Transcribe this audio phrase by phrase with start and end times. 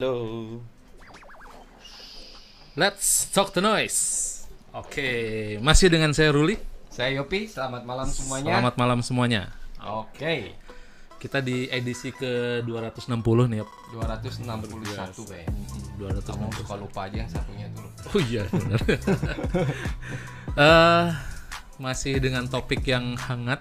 [0.00, 0.56] Halo.
[2.72, 4.00] Let's talk the noise.
[4.72, 6.56] Oke, masih dengan saya Ruli.
[6.88, 8.48] Saya Yopi, selamat malam semuanya.
[8.48, 9.52] Selamat malam semuanya.
[9.76, 10.56] Oke,
[11.20, 13.12] Kita di edisi ke 260
[13.52, 13.68] nih, Yop.
[13.92, 15.68] 261 kayaknya.
[16.00, 16.32] 260.
[16.32, 17.88] Kamu suka lupa aja yang satunya dulu.
[18.00, 18.80] Oh iya benar.
[20.56, 21.06] Eh,
[21.76, 23.60] masih dengan topik yang hangat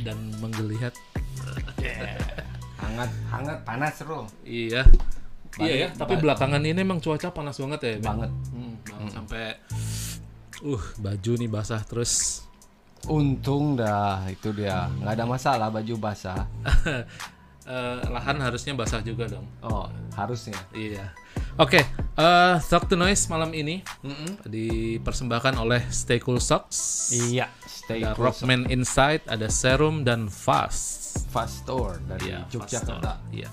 [0.00, 0.96] dan menggeliat.
[2.80, 4.24] Hangat, hangat, panas seru.
[4.48, 4.88] Iya.
[5.56, 7.92] Iya ya, tapi balik- belakangan ini emang cuaca panas banget ya?
[7.98, 8.30] Banget.
[8.48, 9.42] Hmm, banget sampai
[10.60, 12.44] uh baju nih basah terus.
[13.04, 14.90] Untung dah, itu dia.
[14.92, 16.44] Nggak ada masalah baju basah.
[17.68, 19.44] Eh, lahan harusnya basah juga dong.
[19.60, 19.84] Oh,
[20.16, 20.56] harusnya.
[20.72, 21.12] Iya.
[21.58, 21.84] Oke,
[22.16, 24.40] eh Talk to Noise malam ini Mm-mm.
[24.42, 27.12] dipersembahkan oleh Stay Cool Socks.
[27.12, 28.24] Iya, stay Ada cool.
[28.24, 31.28] Rockman Inside, ada Serum dan Fast.
[31.28, 33.20] Fast Store dari Iya, Yogyakarta.
[33.28, 33.52] Iya.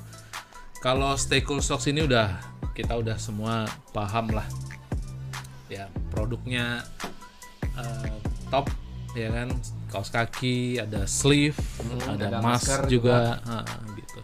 [0.85, 2.37] Kalau Stay Cool Socks ini udah
[2.77, 4.45] kita udah semua paham lah.
[5.65, 6.85] Ya, produknya
[7.73, 8.13] eh,
[8.53, 8.69] top
[9.17, 9.49] ya kan
[9.89, 13.65] kaos kaki ada sleeve Hmm, ada, ada mask masker juga, ah,
[13.97, 14.19] gitu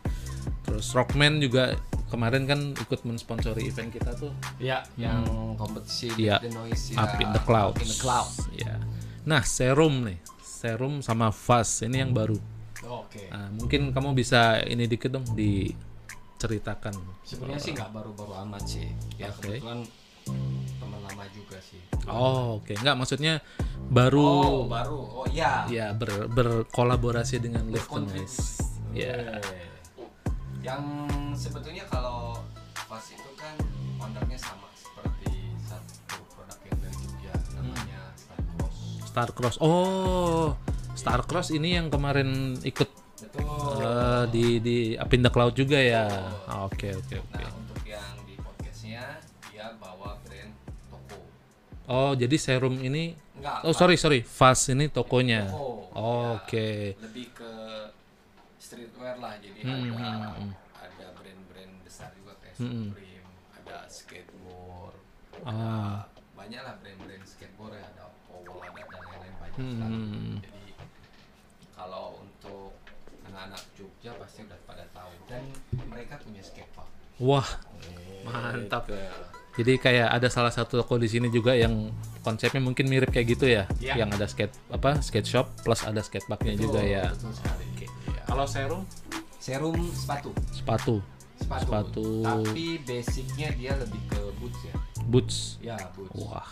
[0.67, 1.80] terus Rockman juga
[2.11, 4.30] kemarin kan ikut mensponsori event kita tuh
[4.61, 5.25] Iya, yang
[5.57, 6.44] kompetisi Iya.
[6.44, 7.73] The Noise Up in the Clouds.
[7.73, 8.31] Up in the Cloud.
[8.53, 8.75] Ya.
[9.25, 10.19] Nah, serum nih.
[10.44, 12.38] Serum sama fast ini yang baru.
[12.85, 13.31] Oke.
[13.33, 15.25] Nah, mungkin kamu bisa ini dikit dong
[16.42, 16.94] diceritakan.
[17.22, 18.89] Sebenarnya sih nggak baru-baru amat sih.
[19.22, 19.61] Ya Oke.
[19.61, 19.86] kebetulan
[20.81, 21.78] teman lama juga sih.
[22.09, 22.73] Oh, oke.
[22.81, 23.45] Enggak, maksudnya
[23.94, 25.22] baru Oh, baru.
[25.22, 25.69] Oh iya.
[25.69, 27.69] ya ber- berkolaborasi dengan.
[27.69, 28.58] Noise.
[28.89, 29.38] Ya.
[29.38, 29.62] Oke.
[30.66, 30.81] Yang
[31.38, 32.34] sebetulnya kalau
[32.89, 33.53] pas itu kan
[34.02, 35.30] ownernya sama seperti
[35.62, 38.75] satu produk yang dari Jogja namanya Starcross.
[39.14, 39.58] Starcross.
[39.62, 40.58] Oh,
[40.97, 42.89] Starcross ini yang kemarin ikut
[43.33, 43.79] Betul.
[43.79, 46.05] eh, di di Up in the Cloud juga ya.
[46.43, 47.38] Ah, Oke, oke, oke.
[47.38, 49.03] Nah untuk yang di podcastnya
[49.47, 50.51] dia bawa brand
[50.88, 51.17] toko.
[51.85, 53.57] Oh, jadi serum ini Enggak.
[53.63, 54.21] Oh, sorry, sorry.
[54.21, 55.47] Fast ini tokonya.
[55.47, 55.89] Toko.
[55.91, 56.69] Oh, Ya, Oke.
[57.00, 57.51] Lebih ke
[58.56, 59.33] streetwear lah.
[59.35, 60.51] Jadi Hmm, ada hmm, hmm.
[60.77, 62.94] ada brand-brand besar juga kayak Hmm.
[62.94, 64.95] Supreme, ada skateboard,
[65.41, 66.06] Ah.
[66.31, 69.89] banyak lah brand-brand skateboard ya ada Powell ada dan lain-lain banyak Hmm, sekali.
[69.89, 70.38] hmm, hmm.
[70.38, 70.61] Jadi
[71.73, 72.20] kalau
[73.41, 75.44] anak-anak Jogja pasti udah pada tahu dan
[75.88, 76.90] mereka punya skatepark.
[77.18, 77.47] Wah,
[78.22, 78.85] Mantap.
[78.85, 78.97] Gitu.
[79.52, 81.90] jadi kayak ada salah satu toko di sini juga yang
[82.22, 84.00] konsepnya mungkin mirip kayak gitu ya, Iya.
[84.00, 87.09] yang ada skate apa skate shop plus ada skateparknya juga ya.
[87.09, 87.66] Betul sekali.
[87.81, 87.90] Iya.
[88.25, 88.81] Kalau serum
[89.41, 90.30] Serum sepatu.
[90.53, 90.96] sepatu,
[91.35, 91.66] Sepatu.
[91.66, 92.06] Sepatu.
[92.22, 94.75] Tapi basicnya dia lebih ke boots ya.
[95.01, 96.13] boots, Ya, boots.
[96.22, 96.46] Wah.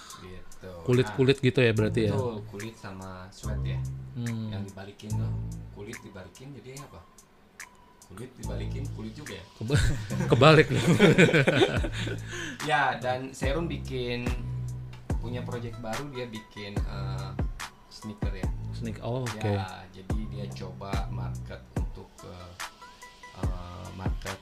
[0.60, 0.76] Gitu.
[0.84, 2.12] kulit kulit gitu ya berarti ya.
[2.12, 3.80] Betul, kulit sama sweat ya.
[4.20, 4.52] Hmm.
[4.52, 5.32] Yang dibalikin tuh.
[5.72, 7.00] Kulit dibalikin jadi apa?
[8.12, 9.46] Kulit dibalikin kulit juga ya.
[9.56, 9.88] Keba-
[10.36, 10.68] kebalik.
[12.68, 14.28] Ya, dan Serum bikin
[15.24, 17.32] punya project baru dia bikin eh,
[17.88, 18.48] sneaker ya.
[18.76, 19.00] Sneak.
[19.00, 19.40] Oh, oke.
[19.40, 22.36] Ya, jadi dia coba market untuk ke
[23.40, 24.36] eh, market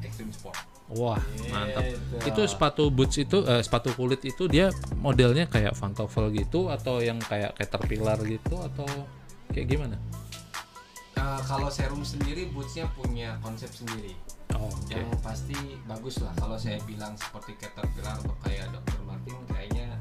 [0.00, 0.56] extreme sport.
[0.90, 1.86] Wah, mantap.
[1.86, 2.14] Gitu.
[2.26, 7.22] Itu sepatu boots itu eh, sepatu kulit itu dia modelnya kayak pantofel gitu atau yang
[7.22, 8.86] kayak caterpillar gitu atau
[9.50, 9.96] kayak gimana?
[11.14, 14.18] Eh, kalau Serum sendiri bootsnya punya konsep sendiri.
[14.50, 14.90] Oh, oke.
[14.90, 15.54] Yang pasti
[15.86, 16.34] bagus lah.
[16.34, 18.98] Kalau saya bilang seperti Caterpillar atau kayak Dr.
[19.06, 19.94] Martin kayaknya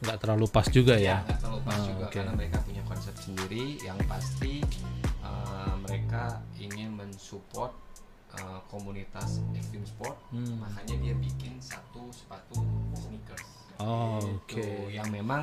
[0.00, 1.28] Nggak terlalu pas juga ya ya.
[1.28, 2.14] nggak terlalu pas Ah, juga oke.
[2.16, 3.76] karena mereka punya konsep sendiri.
[3.84, 4.52] Yang pasti
[5.20, 7.76] eh, mereka ingin mensupport
[8.32, 10.16] eh, komunitas extreme sport.
[10.30, 10.60] Hmm.
[10.60, 12.62] Makanya dia bikin satu sepatu
[12.94, 13.48] sneakers.
[13.78, 14.90] Oh, oke.
[14.92, 15.42] Yang memang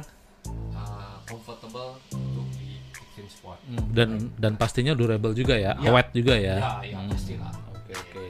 [0.72, 3.60] eh, comfortable untuk di extreme sport.
[3.68, 5.90] Hmm, dan dan pastinya durable juga ya, Ya.
[5.90, 6.56] awet juga ya.
[6.58, 7.10] Ya, ya Hmm.
[7.12, 7.54] pastilah.
[7.74, 8.24] Oke oke.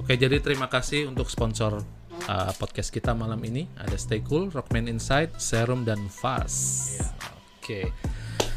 [0.00, 1.84] Oke jadi terima kasih untuk sponsor
[2.24, 6.96] uh, podcast kita malam ini ada Stay Cool, Rockman Inside, Serum dan Fast.
[6.96, 7.06] Iya.
[7.60, 7.80] Oke.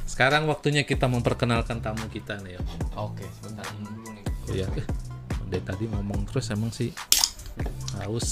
[0.04, 2.62] Sekarang waktunya kita memperkenalkan tamu kita nih ya.
[2.98, 4.24] Oke, sebentar ini dulu nih.
[4.52, 4.68] Iya.
[5.54, 6.90] Dari tadi ngomong terus emang sih
[8.02, 8.30] haus.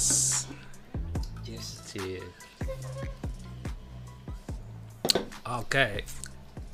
[1.45, 1.69] Cheers.
[1.85, 2.33] Cheers.
[5.45, 6.01] Oke.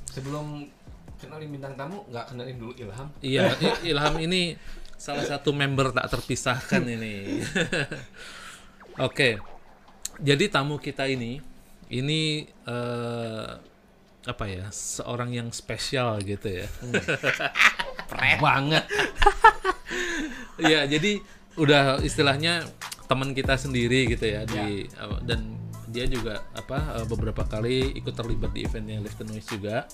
[0.07, 0.71] Sebelum
[1.19, 3.11] kenalin bintang tamu, nggak kenalin dulu Ilham.
[3.19, 3.59] Iya,
[3.91, 4.55] Ilham ini
[4.95, 7.43] salah satu member tak terpisahkan ini.
[9.03, 9.43] Oke.
[10.23, 11.43] Jadi tamu kita ini
[11.91, 13.47] ini eh,
[14.23, 14.71] apa ya?
[14.71, 16.71] Seorang yang spesial gitu ya.
[18.39, 18.85] Banget.
[20.57, 21.21] Iya, jadi
[21.53, 22.65] udah istilahnya
[23.05, 25.53] teman kita sendiri gitu ya di apa, dan
[25.87, 29.85] dia juga apa eh, beberapa kali ikut terlibat di eventnya Lift the Noise juga.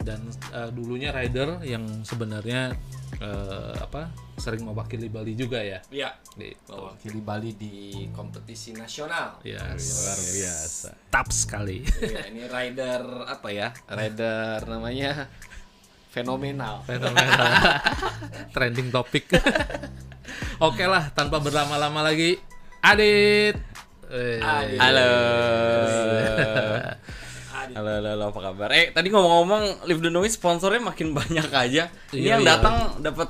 [0.00, 0.20] dan
[0.52, 2.76] eh, dulunya rider yang sebenarnya
[3.16, 5.80] eh, apa sering mewakili Bali juga ya.
[5.88, 6.16] Iya.
[6.36, 6.72] Gitu.
[6.72, 7.74] Mewakili Bali di
[8.12, 9.40] kompetisi nasional.
[9.44, 10.92] Ya, Luar biasa.
[11.08, 11.84] tap sekali.
[12.00, 13.72] Iya, ini rider apa ya?
[13.88, 15.28] Rider namanya
[16.14, 16.86] fenomenal.
[16.86, 17.50] Fenomenal.
[18.54, 19.26] Trending topik.
[20.66, 22.38] Oke lah, tanpa berlama-lama lagi,
[22.78, 23.58] Adit.
[24.38, 24.78] Adit.
[24.78, 25.10] Halo.
[27.74, 28.68] Halo, halo, halo, apa kabar?
[28.70, 31.90] Eh, tadi ngomong-ngomong, Live the Noise sponsornya makin banyak aja.
[32.12, 32.50] Ini Iya, yang iya.
[32.54, 33.28] datang dapat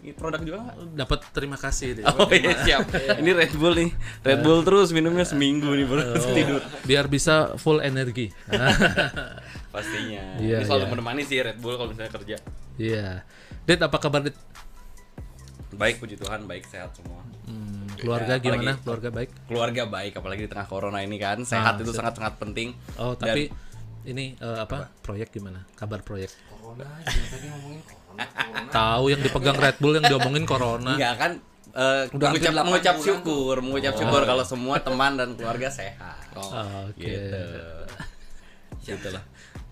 [0.00, 0.58] ini produk juga?
[0.92, 2.04] Dapat terima kasih deh.
[2.04, 2.88] Oh iya siap.
[2.92, 3.90] Ini Red Bull nih.
[4.20, 6.34] Red Bull terus minumnya seminggu nih baru Oh.
[6.34, 6.60] tidur.
[6.84, 8.28] Biar bisa full energi.
[9.74, 10.22] Pastinya.
[10.38, 10.92] Iya, ini selalu iya.
[10.94, 12.36] menemani sih Red Bull kalau misalnya kerja.
[12.76, 13.08] Iya.
[13.60, 14.38] Dit apa kabar Dit?
[15.74, 17.26] Baik puji Tuhan, baik sehat semua.
[17.44, 18.62] Hmm, keluarga Ya, gimana?
[18.72, 19.30] apalagi- Keluarga baik?
[19.44, 21.42] Keluarga baik apalagi di tengah corona ini kan.
[21.42, 22.78] Sehat Ah, itu se- sangat-sangat penting.
[22.94, 23.42] Oh, Dan- tapi
[24.04, 24.94] ini eh, apa?
[25.02, 25.66] Proyek gimana?
[25.74, 26.30] Kabar proyek?
[26.46, 28.24] Corona aja tadi ngomongin corona.
[28.30, 28.70] corona.
[28.70, 30.92] Tahu yang dipegang Red Bull yang diomongin corona.
[30.94, 31.32] Enggak kan
[31.74, 36.22] eh, Udah mengucap, mengucap syukur, mengucap syukur kalau semua teman dan keluarga sehat.
[36.32, 36.86] Oh.
[36.86, 37.02] Oke.
[37.02, 37.42] Gitu.
[38.86, 39.24] Gitu lah.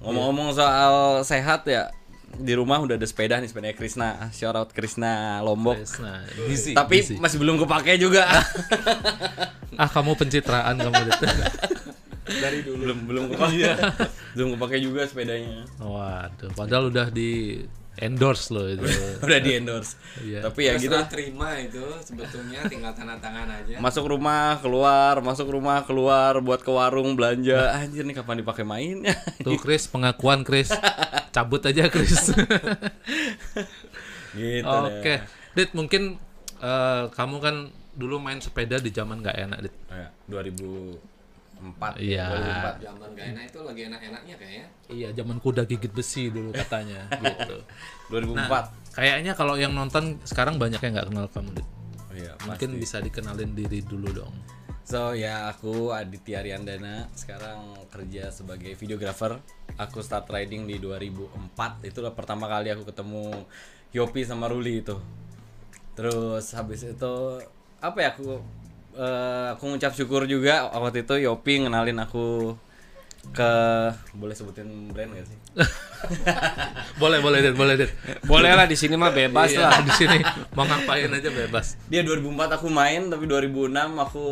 [0.02, 1.94] Ngomong-ngomong soal sehat ya,
[2.38, 4.32] di rumah udah ada sepeda nih sepeda Krisna.
[4.32, 5.76] Shout out Krisna Lombok.
[6.00, 6.72] Nah, gizi.
[6.72, 7.14] Tapi gizi.
[7.20, 8.24] masih belum kepake juga.
[9.80, 11.20] ah kamu pencitraan kamu Dit.
[12.42, 12.82] Dari dulu.
[12.82, 13.72] Belum belum kepake.
[14.34, 15.68] belum kepake juga sepedanya.
[15.76, 17.62] Waduh, padahal udah di
[18.00, 18.84] endorse loh itu.
[19.26, 20.00] Udah di endorse.
[20.24, 20.40] Iya.
[20.48, 20.96] Tapi ya gitu.
[21.12, 23.76] Terima itu sebetulnya tinggal tanda tangan aja.
[23.76, 27.76] Masuk rumah, keluar, masuk rumah, keluar buat ke warung belanja.
[27.76, 29.12] Anjir nih kapan dipakai mainnya?
[29.44, 30.72] Tuh Chris, pengakuan Chris.
[31.34, 32.32] Cabut aja Chris.
[34.36, 35.04] gitu Oke.
[35.04, 35.20] deh.
[35.52, 36.16] Dit, mungkin
[36.64, 37.56] eh, kamu kan
[37.92, 39.74] dulu main sepeda di zaman nggak enak, Dit.
[39.92, 40.08] Ya,
[41.62, 42.02] 2004.
[42.02, 42.26] Iya.
[42.26, 42.86] 2004.
[42.86, 44.66] Zaman gak enak itu lagi enak-enaknya kayaknya.
[44.90, 47.56] Iya, zaman kuda gigit besi dulu katanya gitu.
[48.10, 48.34] 2004.
[48.34, 48.62] Nah,
[48.92, 51.68] kayaknya kalau yang nonton sekarang banyak yang nggak kenal kamu, Dit.
[52.10, 54.34] Oh iya, Mungkin bisa dikenalin diri dulu dong.
[54.82, 59.38] So ya aku Aditya Ariandana sekarang kerja sebagai videographer.
[59.78, 61.86] Aku start riding di 2004.
[61.86, 63.46] Itulah pertama kali aku ketemu
[63.94, 64.98] Yopi sama Ruli itu.
[65.94, 67.14] Terus habis itu
[67.78, 68.42] apa ya aku
[68.94, 72.56] eh, aku ngucap syukur juga waktu itu Yopi ngenalin aku
[73.30, 73.52] ke
[74.12, 75.38] boleh sebutin brand gak sih?
[77.02, 77.90] boleh, boleh, Dit, boleh, Dit.
[78.26, 79.78] Boleh lah di sini mah bebas Iya, lah.
[79.78, 80.18] di sini
[80.52, 81.78] mau ngapain aja bebas.
[81.86, 84.26] Dia 2004 aku main tapi 2006 aku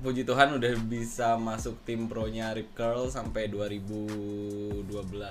[0.00, 4.88] puji Tuhan udah bisa masuk tim pro-nya Rip Curl sampai 2012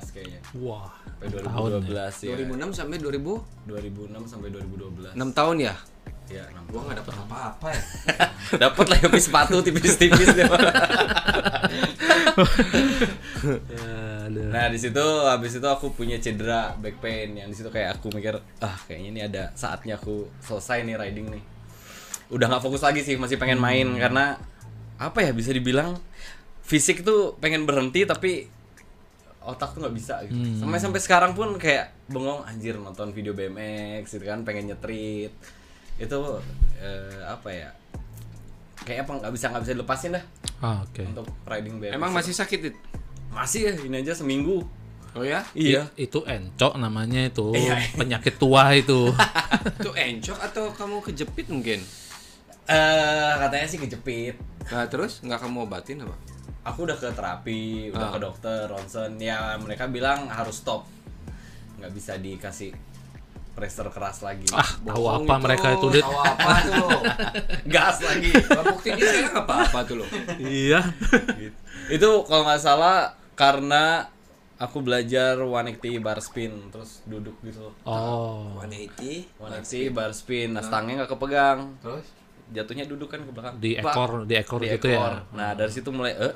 [0.09, 0.41] kayaknya.
[0.61, 2.35] Wah, Sampai tahun 2012 ya.
[2.37, 5.17] 2006 sampai 2000 2006 sampai 2012.
[5.17, 5.73] 6 tahun ya?
[6.31, 7.83] Ya, 6 Gua nggak dapet apa-apa ya.
[8.63, 10.47] Dapat lah Yopi sepatu tipis-tipis deh.
[14.53, 18.13] Nah, di situ habis itu aku punya cedera back pain yang di situ kayak aku
[18.13, 21.43] mikir, ah kayaknya ini ada saatnya aku selesai nih riding nih.
[22.31, 24.39] Udah nggak fokus lagi sih, masih pengen main karena
[24.97, 25.99] apa ya bisa dibilang
[26.63, 28.47] fisik tuh pengen berhenti tapi
[29.43, 30.39] otak tuh nggak bisa gitu.
[30.63, 35.35] Sampai sampai sekarang pun kayak bengong anjir nonton video BMX gitu kan pengen nyetrit.
[35.95, 36.39] Itu
[36.75, 37.69] eh, apa ya?
[38.79, 40.25] Kayak apa nggak bisa nggak bisa dilepasin dah
[40.59, 41.03] Ah, oke.
[41.03, 41.93] untuk riding BMX.
[41.93, 42.75] Emang masih sakit Dit?
[43.29, 44.61] masih ya ini aja seminggu.
[45.13, 45.45] Oh ya?
[45.53, 45.89] Iya.
[45.93, 47.53] I- itu encok namanya itu.
[47.53, 47.77] Iya.
[47.93, 49.13] Penyakit tua itu.
[49.79, 51.79] Itu encok atau kamu kejepit mungkin?
[52.65, 54.35] Eh katanya sih kejepit.
[54.67, 56.15] Nah terus nggak kamu obatin apa?
[56.63, 58.11] Aku udah ke terapi, udah Ah.
[58.11, 59.15] ke dokter, ronsen.
[59.17, 60.87] Ya mereka bilang harus stop.
[61.73, 62.71] nggak bisa dikasih
[63.53, 64.49] pressure keras lagi.
[64.49, 66.01] ah, tahu apa mereka itu, Dit?
[66.01, 66.89] Tahu apa tuh?
[67.73, 68.33] gas lagi.
[68.41, 70.05] Buktinya sekarang apa-apa tuh lo.
[70.41, 70.81] iya.
[71.37, 71.57] Gitu.
[71.89, 74.09] Itu kalau nggak salah karena
[74.57, 77.69] aku belajar 180 bar spin terus duduk gitu.
[77.83, 78.57] Oh.
[78.61, 81.77] 180 180 bar spin, nah stangnya nggak kepegang.
[81.79, 82.05] terus
[82.53, 83.55] Jatuhnya duduk kan ke belakang.
[83.57, 83.93] Di Pak.
[83.93, 85.13] ekor, di ekor Di gitu ekor.
[85.13, 85.25] ya.
[85.33, 86.33] Nah dari situ mulai eh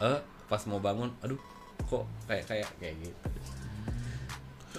[0.00, 1.38] eh pas mau bangun, aduh
[1.80, 3.28] kok kayak kayak kayak gitu.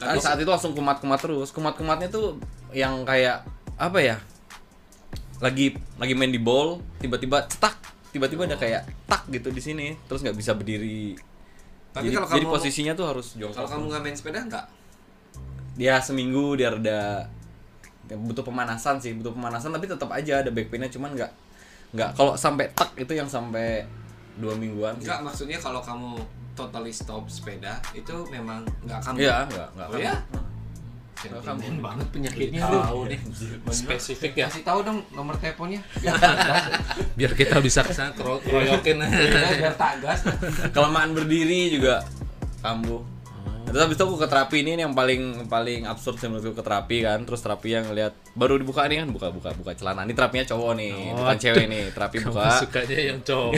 [0.01, 1.53] Kan saat itu langsung kumat-kumat terus.
[1.53, 2.41] Kumat-kumatnya tuh
[2.73, 3.45] yang kayak
[3.77, 4.17] apa ya?
[5.37, 7.77] Lagi lagi main di ball, tiba-tiba cetak,
[8.09, 11.13] tiba-tiba ada kayak tak gitu di sini, terus nggak bisa berdiri.
[11.91, 13.57] Tapi jadi, kalau jadi kamu- posisinya tuh harus jongkok.
[13.57, 14.65] kalau kamu nggak main sepeda nggak?
[15.71, 17.25] dia seminggu dia reda
[18.11, 21.31] ya butuh pemanasan sih butuh pemanasan tapi tetap aja ada back painnya cuman nggak
[21.95, 23.87] nggak kalau sampai tak itu yang sampai
[24.39, 25.09] dua mingguan sih.
[25.09, 26.21] Nggak maksudnya kalau kamu
[26.55, 30.03] totally stop sepeda itu memang nggak akan iya nggak nggak Oh akan.
[30.03, 30.15] ya?
[31.21, 31.85] Sentimen akan.
[31.85, 33.19] banget penyakitnya Tahu nih.
[33.69, 34.47] Spesifik ya.
[34.49, 35.81] Kasih tahu dong nomor teleponnya.
[37.13, 38.97] Biar kita bisa ke sana keroyokin.
[39.05, 40.25] Iya, biar tagas.
[40.73, 42.01] kelemahan berdiri juga
[42.65, 43.05] kambuh
[43.63, 47.01] Terus habis itu aku ke terapi ini yang paling paling absurd sih menurutku ke terapi
[47.01, 47.23] kan.
[47.23, 50.03] Terus terapi yang lihat baru dibuka nih kan buka buka buka celana.
[50.03, 51.39] Ini terapinya cowok nih, Oh, bukan aduh.
[51.39, 51.83] cewek nih.
[51.89, 52.43] Terapi Kamu buka.
[52.59, 53.51] sukanya yang cowok.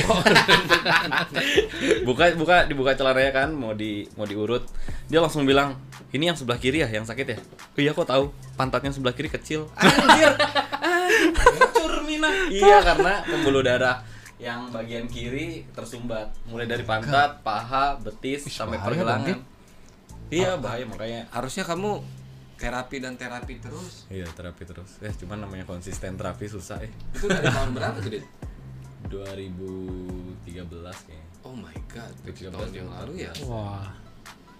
[2.05, 4.63] buka buka dibuka celananya kan mau di mau diurut
[5.05, 5.75] dia langsung bilang
[6.11, 7.37] ini yang sebelah kiri ya yang sakit ya
[7.75, 10.31] iya kok tahu pantatnya sebelah kiri kecil anjir
[11.33, 14.01] hancur mina iya karena pembuluh darah
[14.37, 19.39] yang bagian kiri tersumbat mulai dari pantat paha betis sampai pergelangan
[20.29, 21.27] iya bahaya makanya.
[21.33, 21.99] Harusnya kamu
[22.61, 24.07] terapi dan terapi terus.
[24.07, 25.01] Iya terapi terus.
[25.03, 26.91] Eh cuman namanya konsisten terapi susah eh.
[27.11, 28.25] Itu dari tahun berapa tuh Dit?
[29.11, 30.47] 2013
[30.79, 31.27] kayaknya.
[31.43, 33.33] Oh my god 13 tahun yang lalu ya?
[33.43, 33.91] Wah,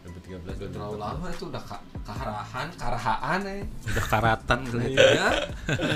[0.03, 3.63] 2013 udah terlalu lama itu udah ka keharahan karahaan eh.
[3.87, 4.93] Udah karatan kali.
[4.99, 5.27] iya.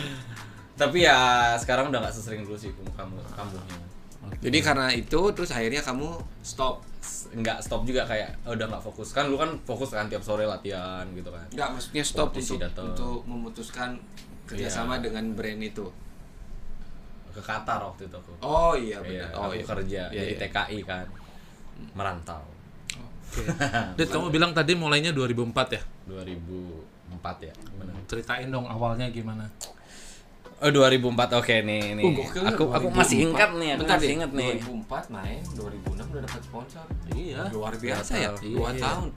[0.80, 1.18] Tapi ya
[1.60, 3.18] sekarang udah nggak sesering dulu sih kamu
[4.28, 6.10] kambuhnya jadi karena itu terus akhirnya kamu
[6.42, 6.84] stop
[7.28, 10.44] nggak stop juga kayak oh, udah nggak fokus kan lu kan fokus kan tiap sore
[10.44, 12.86] latihan gitu kan nggak maksudnya stop Kompetisi untuk datang.
[12.92, 13.90] untuk memutuskan
[14.44, 15.04] kerjasama Iya.
[15.06, 15.86] dengan brand itu
[17.30, 20.34] ke Qatar waktu itu aku oh iya Iya, benar oh aku iya kerja Iya, jadi
[20.34, 20.42] iya.
[20.42, 21.06] TKI kan
[21.94, 22.44] merantau
[22.98, 23.44] Oke.
[24.00, 25.82] Dit, kamu bilang tadi mulainya 2004 ya?
[26.10, 29.46] 2004 ya benar Ceritain dong awalnya gimana?
[30.58, 32.98] Oh 2004 oke nih nih gokil ya, aku aku 2004.
[32.98, 37.42] masih ingat nih aku Bentar masih ingat nih 2004 main 2006 udah dapat sponsor Iya.
[37.52, 38.58] luar biasa ya Iya.
[38.58, 39.08] dua tahun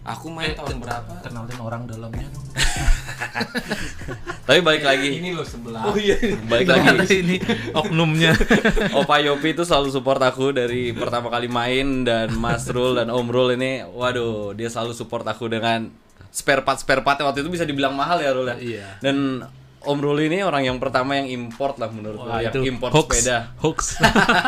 [0.00, 2.46] aku main tahun berapa Kenalin orang dalamnya dong.
[4.48, 6.16] tapi balik lagi ini loh sebelah Oh iya.
[6.42, 7.36] balik lagi ini
[7.70, 8.32] oknumnya.
[8.98, 13.28] Opa Yopi itu selalu support aku dari pertama kali main dan Mas Rul dan Om
[13.28, 15.92] Rul ini waduh dia selalu support aku dengan
[16.30, 18.56] spare part spare part waktu itu bisa dibilang mahal ya Rul ya.
[18.56, 18.86] Iya.
[18.98, 19.44] Dan
[19.80, 23.10] Om Rul ini orang yang pertama yang import lah menurut Wah, yang itu import hoax.
[23.16, 23.38] sepeda.
[23.58, 23.78] Hoax.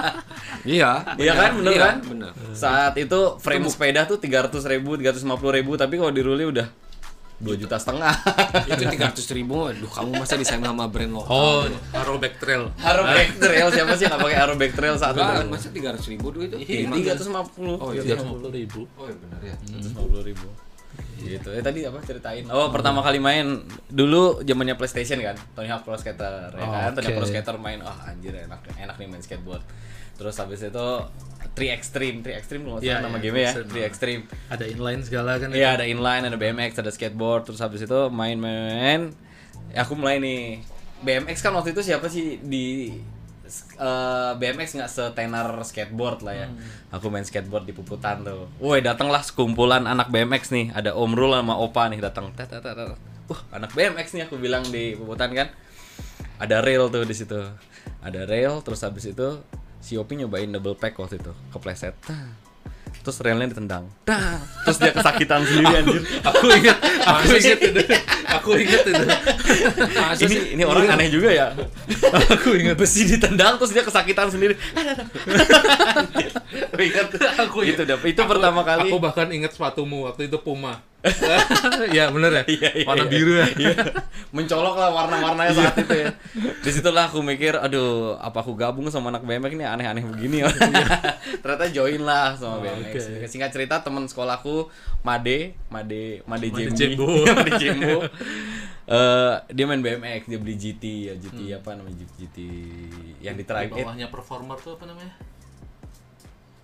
[0.69, 1.97] iya Iya kan bener iya, kan?
[2.03, 5.25] bener Saat itu frame sepeda tuh 300 ribu, 350
[5.55, 6.69] ribu tapi kalau di Ruli udah
[7.41, 8.15] 2 juta setengah.
[8.71, 12.71] itu tiga ratus ribu aduh kamu masa desain sama brand lokal Oh, Aeroback Trail.
[12.79, 15.51] Haro Back Trail siapa sih yang nggak pakai Haro Back Trail saat itu?
[15.51, 17.03] masa tiga ratus ribu dulu itu Iya, Gimana?
[17.19, 17.83] 350.
[17.83, 18.03] Oh, iya.
[18.05, 18.81] Tiga puluh ribu.
[18.95, 20.47] oh iya benar ya 150 ribu
[21.19, 25.87] gitu eh tadi apa ceritain oh pertama kali main dulu zamannya PlayStation kan Tony Hawk
[25.87, 27.27] Pro Skater ya Oh, kan Tony Hawk Pro.
[27.31, 29.63] Skater main oh anjir enak enak nih main skateboard
[30.13, 30.89] terus habis itu
[31.53, 33.87] 3 Extreme 3 Extreme lu nggak Iya, nama iya, game ya 3 Extreme.
[33.87, 35.49] Extreme Ada inline segala kan?
[35.51, 39.11] Iya ada inline, ada BMX, ada skateboard, terus habis itu main-main.
[39.69, 40.63] Ya, aku mulai nih.
[41.03, 42.95] BMX kan waktu itu siapa sih di
[43.49, 46.49] eh, BMX nggak setenar skateboard lah ya.
[46.95, 48.49] Aku main skateboard di Puputan tuh.
[48.63, 50.71] Woi datanglah sekumpulan anak BMX nih.
[50.73, 52.31] Ada Om Rul sama Opa nih datang.
[53.31, 55.49] Wah anak BMX nih aku bilang di Puputan kan.
[56.43, 57.39] Ada rail tuh di situ.
[58.03, 59.39] Ada rail, terus habis itu
[59.79, 61.95] si Opi nyobain double pack waktu itu, kepleset.
[63.03, 63.91] Terus railnya ditendang.
[64.07, 64.39] Tah.
[64.63, 66.03] Terus dia kesakitan sendiri anjir.
[66.23, 67.83] Aku ingat, aku ingat itu.
[68.39, 68.51] Aku.
[69.99, 71.51] Masa ini ini orang aneh juga ya.
[72.31, 72.79] Aku ingat.
[72.79, 74.55] Besi ditendang terus dia kesakitan sendiri.
[76.71, 77.07] Aku ingat.
[77.43, 77.99] Aku itu dah.
[77.99, 78.89] Itu pertama kali.
[78.89, 80.79] Aku bahkan ingat sepatumu waktu itu Puma.
[81.95, 82.43] Iya bener ya?
[82.47, 83.11] Iya, iya, Warna iya.
[83.11, 83.47] biru ya?
[83.59, 83.75] Iya.
[84.31, 86.09] Mencolok lah warna-warnanya saat itu ya.
[86.63, 90.49] Di situlah aku mikir, aduh, apa aku gabung sama anak BMX ini aneh-aneh begini ya.
[91.43, 92.92] Ternyata join lah sama Oh, BMX.
[92.95, 93.27] Oke.
[93.27, 94.69] Singkat cerita teman sekolahku
[95.01, 97.09] Made, Made, Made Made Jembo.
[97.39, 98.05] Made Jembo.
[98.83, 102.39] Eh, dia main BMX, dia beli GT ya, GT apa namanya GT, GT
[103.23, 103.49] yang di it.
[103.79, 105.15] bawahnya performer tuh apa namanya?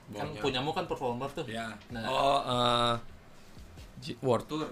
[0.08, 0.40] Kan Bawahnya.
[0.42, 1.47] punyamu kan performer tuh.
[1.47, 2.04] ya Nah.
[2.04, 2.94] oh eh,
[4.02, 4.66] G- World Tour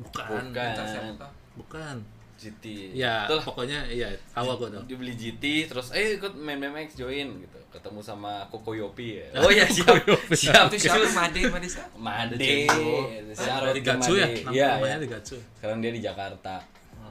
[0.00, 0.52] Bukan.
[0.52, 1.14] Bukan.
[1.56, 1.96] Bukan.
[2.40, 2.64] GT.
[2.96, 3.44] Ya, Itulah.
[3.44, 4.80] pokoknya iya, tahu aku tuh.
[4.88, 9.26] dia beli GT terus eh ikut main BMX join gitu ketemu sama Koko Yopi ya
[9.44, 9.94] oh ya siap
[10.32, 14.26] siap itu siapa Made Made siapa Made Dari ke Gatsu ya?
[14.50, 14.96] Iya namanya iya.
[14.98, 15.36] di Gatsu.
[15.54, 16.58] sekarang dia di Jakarta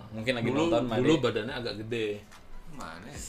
[0.10, 2.08] mungkin lagi Dulu, nonton Made dulu badannya agak gede.
[2.74, 3.20] mana ya?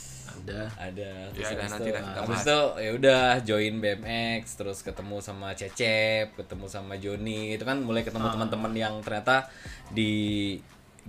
[0.41, 0.61] Ada.
[0.81, 5.17] ada Ya, terus ada, habis nanti kita habis itu ya udah join BMX terus ketemu
[5.21, 8.33] sama Cecep ketemu sama Joni itu kan mulai ketemu Ah.
[8.35, 9.53] teman-teman yang ternyata
[9.93, 10.57] di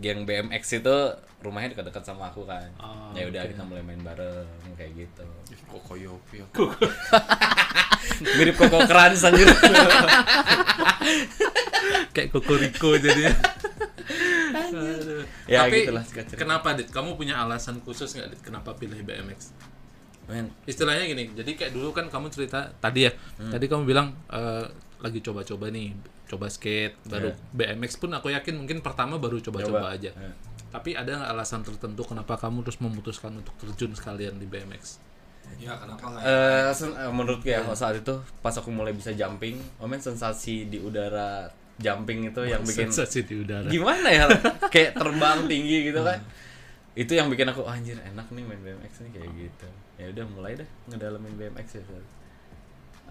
[0.01, 0.97] geng BMX itu
[1.39, 5.25] rumahnya dekat-dekat sama aku kan Ah, ya udah kita mulai main bareng kayak gitu
[5.65, 6.41] Koko Yopi
[8.37, 9.47] mirip Koko Crunch anjir
[12.11, 13.31] Kayak kokoriko jadinya.
[14.51, 15.23] Aduh.
[15.47, 16.03] Ya, Tapi gitulah
[16.35, 16.91] kenapa Dit?
[16.91, 18.41] Kamu punya alasan khusus nggak Dit?
[18.43, 19.55] Kenapa pilih BMX?
[20.27, 23.51] Men, Istilahnya gini, jadi kayak dulu kan kamu cerita tadi ya, Hmm.
[23.51, 24.63] tadi kamu bilang eh,
[24.99, 25.91] lagi coba-coba nih,
[26.31, 27.75] coba skate, baru Iya.
[27.75, 29.93] BMX pun aku yakin mungkin pertama baru coba-coba Coba.
[29.93, 30.09] aja.
[30.09, 30.31] Iya.
[30.69, 35.03] Tapi ada nggak alasan tertentu kenapa kamu terus memutuskan untuk terjun sekalian di BMX?
[35.59, 39.59] ya kenapa nggak eh sen- eh, menurutku ya saat itu pas aku mulai bisa jumping,
[39.75, 43.67] oh men sensasi di udara jumping itu yang bikin Sensasi di udara.
[43.67, 44.31] gimana ya
[44.73, 46.23] kayak terbang tinggi gitu kan
[46.93, 50.25] itu yang bikin aku "Oh, anjir enak nih main BMX nih kayak gitu ya udah
[50.29, 51.83] mulai deh ngedalamin BMX ya.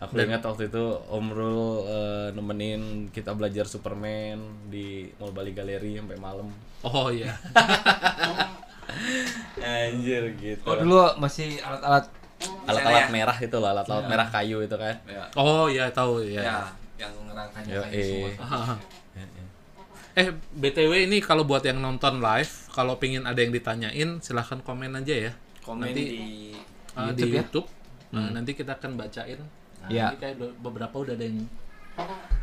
[0.01, 5.53] Aku Dan- ingat waktu itu Om Rul eh, nemenin kita belajar Superman di Mall Bali
[5.53, 6.49] Galeri sampai malam
[6.81, 7.33] Oh iya.
[9.61, 12.05] anjir gitu Oh dulu masih alat-alat
[12.65, 13.13] alat-alat ya?
[13.13, 16.41] merah itu lah alat-alat merah kayu itu kan Ya, Oh iya tahu ya.
[16.41, 16.59] ya
[16.99, 18.05] yang ngerangkanya Yo, kayu eh.
[18.05, 18.31] semua.
[18.41, 18.75] Hahaha.
[19.11, 19.45] Ya, ya.
[20.17, 24.95] Eh BTW ini kalau buat yang nonton live, kalau pingin ada yang ditanyain silahkan komen
[24.95, 25.33] aja ya.
[25.61, 26.07] Komen Nanti, di
[26.91, 27.39] Uh, di YouTube ya?
[27.41, 27.67] YouTube.
[28.11, 29.39] Nah, nanti kita akan bacain.
[29.81, 30.11] Nah, Ya.
[30.11, 31.47] ini kayak beberapa udah ada yang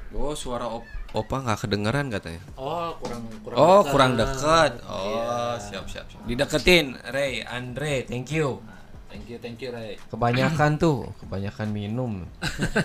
[0.09, 2.39] Oh suara op opa nggak kedengeran katanya.
[2.55, 3.91] Oh, kurang kurang Oh dekat.
[3.91, 4.71] kurang dekat.
[4.85, 6.05] Oh siap siap.
[6.07, 6.21] siap.
[6.23, 8.61] Dideketin, Ray, Andre, thank you.
[9.07, 9.95] Thank you, thank you, Ray.
[10.07, 12.11] Kebanyakan tuh, kebanyakan minum.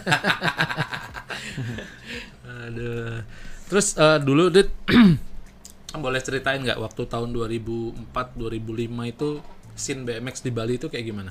[2.67, 3.21] Aduh.
[3.69, 4.69] Terus eh, dulu Dit
[5.95, 9.29] boleh ceritain nggak waktu tahun 2004 2005 itu
[9.75, 11.31] scene BMX di Bali itu kayak gimana?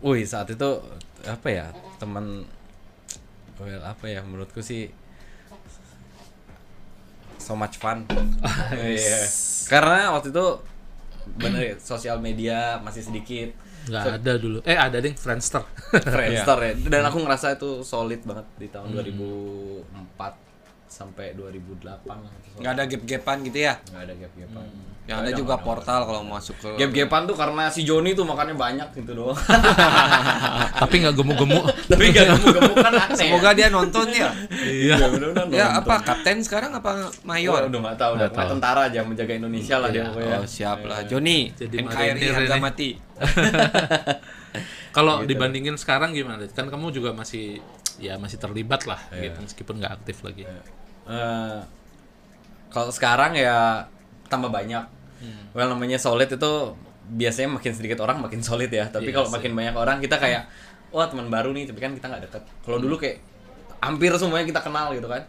[0.00, 0.78] Wih saat itu
[1.26, 1.66] apa ya
[1.98, 2.46] teman
[3.58, 4.92] well apa ya menurutku sih
[7.38, 8.04] so much fun.
[8.76, 9.24] Iya.
[9.66, 10.46] Karena waktu itu
[11.38, 13.52] bener ya, sosial media masih sedikit
[13.88, 14.58] Nggak ada dulu.
[14.68, 15.64] Eh ada ding Friendster.
[16.12, 16.72] Friendster ya.
[16.76, 20.47] Dan aku ngerasa itu solid banget di tahun 2004
[20.88, 22.18] sampai 2008 lah.
[22.58, 23.74] Nggak ada gap-gapan gitu ya?
[23.92, 24.66] Nggak ada gap-gapan.
[25.08, 28.88] Yang ada juga portal kalau masuk ke Gap-gapan tuh karena si Joni tuh makannya banyak
[28.92, 29.32] gitu doang.
[30.84, 31.64] Tapi nggak gemuk-gemuk.
[31.96, 33.16] Tapi gak gemuk-gemuk kan aneh.
[33.16, 34.28] Semoga dia nonton ya.
[34.52, 35.48] iya Ya nonton.
[35.56, 37.72] apa kapten sekarang apa mayor?
[37.72, 40.44] udah nggak tahu, udah tentara aja menjaga Indonesia lah dia pokoknya.
[40.44, 41.56] Oh siap lah, Joni.
[41.56, 43.00] Jadi NKRI harga mati.
[44.96, 46.44] Kalau dibandingin sekarang gimana?
[46.52, 47.60] Kan kamu juga masih
[47.98, 49.30] ya masih terlibat lah Iya.
[49.30, 50.46] gitu meskipun nggak aktif lagi.
[51.08, 51.58] Eh,
[52.68, 53.84] kalau sekarang ya
[54.26, 54.84] tambah banyak.
[55.50, 56.52] Well namanya solid itu
[57.08, 58.86] biasanya makin sedikit orang makin solid ya.
[58.86, 60.46] Tapi Iya kalau makin banyak orang kita kayak
[60.88, 62.42] wah teman baru nih, tapi kan kita nggak deket.
[62.62, 63.18] Kalau dulu kayak
[63.80, 65.24] hampir semuanya kita kenal gitu kan.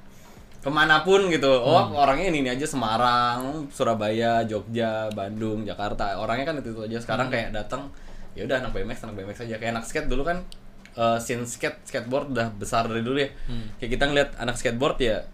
[0.60, 6.51] Ke mana pun gitu, oh orangnya ini, ini aja Semarang, Surabaya, Jogja, Bandung, Jakarta, orangnya
[6.51, 6.99] kan itu, itu aja.
[6.99, 7.88] Sekarang kayak datang,
[8.36, 9.55] ya udah anak BMX, anak BMX aja.
[9.55, 10.43] Kayak anak skate dulu kan,
[10.91, 13.30] eh, scene skate, skateboard udah besar dari dulu ya.
[13.78, 15.25] Kayak kita ngeliat anak skateboard ya,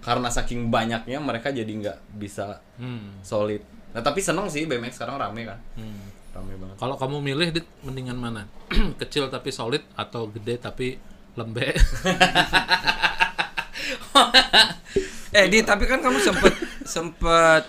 [0.00, 3.20] karena saking banyaknya mereka jadi nggak bisa Hmm.
[3.20, 3.62] solid.
[3.92, 6.02] Nah tapi seneng sih BMX sekarang rame kan, Hmm.
[6.32, 6.76] rame banget.
[6.76, 8.42] Kalau kamu milih dit mendingan mana?
[9.00, 10.96] Kecil tapi solid atau gede tapi
[11.32, 11.76] lembek?
[15.32, 16.52] Eh, Di, tapi kan kamu sempet
[16.84, 17.64] sempet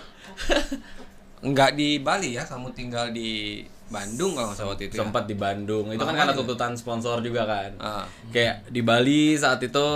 [1.48, 4.94] nggak di Bali ya, kamu tinggal di Bandung kalau nggak salah waktu itu.
[4.94, 5.00] ya?
[5.00, 7.70] Sempat di Bandung, itu kan karena tuntutan sponsor juga kan.
[7.78, 8.04] Ah.
[8.28, 9.86] Kayak di Bali saat itu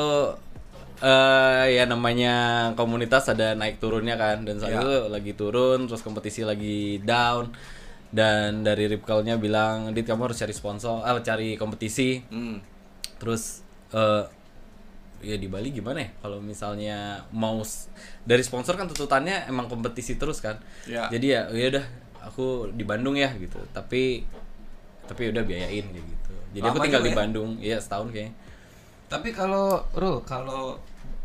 [0.98, 2.34] eh ya namanya
[2.74, 4.82] komunitas ada naik turunnya kan dan saat Ya.
[4.82, 7.54] itu lagi turun terus kompetisi lagi down
[8.10, 12.58] dan dari Ripkalnya bilang Dit kamu harus cari sponsor ah cari kompetisi Hmm.
[13.14, 14.26] terus eh
[15.20, 17.62] ya di Bali gimana ya kalau misalnya mau
[18.24, 21.06] dari sponsor kan tuntutannya emang kompetisi terus kan Ya.
[21.06, 21.84] jadi ya ya udah
[22.22, 24.24] aku di Bandung ya gitu tapi
[25.08, 27.18] tapi udah biayain kayak gitu jadi aku Lama tinggal juga di ya?
[27.18, 28.34] Bandung iya setahun kayaknya
[29.08, 30.76] Tapi kalau Rul, kalau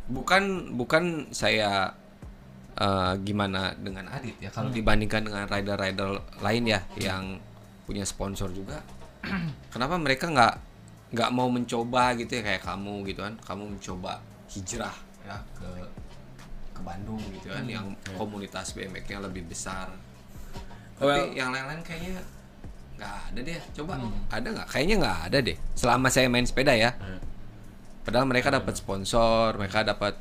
[0.07, 1.91] bukan bukan saya
[2.79, 7.43] eh, gimana dengan Adit ya, kalau dibandingkan dengan rider-rider lain ya yang
[7.83, 8.79] punya sponsor juga,
[9.75, 10.55] kenapa mereka nggak
[11.11, 13.35] nggak mau mencoba gitu ya kayak kamu gitu kan?
[13.43, 14.95] Kamu mencoba hijrah
[15.27, 15.67] ya ke
[16.71, 19.91] ke Bandung gitu kan, yang komunitas BMX-nya lebih besar.
[20.95, 22.21] Tapi Well- yang lain-lain kayaknya
[22.93, 23.57] nggak ada deh.
[23.73, 23.93] Coba
[24.29, 24.67] ada nggak?
[24.67, 25.57] Kayaknya nggak ada deh.
[25.73, 26.91] Selama saya main sepeda ya.
[28.03, 30.13] Padahal mereka dapat sponsor, mereka dapat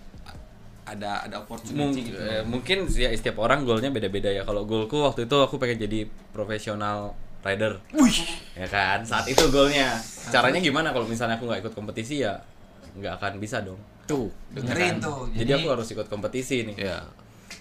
[0.83, 2.19] ada ada Mung- opportunity gitu.
[2.19, 6.05] eh, mungkin ya setiap orang goalnya beda-beda ya kalau goalku waktu itu aku pengen jadi
[6.35, 7.79] profesional rider
[8.53, 9.95] ya kan saat itu goalnya
[10.29, 12.35] caranya gimana kalau misalnya aku nggak ikut kompetisi ya
[12.93, 15.07] nggak akan bisa dong Tuh, dengerin Kan?
[15.07, 15.31] tuh.
[15.33, 16.99] jadi, aku harus ikut kompetisi nih ya.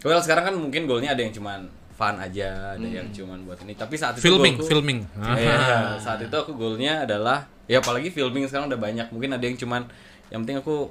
[0.01, 1.69] well sekarang kan mungkin goalnya ada yang cuman
[2.01, 3.77] fun aja ada yang cuman buat ini.
[3.77, 4.99] Tapi saat itu filming, goalku- filming.
[5.37, 5.57] Iya,
[5.95, 9.13] saat itu aku goalnya adalah ya apalagi filming sekarang udah banyak.
[9.13, 9.85] Mungkin ada yang cuman
[10.27, 10.89] yang penting aku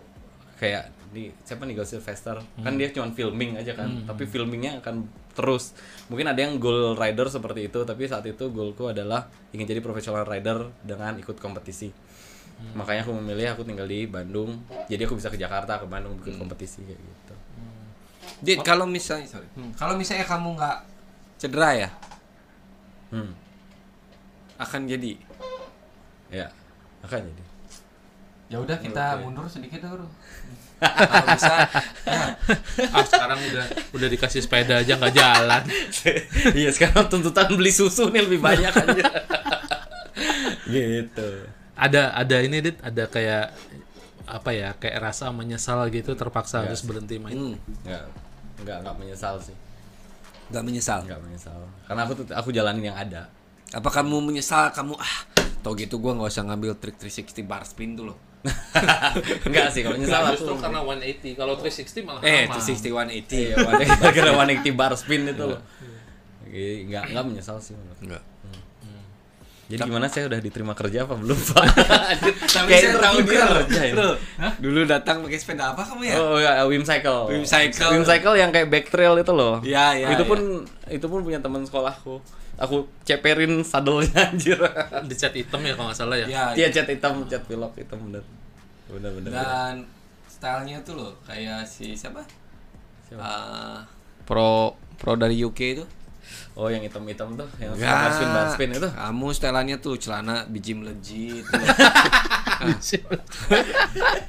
[0.56, 2.38] kayak di siapa nih Gal Sylvester?
[2.62, 4.06] Kan dia cuman filming aja kan.
[4.06, 5.02] Tapi filmingnya akan
[5.34, 5.74] terus.
[6.06, 10.22] Mungkin ada yang goal rider seperti itu tapi saat itu goalku adalah ingin jadi profesional
[10.22, 11.90] rider dengan ikut kompetisi.
[12.70, 14.62] Makanya aku memilih aku tinggal di Bandung.
[14.86, 17.34] Jadi aku bisa ke Jakarta ke Bandung ikut kompetisi kayak gitu.
[18.40, 19.48] Dit, kalau misalnya sorry.
[19.74, 20.76] Kalau misalnya kamu nggak
[21.40, 21.90] cedera ya,
[23.16, 23.32] hmm.
[24.60, 25.16] akan jadi?
[26.28, 26.52] Ya
[27.00, 27.44] akan jadi.
[28.50, 30.04] Ya udah kita mundur sedikit dulu.
[30.80, 31.54] Kalau bisa.
[32.08, 32.24] Ya,
[32.90, 35.62] ah sekarang udah udah dikasih sepeda aja nggak jalan.
[36.60, 39.04] Iya sekarang tuntutan beli susu nih lebih banyak aja.
[40.70, 41.28] Gitu.
[41.78, 42.76] Ada ada ini dit.
[42.82, 43.54] Ada kayak
[44.30, 47.34] apa ya kayak rasa menyesal gitu terpaksa harus berhenti main.
[47.34, 47.54] Hmm,
[47.86, 48.04] nggak
[48.66, 49.69] nggak nggak menyesal sih
[50.50, 51.00] nggak menyesal.
[51.02, 53.30] nggak menyesal karena aku tuh aku jalanin yang ada
[53.70, 55.16] Apa kamu menyesal kamu ah
[55.60, 58.18] tau gitu gua nggak usah ngambil trik 360 bar spin tuh loh.
[59.46, 62.56] Enggak sih kalau menyesal Nggak, aku justru karena 180 kalau 360 malah Eh, aman.
[62.56, 63.30] 360 180.
[63.30, 63.54] iya
[64.00, 65.60] gara-gara 180 bar spin itu loh
[66.50, 68.22] Iya, nggak nggak menyesal sih menurut Enggak.
[69.70, 71.64] Jadi gimana saya udah diterima kerja apa belum Pak?
[72.42, 73.54] Tapi Kayak saya tahu dia loh.
[73.62, 73.80] kerja.
[73.94, 74.14] Loh,
[74.58, 76.14] Dulu datang pakai sepeda apa kamu ya?
[76.16, 77.30] Oh ya, Wim Cycle.
[77.30, 77.90] Wim Cycle.
[77.94, 79.62] Wim Cycle yang kayak back trail itu loh.
[79.62, 80.30] Iya, iya, Itu iya.
[80.30, 80.40] pun
[80.90, 82.18] itu pun punya teman sekolahku.
[82.58, 84.58] Aku ceperin sadelnya anjir.
[85.00, 87.96] di cat hitam ya kalau nggak salah ya Ya, Dia cat hitam, cat pilok hitam
[88.02, 88.20] bener.
[88.84, 89.30] Bener bener.
[89.30, 89.86] dan
[90.26, 92.20] stylenya tuh loh kayak si siapa?
[93.06, 93.22] Siapa?
[93.22, 93.78] Ah,
[94.24, 95.84] pro pro dari UK itu.
[96.52, 97.90] Oh yang hitam-hitam tuh, yang Enggak.
[97.90, 98.88] bar spin spin itu.
[98.88, 101.44] Kamu stylannya tuh celana biji melejit.
[101.44, 101.60] tuh.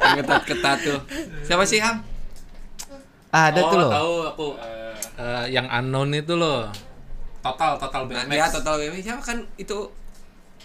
[0.02, 1.00] Yang ketat-ketat tuh.
[1.44, 2.00] Siapa sih Ham?
[3.28, 3.92] Ada oh, tuh loh.
[3.92, 4.48] tahu aku
[5.14, 6.66] Eh, yang unknown itu loh
[7.42, 9.78] total total Nah, BMX dia total BMX siapa kan itu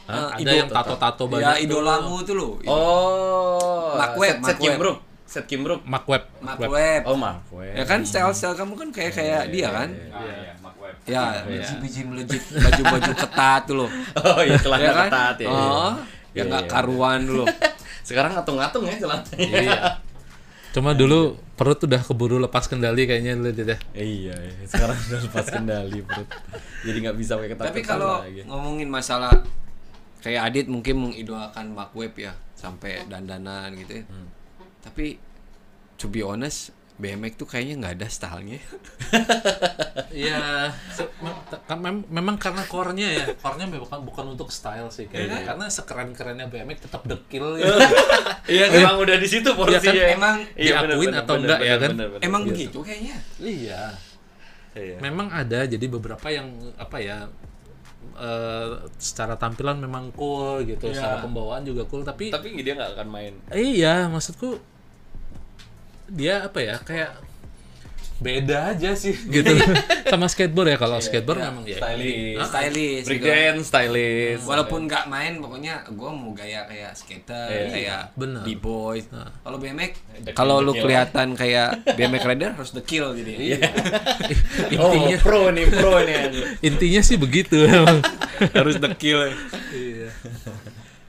[0.06, 0.16] Hah?
[0.16, 1.64] eh, ada idol- yang tato-tato Ya banyak tuh.
[1.66, 2.52] idolamu tuh loh.
[2.64, 4.80] Oh, Mark Webb, Mark Webb.
[5.26, 5.82] Set Kim Brook.
[5.82, 6.70] Mark Webb Mark Webb.
[6.72, 7.02] Webb.
[7.04, 7.74] Oh Mark Webb.
[7.74, 9.88] Ya kan style-style kamu kan kayak kayak dia kan?
[9.90, 10.34] Iya.
[11.06, 11.62] Ya, Iya.
[11.62, 13.90] biji-biji melejit, baju-baju ketat tuh loh.
[14.22, 15.08] Oh iya celana ya kan?
[15.10, 15.48] ketat ya.
[15.50, 16.70] Oh, Iya, yang nggak iya.
[16.70, 17.44] karuan dulu.
[18.08, 19.38] Sekarang ngatung-ngatung ya celananya.
[19.38, 19.80] Iya.
[20.70, 23.78] Cuma dulu perut udah keburu lepas kendali kayaknya dulu Dit, ya.
[23.96, 24.64] Iya, iya.
[24.68, 26.28] sekarang udah lepas kendali perut.
[26.84, 29.32] Jadi nggak bisa pakai ketat Tapi kalau ngomongin masalah
[30.20, 34.04] kayak Adit mungkin mengidolakan Mark Webb ya sampai dandanan gitu ya.
[34.06, 34.28] Hmm.
[34.86, 35.18] Tapi
[35.96, 38.60] to be honest, BMX tuh kayaknya nggak ada stylenya.
[40.16, 40.72] Iya,
[41.20, 41.76] mem- kan
[42.08, 45.44] memang karena core-nya ya, core-nya bukan bukan untuk style sih kayaknya.
[45.44, 47.68] Karena sekeren-kerennya BMX tetap dekil ya.
[48.48, 49.82] Iya, emang udah di situ porsinya.
[49.82, 51.90] kan, emang Iya, diakuin bener, atau bener, enggak ya kan?
[51.92, 52.22] bener, bener.
[52.24, 52.48] Emang Iya.
[52.48, 53.16] begitu kayaknya.
[53.36, 53.82] iya.
[54.72, 54.96] Iya.
[55.00, 57.18] Memang ada jadi beberapa yang apa ya
[58.16, 60.96] eh, secara tampilan memang cool gitu, Iya.
[60.96, 63.34] secara pembawaan juga cool tapi, Tapi dia nggak akan main.
[63.52, 64.56] iya maksudku
[66.08, 67.10] dia apa ya kayak
[68.16, 69.52] beda aja sih gitu
[70.08, 72.40] sama skateboard ya kalau skateboard memang ya Stylish.
[72.48, 73.04] Stylish.
[73.04, 73.08] gitu.
[73.12, 74.40] Breakdance, stylish.
[74.40, 77.68] Walaupun nggak main, pokoknya gue mau gaya kayak skater, Iya.
[77.68, 78.40] kayak Bener.
[78.40, 79.04] b-boy.
[79.44, 79.92] Kalau BMX,
[80.32, 83.32] kalau lu kelihatan kayak BMX rider harus the kill jadi.
[83.36, 83.58] Iya.
[84.72, 86.16] intinya Oh, pro nih, pro nih.
[86.62, 88.00] intinya sih begitu emang
[88.56, 89.28] harus the kill.
[89.68, 90.08] Iya.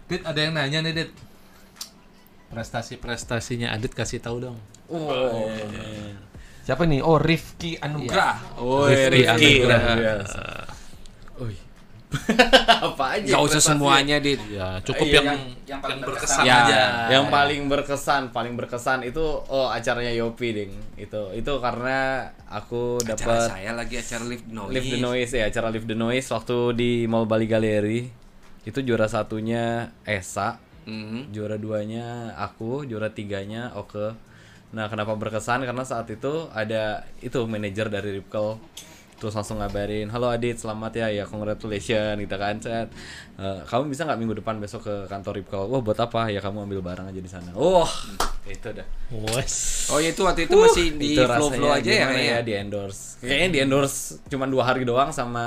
[0.07, 1.11] Dit ada yang nanya nih Dit.
[2.47, 4.57] Prestasi-prestasinya Adit kasih tahu dong.
[4.87, 5.47] Oh,
[6.63, 6.99] Siapa nih?
[6.99, 8.39] Oh, Rifki Anugrah.
[8.59, 9.51] Oh, Rifki Rifki.
[9.63, 10.67] Anugrah.
[11.39, 11.55] Oi.
[12.87, 13.35] Apa aja?
[13.35, 14.39] Gak usah semuanya, Dit.
[14.47, 16.55] Ya, cukup Iya, yang yang- yang, paling berkesan Ya.
[16.63, 16.81] aja.
[17.11, 23.11] yang paling berkesan paling berkesan itu oh acaranya Yopi ding itu itu karena aku Acara
[23.11, 24.71] dapat saya lagi acara live noise.
[24.71, 28.07] Live the Noise ya acara Live the Noise waktu di Mall Bali Gallery
[28.63, 31.35] itu juara satunya Esa Mhm.
[31.35, 34.15] juara duanya aku juara tiganya Oke
[34.67, 38.59] nah kenapa berkesan karena saat itu ada itu manajer dari Ripkel
[39.17, 42.85] terus langsung ngabarin halo Adit selamat ya ya congratulations gitu kan chat
[43.35, 46.67] "Eh, kamu bisa nggak minggu depan besok ke kantor Ripkel wah buat apa ya kamu
[46.67, 47.89] ambil barang aja di sana wah
[48.45, 48.85] itu dah
[49.31, 49.87] Wes.
[49.89, 52.39] Oh, itu waktu itu masih di itu flow-flow rasanya aja ya gimana kayaknya.
[52.43, 55.45] di endorse kayaknya di endorse cuma dua hari doang sama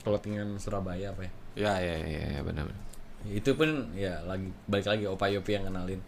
[0.00, 2.64] clothingan Surabaya apa ya Ya, ya, ya, ya benar.
[2.64, 2.89] benar.
[3.22, 6.00] Itu pun ya lagi balik lagi Opa Yopi yang kenalin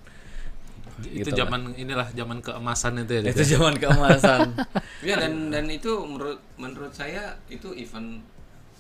[1.03, 1.39] Itu Gitu lah.
[1.41, 3.23] zaman inilah zaman keemasan itu ya.
[3.27, 3.49] Itu ya?
[3.55, 4.41] zaman keemasan
[5.09, 8.21] Ya dan dan itu menurut menurut saya itu event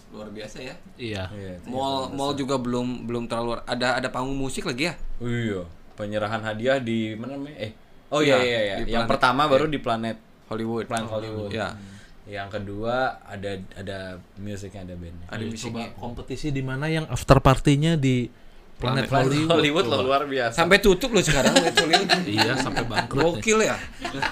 [0.08, 0.76] luar biasa ya.
[0.94, 1.24] Iya.
[1.26, 4.94] Iya, Mall mall juga belum belum terlalu ada ada panggung musik lagi ya.
[5.18, 5.60] Oh iya
[5.92, 7.72] penyerahan hadiah di mana namanya eh
[8.08, 10.16] oh iya Iya, iya iya yang Planet- pertama baru di Planet
[10.46, 10.84] Hollywood.
[10.84, 11.72] Planet Hollywood Ya.
[12.32, 15.68] Yang kedua ada ada musiknya ada bandnya Ada Ayo musiknya.
[15.68, 18.32] coba kompetisi di mana yang after partinya di
[18.80, 19.50] Planet, Planet Hollywood.
[19.52, 21.54] Hollywood loh luar biasa Sampai tutup loh sekarang.
[22.26, 23.38] Iya, sampai bangkrut.
[23.38, 23.76] Gokil ya.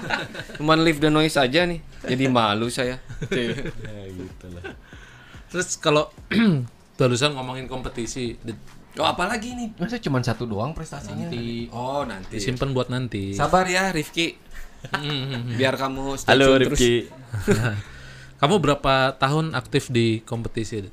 [0.58, 1.78] Cuman live the noise aja nih.
[2.02, 2.98] Jadi malu saya.
[3.30, 4.74] ya gitu lah
[5.52, 6.08] Terus kalau
[6.98, 8.34] barusan ngomongin kompetisi,
[8.98, 9.68] Oh apalagi nih?
[9.78, 11.30] Masa cuma satu doang prestasinya?
[11.30, 11.70] Nanti.
[11.70, 12.42] Oh nanti.
[12.42, 13.30] disimpan buat nanti.
[13.38, 14.34] Sabar ya Rifki.
[15.60, 16.80] Biar kamu stay halo tune terus.
[18.40, 20.88] Kamu berapa tahun aktif di kompetisi?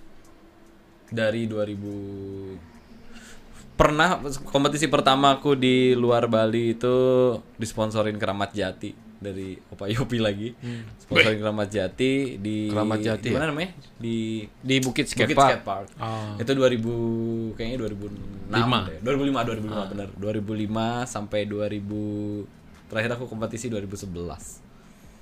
[1.08, 2.76] Dari 2000
[3.78, 4.20] pernah
[4.50, 6.98] kompetisi pertama aku di luar Bali itu
[7.56, 10.50] disponsorin Keramat Jati dari Opa Yopi lagi.
[11.00, 13.72] Sponsorin Keramat Jati di Keramat Jati Gimana namanya?
[13.96, 15.52] Di Di Bukit Skate Bukit Park.
[15.54, 15.88] Skate Park.
[15.98, 16.36] Oh.
[16.42, 18.80] Itu 2000 kayaknya 2006 Lima.
[18.92, 19.00] deh.
[19.02, 20.08] 2005 2005 benar.
[20.20, 24.10] 2005 sampai 2000 terakhir aku kompetisi 2011.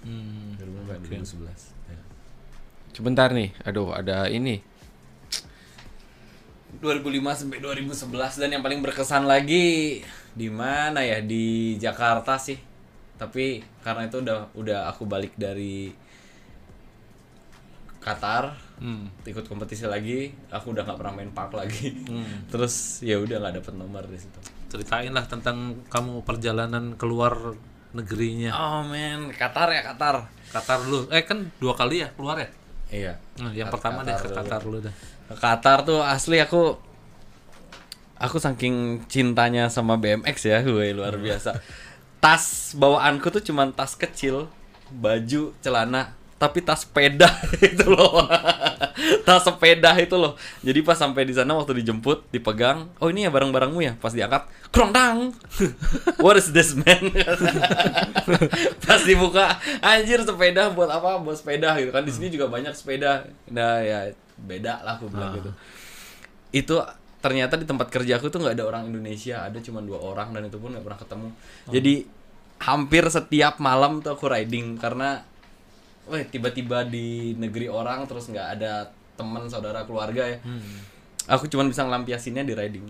[0.05, 0.53] Hmm.
[0.57, 1.73] 2005 2011.
[1.89, 1.99] Ya.
[2.93, 3.51] Sebentar nih.
[3.65, 4.61] Aduh, ada ini.
[6.79, 10.03] 2005 sampai 2011 dan yang paling berkesan lagi
[10.35, 12.59] di mana ya di Jakarta sih
[13.15, 15.95] tapi karena itu udah udah aku balik dari
[18.05, 19.07] Qatar Hmm.
[19.23, 21.95] ikut kompetisi lagi aku udah nggak pernah main park lagi
[22.51, 24.35] terus ya udah nggak dapet nomor di situ
[24.67, 27.55] Ceritain lah tentang kamu perjalanan keluar
[27.95, 28.51] negerinya.
[28.51, 31.07] oh men Qatar ya Qatar Qatar lu.
[31.07, 32.49] Eh kan dua kali ya keluar ya?
[32.91, 34.35] iya Nah, yang Qatar pertama deh ke dulu.
[34.35, 34.95] Qatar lu dah.
[35.25, 36.75] ke Qatar tuh asli aku
[38.17, 41.55] aku saking cintanya sama BMX ya gue luar biasa
[42.19, 44.51] tas bawaanku tuh cuman tas kecil
[44.89, 47.31] baju celana tapi tas sepeda
[47.63, 48.27] itu loh.
[49.23, 50.35] Tas sepeda itu loh.
[50.59, 53.93] Jadi pas sampai di sana waktu dijemput dipegang oh ini ya barang-barangmu ya?
[53.95, 54.43] Pas diangkat
[54.75, 55.31] krongdang
[56.23, 57.07] what is this man?
[58.83, 61.23] Pas dibuka anjir sepeda buat apa?
[61.23, 62.03] Buat sepeda gitu kan.
[62.03, 63.23] Di sini juga banyak sepeda.
[63.55, 65.51] Nah ya beda lah aku bilang gitu.
[66.51, 66.75] Itu
[67.23, 70.45] ternyata di tempat kerja aku tuh nggak ada orang Indonesia ada cuma dua orang dan
[70.51, 71.27] itu pun nggak pernah ketemu.
[71.71, 71.95] Jadi
[72.59, 75.23] hampir setiap malam tuh aku riding karena
[76.05, 80.37] wah tiba-tiba di negeri orang terus nggak ada teman saudara keluarga ya.
[81.25, 82.85] Aku cuma bisa ngelampiasinnya di riding.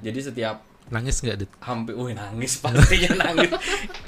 [0.00, 1.50] Jadi setiap Nangis nggak dit?
[1.60, 3.52] hampir wih nangis pastinya nangis.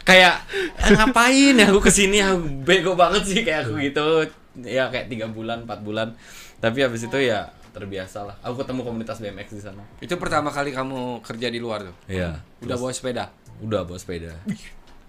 [0.01, 0.49] Kayak
[0.81, 2.20] "Eh, ngapain ya aku ke sini?
[2.20, 4.25] Aku bego banget sih kayak aku gitu.
[4.64, 6.16] Ya kayak tiga bulan empat bulan.
[6.57, 9.85] Tapi habis itu ya terbiasa lah aku ketemu komunitas BMX di sana.
[10.01, 11.96] Itu pertama kali kamu kerja di luar tuh.
[12.09, 12.40] iya.
[12.61, 13.29] Udah bawa sepeda.
[13.61, 14.33] udah bawa sepeda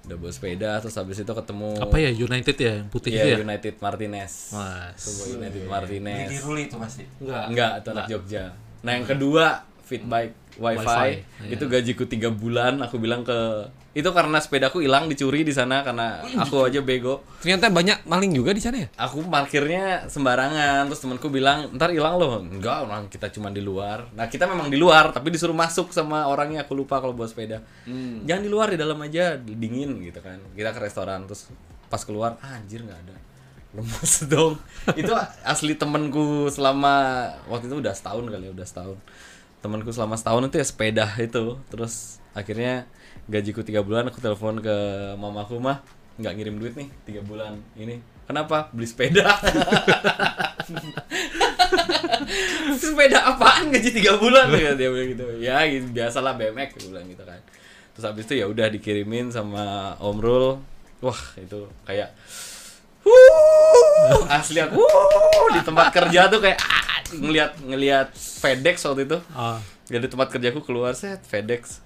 [0.02, 3.38] udah bawa sepeda terus habis itu ketemu Apa ya United ya yang putih itu ya?
[3.38, 5.02] United Martinez Mas.
[5.30, 7.04] United Martinez Ruli itu pasti.
[7.22, 7.46] Enggak.
[7.54, 8.46] enggak itu anak Jogja
[8.82, 9.46] nah yang kedua
[9.86, 11.12] fit bike wifi, Wifi,
[11.54, 16.24] itu gajiku tiga bulan aku bilang ke itu karena sepedaku hilang dicuri di sana karena
[16.40, 17.28] aku aja bego.
[17.44, 18.88] Ternyata banyak maling juga di sana ya?
[18.96, 22.40] aku parkirnya sembarangan terus temanku bilang ntar hilang loh.
[22.40, 24.08] Enggak orang kita cuma di luar.
[24.16, 27.60] Nah kita memang di luar tapi disuruh masuk sama orangnya aku lupa kalau bawa sepeda.
[28.24, 30.40] Jangan di luar di dalam aja dingin gitu kan.
[30.56, 31.52] Kita ke restoran terus
[31.92, 33.16] pas keluar ah, anjir nggak ada.
[33.76, 34.56] Lemes dong.
[34.96, 35.12] Itu
[35.44, 38.96] asli temenku selama waktu itu udah setahun kali ya udah setahun
[39.62, 41.58] temanku selama setahun itu ya sepeda itu.
[41.70, 42.90] Terus akhirnya
[43.30, 44.76] gajiku tiga bulan aku telepon ke
[45.16, 45.86] mamaku mah
[46.20, 48.02] nggak ngirim duit nih tiga bulan ini.
[48.26, 48.72] Kenapa?
[48.72, 49.28] Beli sepeda?
[52.82, 53.74] Sepeda apaan?
[53.76, 54.48] Gaji tiga bulan.
[54.56, 55.26] Ya dia bilang gitu.
[55.42, 57.44] Ya gitu, biasalah BMX bilang gitu kan.
[57.92, 60.46] Terus habis itu ya udah dikirimin sama Om Rul.
[61.04, 62.16] Wah itu kayak
[63.02, 66.62] Wuh, asli aku wuh, di tempat kerja tuh kayak
[67.14, 69.60] ngelihat ngelihat FedEx waktu itu Ah.
[69.86, 71.80] dari tempat kerjaku keluar set FedEx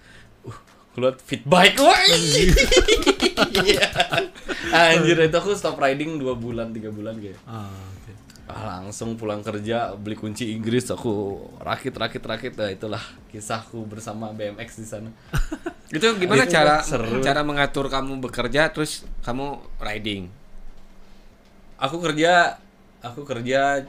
[0.44, 0.58] uh,
[0.92, 1.98] keluar fit bike wah
[3.58, 3.88] Iya.
[4.72, 7.68] anjir itu aku stop riding dua bulan tiga bulan kayak Ah,
[8.46, 11.12] ah, langsung pulang kerja beli kunci Inggris aku
[11.60, 15.10] rakit rakit rakit nah itulah kisahku bersama BMX di sana
[15.88, 17.22] Itu gimana Itu cara seru.
[17.22, 20.28] cara mengatur kamu bekerja terus kamu riding?
[21.76, 22.56] aku kerja
[23.02, 23.84] aku kerja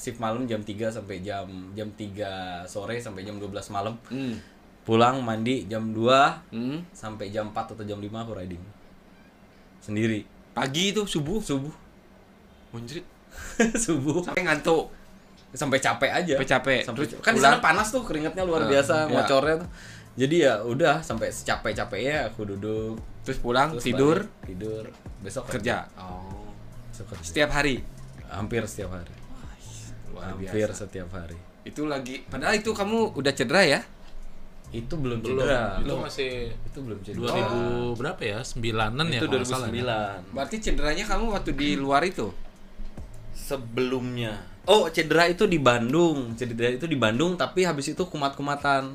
[0.00, 2.24] shift malam jam 3 sampai jam jam 3
[2.64, 4.32] sore sampai jam 12 malam Hmm.
[4.80, 6.80] pulang mandi jam 2 Hmm.
[6.90, 8.64] sampai jam 4 atau jam 5 aku riding
[9.78, 11.38] sendiri Pagi itu subuh.
[11.38, 11.70] subuh
[12.70, 13.04] Munjrit.
[13.84, 14.90] subuh Sampai ngantuk.
[15.50, 16.80] sampai capek aja Sampai capek.
[16.82, 19.10] sampai Terus kan di sana panas tuh keringatnya luar Nah, biasa iya.
[19.10, 19.70] ngocornya tuh
[20.16, 24.84] jadi ya udah sampai secapek capeknya aku duduk Terus pulang terus tidur balik, tidur
[25.20, 25.86] besok kerja.
[25.94, 26.50] Oh.
[26.88, 27.22] besok kerja.
[27.22, 27.82] Setiap hari.
[28.28, 29.10] hampir setiap hari
[30.10, 30.84] Luar hampir biasa.
[30.84, 33.80] setiap hari Itu lagi padahal itu kamu udah cedera ya?
[34.70, 35.42] itu belum Belum.
[35.42, 37.34] cedera Itu masih itu belum cedera
[37.90, 38.38] 2000 berapa ya?
[38.40, 39.82] 9-an ya itu kalau nggak salah ya.
[40.22, 42.26] 2009 Berarti cederanya kamu waktu di luar itu?
[43.32, 48.94] sebelumnya oh cedera itu di Bandung cedera itu di Bandung tapi habis itu kumat-kumatan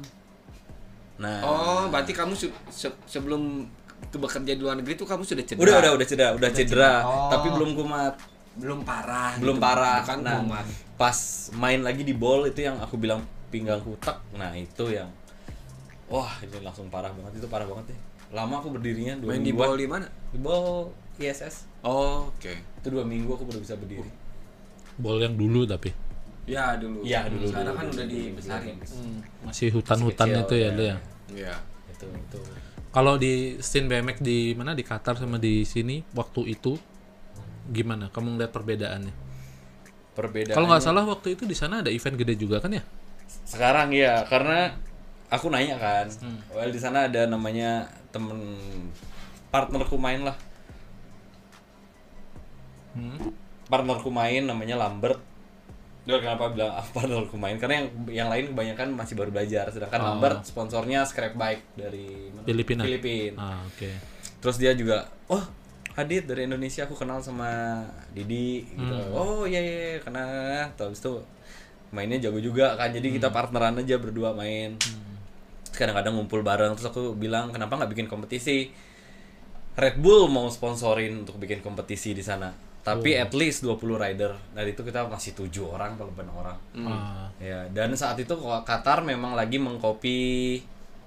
[1.16, 3.64] nah Oh, berarti kamu su- se- sebelum
[4.06, 5.60] ke bekerja di luar negeri itu kamu sudah cedera.
[5.62, 7.32] udah udah udah cedera udah cedera Oh.
[7.32, 8.16] tapi belum kumat
[8.56, 9.36] belum parah.
[9.36, 9.64] belum gitu.
[9.64, 10.66] parah Bukan nah kumat.
[10.96, 11.18] pas
[11.54, 15.08] main lagi di ball itu yang aku bilang pinggangku tak nah itu yang
[16.06, 18.00] wah ini langsung parah banget itu parah banget deh
[18.32, 19.68] lama aku berdirinya dua Main di mingguan.
[19.68, 20.08] ball di mana?
[20.32, 22.50] di ball ISS Oh, oke.
[22.52, 24.10] itu dua minggu aku baru bisa berdiri
[24.96, 25.92] Bol yang dulu tapi.
[26.48, 27.04] Ya dulu.
[27.04, 28.76] Iya, dulu, Sekarang dulu, kan dulu, udah dulu, dibesarin.
[29.44, 30.70] Masih hutan-hutan Kecil, itu ya, ya.
[30.72, 30.98] lu ya.
[31.30, 31.56] Iya.
[31.92, 32.40] itu itu
[32.90, 36.80] Kalau di scene BMX di mana di Qatar sama di sini waktu itu
[37.68, 38.10] gimana?
[38.10, 39.14] Kamu ngeliat perbedaannya?
[40.12, 42.84] perbedaan Kalau nggak salah waktu itu di sana ada event gede juga kan ya?
[43.44, 44.72] sekarang ya karena
[45.28, 46.40] aku nanya kan Hmm.
[46.50, 48.56] well di sana ada namanya temen
[49.50, 50.38] partnerku main lah
[52.96, 53.36] Hmm.
[53.68, 55.20] partnerku main namanya Lambert
[56.06, 60.00] dia kenapa bilang ah, partnerku main karena yang yang lain kebanyakan masih baru belajar sedangkan
[60.00, 60.08] Oh.
[60.08, 62.46] Lambert sponsornya scrap bike dari mana?
[62.46, 62.82] Filipina.
[62.82, 63.90] Filipina Ah, oke.
[64.40, 65.44] terus dia juga oh
[65.96, 67.80] Adit dari Indonesia aku kenal sama
[68.12, 68.96] Didi gitu.
[69.16, 70.68] Oh iya iya iya, kenal.
[70.76, 71.14] Terus itu
[71.96, 74.76] mainnya jago juga kan jadi kita partneran aja berdua main.
[75.72, 78.76] Kadang-kadang ngumpul bareng terus aku bilang kenapa nggak bikin kompetisi?
[79.76, 82.52] Red Bull mau sponsorin untuk bikin kompetisi di sana.
[82.86, 84.36] Tapi at least 20 rider.
[84.52, 86.60] Dari itu kita masih tujuh orang kalau orang.
[86.86, 88.36] Ah, ya dan saat itu
[88.68, 90.20] Qatar memang lagi mengcopy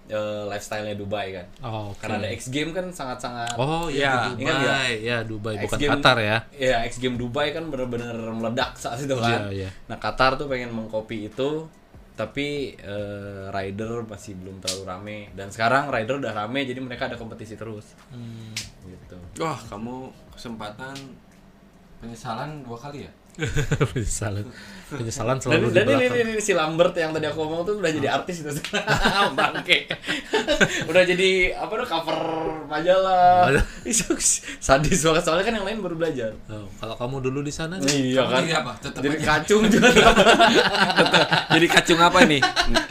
[0.08, 2.00] eh, lifestyle-nya Dubai kan oh, oke.
[2.00, 4.92] karena ada X Game kan sangat-sangat Oh iya, Ya, di ingat Dubai.
[5.04, 6.38] Ya, Dubai X bukan Game- Qatar ya.
[6.54, 9.50] Ya, X Game Dubai kan bener-bener meledak saat itu kan.
[9.50, 9.70] Iya, iya.
[9.90, 11.66] Nah, Qatar tuh pengen mengcopy itu,
[12.14, 15.18] tapi eh, rider masih belum terlalu rame.
[15.34, 17.98] Dan sekarang rider udah rame, jadi mereka ada kompetisi terus.
[18.14, 18.54] Hmm.
[18.86, 19.18] Gitu.
[19.42, 20.94] Wah, kamu kesempatan
[21.98, 23.12] penyesalan dua kali ya?
[23.92, 24.46] penyesalan.
[24.88, 26.16] Penyesalan Dan, selalu di dan ini, belakang.
[26.16, 28.48] ini, ini si Lambert yang tadi aku ngomong tuh udah jadi artis itu
[29.36, 29.84] bangke
[30.88, 32.18] udah jadi apa tuh cover
[32.64, 33.64] majalah Majalah.
[34.58, 38.24] sadis banget soalnya kan yang lain baru belajar Oh, kalau kamu dulu di sana iya
[38.24, 38.72] kan jadi apa?
[38.80, 39.26] Tetep jadi aja.
[39.28, 39.88] kacung juga
[41.48, 42.40] Jadi kacung apa nih?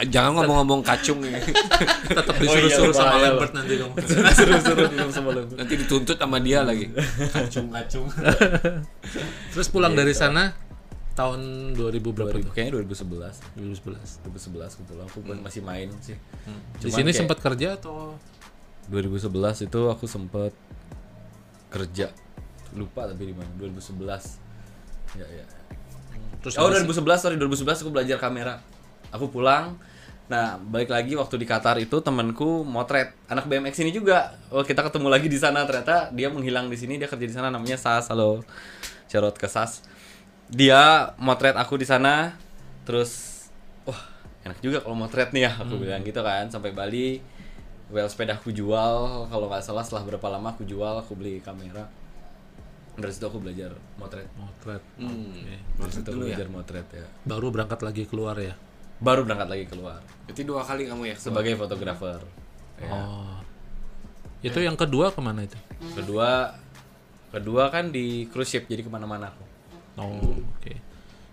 [0.06, 3.94] Jangan ngomong-ngomong kacung tetap Oh iya, disuruh-suruh sama Lambert nanti kamu.
[4.30, 6.86] seru-seru belum sama Lambert Nanti dituntut sama dia lagi.
[7.28, 8.06] Kacung-kacung.
[9.50, 10.37] Terus pulang dari sana
[11.18, 12.54] tahun 2000 berapa tuh?
[12.54, 14.22] kayaknya 2011 2011.
[14.22, 16.14] 2011 kebetulan aku pun masih main sih.
[16.78, 18.14] Di Cuman sini sempat kerja atau?
[18.86, 20.54] 2011 itu aku sempet
[21.74, 22.14] kerja.
[22.78, 23.50] Lupa tapi di mana.
[23.58, 23.98] 2011
[25.18, 25.44] ya ya.
[26.38, 27.34] Terus oh habis- 2011 sorry.
[27.34, 28.62] 2011 aku belajar kamera.
[29.10, 29.74] Aku pulang.
[30.30, 33.18] Nah balik lagi waktu di Qatar itu temanku motret.
[33.26, 34.38] Anak BMX ini juga.
[34.54, 35.66] Oh kita ketemu lagi di sana.
[35.66, 36.94] Ternyata dia menghilang di sini.
[36.94, 38.06] Dia kerja di sana namanya Sas.
[38.06, 38.46] Halo.
[39.10, 39.82] Charot ke Sas
[40.48, 42.32] dia motret aku di sana
[42.84, 43.44] terus
[43.84, 44.00] wah
[44.42, 47.20] enak juga kalau motret nih ya aku bilang gitu kan sampai Bali
[47.88, 51.84] well sepeda aku jual kalau nggak salah setelah berapa lama aku jual aku beli kamera
[52.98, 54.82] dari situ aku belajar motret motret.
[54.96, 55.30] Hmm.
[55.78, 56.34] dari situ aku ya?
[56.34, 58.56] belajar motret ya Baru berangkat lagi keluar ya.
[58.98, 61.16] baru berangkat lagi keluar Itu dua kali kamu ya?
[61.16, 62.18] sebagai fotografer
[62.76, 62.90] ya.
[62.90, 63.38] Oh.
[64.38, 65.58] Itu yang kedua ke mana itu?
[65.94, 66.56] kedua
[67.30, 69.44] kedua kan di cruise ship jadi ke mana-mana aku
[69.98, 70.74] Oh, oke.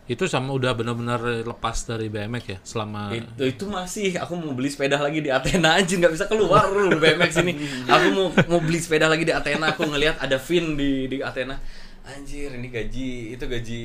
[0.06, 4.70] Itu sama udah benar-benar lepas dari BMX ya selama itu, itu masih aku mau beli
[4.70, 7.54] sepeda lagi di Athena aja nggak bisa keluar lu BMX ini.
[7.90, 11.58] Aku mau mau beli sepeda lagi di Athena aku ngelihat ada Vin di di Athena.
[12.06, 13.84] Anjir ini gaji itu gaji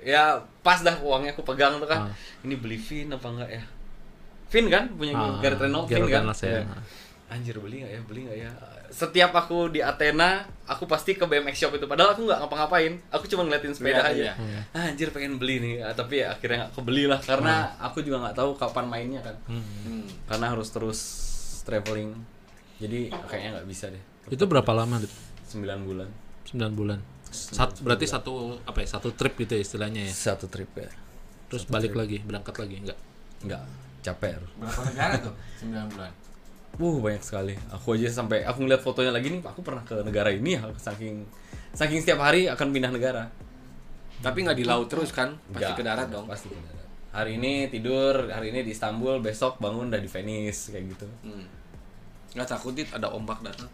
[0.00, 2.08] ya pas dah uangnya aku pegang tuh kan.
[2.40, 3.62] Ini beli Vin apa enggak ya?
[4.48, 6.24] Vin kan punya Ah, Gareth Reynolds Vin kan?
[6.24, 6.64] Ya.
[6.64, 6.64] Ya.
[7.28, 8.52] anjir beli nggak ya beli nggak ya
[8.94, 13.26] setiap aku di Athena aku pasti ke BMX shop itu padahal aku nggak ngapa-ngapain aku
[13.26, 14.60] cuma ngeliatin sepeda Lihat aja aja.
[14.70, 18.22] Ah, anjir pengen beli nih Ah, tapi ya akhirnya nggak kebeli lah karena aku juga
[18.22, 20.06] nggak tahu kapan mainnya kan Hmm.
[20.24, 21.00] karena harus terus
[21.62, 22.14] traveling
[22.78, 25.10] jadi kayaknya nggak bisa deh itu berapa lama Dit?
[25.50, 26.08] 9 bulan
[26.46, 26.98] 9 bulan.
[27.34, 28.94] Sat, berarti satu apa ya?
[28.94, 30.12] Satu trip gitu ya istilahnya ya.
[30.14, 30.86] satu trip ya
[31.50, 32.98] Terus balik lagi, berangkat lagi enggak?
[33.42, 33.62] nggak
[34.00, 35.34] capek Berapa negara tuh?
[35.60, 36.12] 9 bulan.
[36.74, 37.54] Wuh banyak sekali.
[37.70, 41.22] Aku aja sampai aku ngeliat fotonya lagi nih, aku pernah ke negara ini ya, saking
[41.74, 43.30] saking setiap hari akan pindah negara.
[44.22, 45.38] Tapi nggak di laut terus kan?
[45.52, 46.26] Pasti Nggak, ke darat dong.
[46.26, 46.86] Pasti ke darat.
[47.14, 51.06] Hari ini tidur, hari ini di Istanbul, besok bangun udah di Venice kayak gitu.
[51.22, 51.46] Hmm.
[52.34, 53.70] Nggak takut dit ada ombak datang.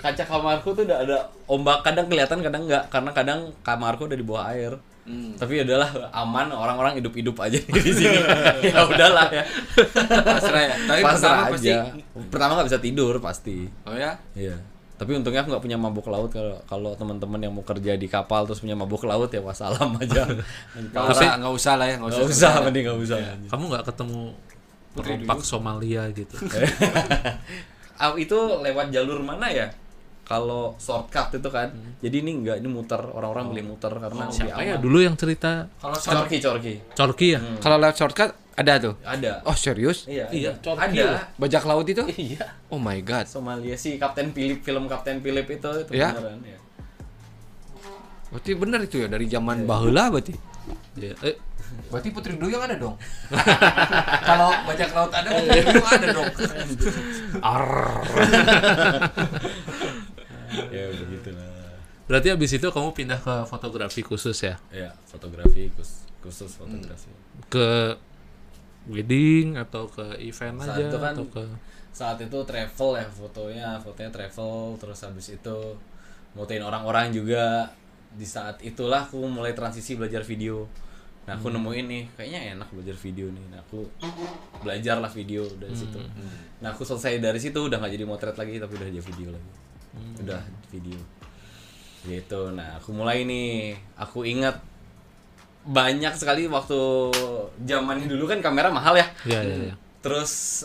[0.00, 4.24] Kaca kamarku tuh udah ada ombak, kadang kelihatan, kadang nggak, karena kadang kamarku udah di
[4.24, 4.72] bawah air.
[5.00, 5.32] Hmm.
[5.34, 8.20] Tapi adalah aman, orang-orang hidup-hidup aja di sini.
[8.68, 9.44] ya udahlah ya.
[10.22, 10.74] Pasrah ya.
[10.86, 11.70] Tapi pertama Pasrah pasti.
[11.72, 11.76] aja.
[12.28, 13.56] Pertama nggak bisa tidur pasti.
[13.88, 14.14] Oh ya?
[14.36, 14.60] Iya.
[15.00, 18.44] Tapi untungnya aku nggak punya mabuk laut kalau kalau teman-teman yang mau kerja di kapal
[18.44, 20.28] terus punya mabuk laut ya wassalam aja.
[20.92, 22.20] Nggak usah, nggak usah lah ya, nggak usah.
[22.20, 23.18] Nggak usah, mending nggak usah.
[23.48, 24.20] Kamu nggak ketemu
[24.92, 26.36] perompak Somalia gitu.
[28.20, 29.72] Itu lewat jalur mana ya?
[30.30, 31.74] Kalau shortcut itu kan.
[31.98, 33.02] Jadi ini enggak, ini muter.
[33.02, 36.74] Orang-orang beli muter karena lebih Siapa ya dulu yang cerita Kalau Corki, corki.
[36.94, 37.40] Corki ya?
[37.58, 38.94] kalau lewat shortcut ada tuh.
[39.02, 39.42] Ada.
[39.42, 40.06] Oh serius?
[40.06, 41.34] Iya, Iya, corki Ada.
[41.34, 42.06] Bajak laut itu?
[42.14, 42.46] Iya.
[42.70, 43.26] Oh my god.
[43.26, 46.14] Somalia si Kapten Philip film Kapten Philip itu itu Ya?
[46.14, 46.58] beneran ya.
[48.30, 50.38] Berarti bener itu ya dari zaman baheula berarti.
[50.94, 51.18] Iya.
[51.26, 51.36] Eh,
[51.90, 52.98] Berarti Putri Duyung ada dong.
[54.28, 56.30] Kalau bajak laut ada, Putri Duyung ada dong.
[60.74, 61.70] ya begitulah.
[62.10, 64.58] Berarti habis itu kamu pindah ke fotografi khusus ya?
[64.74, 67.06] ya fotografi khusus khusus fotografi.
[67.46, 67.94] Ke
[68.90, 71.42] wedding atau ke event Saat aja itu kan atau ke
[71.90, 75.58] saat itu travel ya fotonya fotonya travel terus habis itu
[76.34, 77.70] motoin orang-orang juga.
[78.10, 80.66] Di saat itulah aku mulai transisi belajar video.
[81.30, 83.44] Nah aku nemuin nih kayaknya enak belajar video nih.
[83.54, 83.86] Nah aku
[84.66, 86.02] belajar lah video dari situ.
[86.58, 89.69] Nah aku selesai dari situ udah nggak jadi motret lagi tapi udah jadi video lagi
[90.20, 90.98] udah video.
[92.06, 92.40] Gitu.
[92.54, 93.76] Nah aku mulai nih.
[93.98, 94.60] Aku ingat
[95.66, 96.80] banyak sekali waktu
[97.68, 99.06] zaman dulu kan kamera mahal ya.
[99.28, 99.74] Ya ya ya.
[100.00, 100.64] terus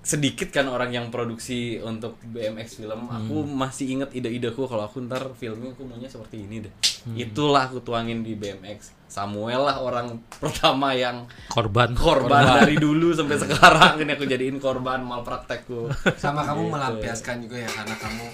[0.00, 4.64] sedikit kan orang yang produksi untuk BMX film aku masih inget ide-ideku.
[4.64, 6.72] Kalau aku ntar filmnya aku maunya seperti ini deh.
[7.14, 11.92] Itulah aku tuangin di BMX Samuel lah orang pertama yang Korban.
[11.92, 14.00] korban dari dulu sampai sekarang.
[14.00, 15.92] Ini aku jadiin korban malpraktekku.
[16.16, 18.26] Sama kamu melampiaskan juga ya karena kamu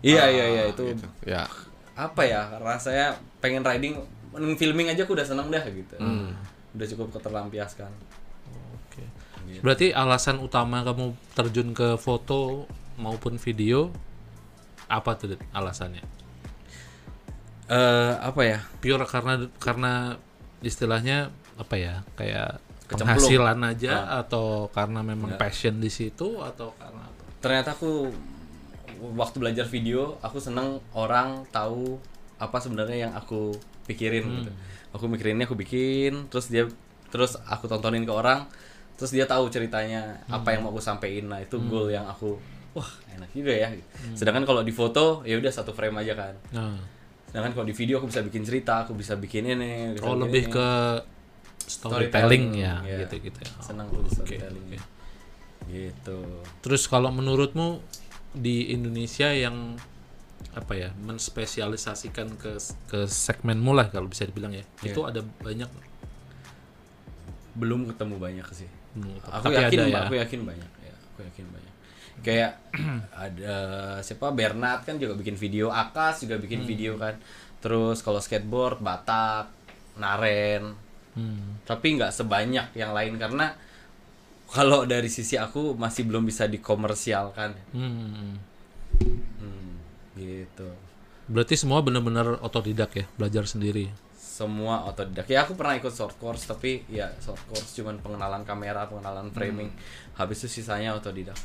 [0.00, 1.06] iya iya iya itu gitu.
[1.22, 1.44] Ya.
[1.92, 4.00] apa ya rasanya pengen riding
[4.32, 5.94] men- filming aja aku udah seneng dah gitu.
[6.72, 7.92] Udah cukup keterlampiaskan
[9.50, 9.60] Oke.
[9.60, 13.90] Berarti alasan utama kamu terjun ke foto maupun video
[14.86, 16.02] apa tuh Dit, alasannya?
[17.70, 20.18] eh apa ya Pure karena karena
[20.58, 22.02] istilahnya apa ya?
[22.18, 22.58] Kayak
[22.90, 23.14] Kecemplung.
[23.22, 27.22] penghasilan aja atau karena memang passion di situ atau karena apa?
[27.38, 28.10] ternyata aku
[29.14, 32.02] waktu belajar video aku seneng orang tahu
[32.42, 33.54] apa sebenarnya yang aku
[33.86, 34.50] pikirin gitu
[34.90, 36.66] aku mikirinnya aku bikin terus dia
[37.14, 38.50] terus aku tontonin ke orang
[39.00, 42.36] terus dia tahu ceritanya apa yang mau aku sampein nah itu goal yang aku
[42.70, 43.66] wah enak juga ya.
[44.12, 46.34] Sedangkan kalau di foto ya udah satu frame aja kan.
[46.52, 46.78] Nah,
[47.26, 50.22] sedangkan kalau di video aku bisa bikin cerita aku bisa bikin ini bisa oh bikin
[50.22, 50.52] lebih ini.
[50.54, 50.68] ke
[51.66, 52.98] storytelling ya, Iya.
[53.08, 53.50] gitu-gitu ya.
[53.58, 54.66] senang tuh di storytelling.
[55.66, 56.18] gitu.
[56.62, 57.82] Terus kalau menurutmu
[58.30, 59.74] di Indonesia yang
[60.54, 62.54] apa ya menspesialisasikan ke
[62.86, 64.94] ke segmenmu lah kalau bisa dibilang ya Iya.
[64.94, 65.70] itu ada banyak
[67.54, 70.00] belum ketemu banyak sih Hmm, aku tapi yakin ada ya.
[70.02, 71.74] aku yakin banyak ya aku yakin banyak.
[72.20, 72.52] Kayak
[73.28, 73.54] ada
[74.02, 74.28] siapa?
[74.34, 76.44] Bernard kan juga bikin video Akas juga Hmm.
[76.44, 77.14] bikin video kan.
[77.60, 79.48] Terus kalau skateboard Batak
[79.96, 80.88] Naren.
[81.10, 81.58] Hmm.
[81.66, 83.50] tapi nggak sebanyak yang lain karena
[84.46, 87.50] kalau dari sisi aku masih belum bisa dikomersialkan.
[87.74, 88.38] Hmm.
[89.38, 89.70] hmm,
[90.14, 90.70] gitu.
[91.30, 93.90] Berarti semua benar-benar otodidak ya belajar sendiri
[94.40, 98.88] semua otodidak ya aku pernah ikut short course tapi ya short course cuman pengenalan kamera
[98.88, 99.68] pengenalan framing
[100.16, 101.36] habis itu sisanya otodidak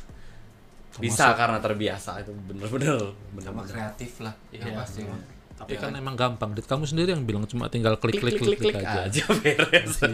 [0.96, 4.32] bisa karena terbiasa itu bener-bener sama bener-bener kreatif lah.
[4.48, 4.80] Ya Iya.
[4.80, 5.04] pasti.
[5.04, 5.20] Bang.
[5.56, 8.76] tapi kan emang gampang dit kamu sendiri yang bilang cuma tinggal klik klik klik, klik,
[8.76, 10.04] aja aja beres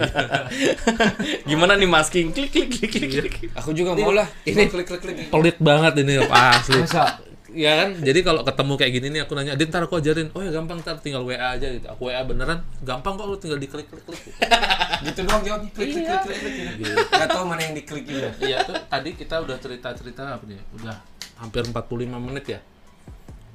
[1.50, 4.26] gimana nih masking klik klik klik klik klik Aku juga mau lah.
[4.46, 5.34] Ini klik klik klik.
[5.34, 7.18] pelit banget ini asli Masa?
[7.52, 10.40] Ya kan jadi kalau ketemu kayak gini nih aku nanya Dit ntar aku ajarin oh
[10.40, 13.86] ya gampang ntar tinggal WA aja gitu aku WA beneran gampang kok lu tinggal diklik
[13.90, 15.10] klik klik gitu.
[15.10, 15.70] Gitu doang jawabnya.
[15.74, 16.54] Klik klik klik klik.
[16.78, 16.96] klik.
[17.10, 18.30] Gak tau mana yang diklik juga.
[18.38, 20.60] Iya tuh tadi kita udah cerita-cerita apa nih?
[20.78, 20.96] Udah
[21.38, 22.60] hampir 45 menit ya.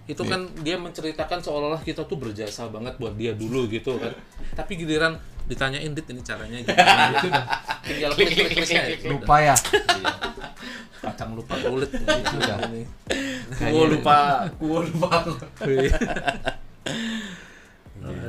[0.08, 4.16] Itu kan dia menceritakan seolah-olah kita tuh berjasa banget buat dia dulu gitu kan.
[4.56, 6.76] Tapi giliran ditanyain dit ini caranya gitu
[7.24, 7.46] udah
[7.88, 8.68] tinggal klik klik klik.
[8.68, 9.10] Udah.
[9.16, 9.56] Lupa ya.
[9.56, 10.12] Iya.
[10.98, 12.84] Kacang lupa kulit gitu dah ini.
[13.72, 14.18] gua lupa
[14.60, 15.10] gua lupa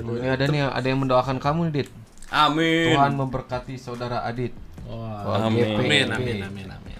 [0.08, 1.88] Ini ada nih ada yang mendoakan kamu nih, Dit.
[2.28, 4.52] amin Tuhan memberkati saudara Adit.
[4.88, 5.76] Wah, Amin.
[5.76, 6.98] Amin amin amin amin.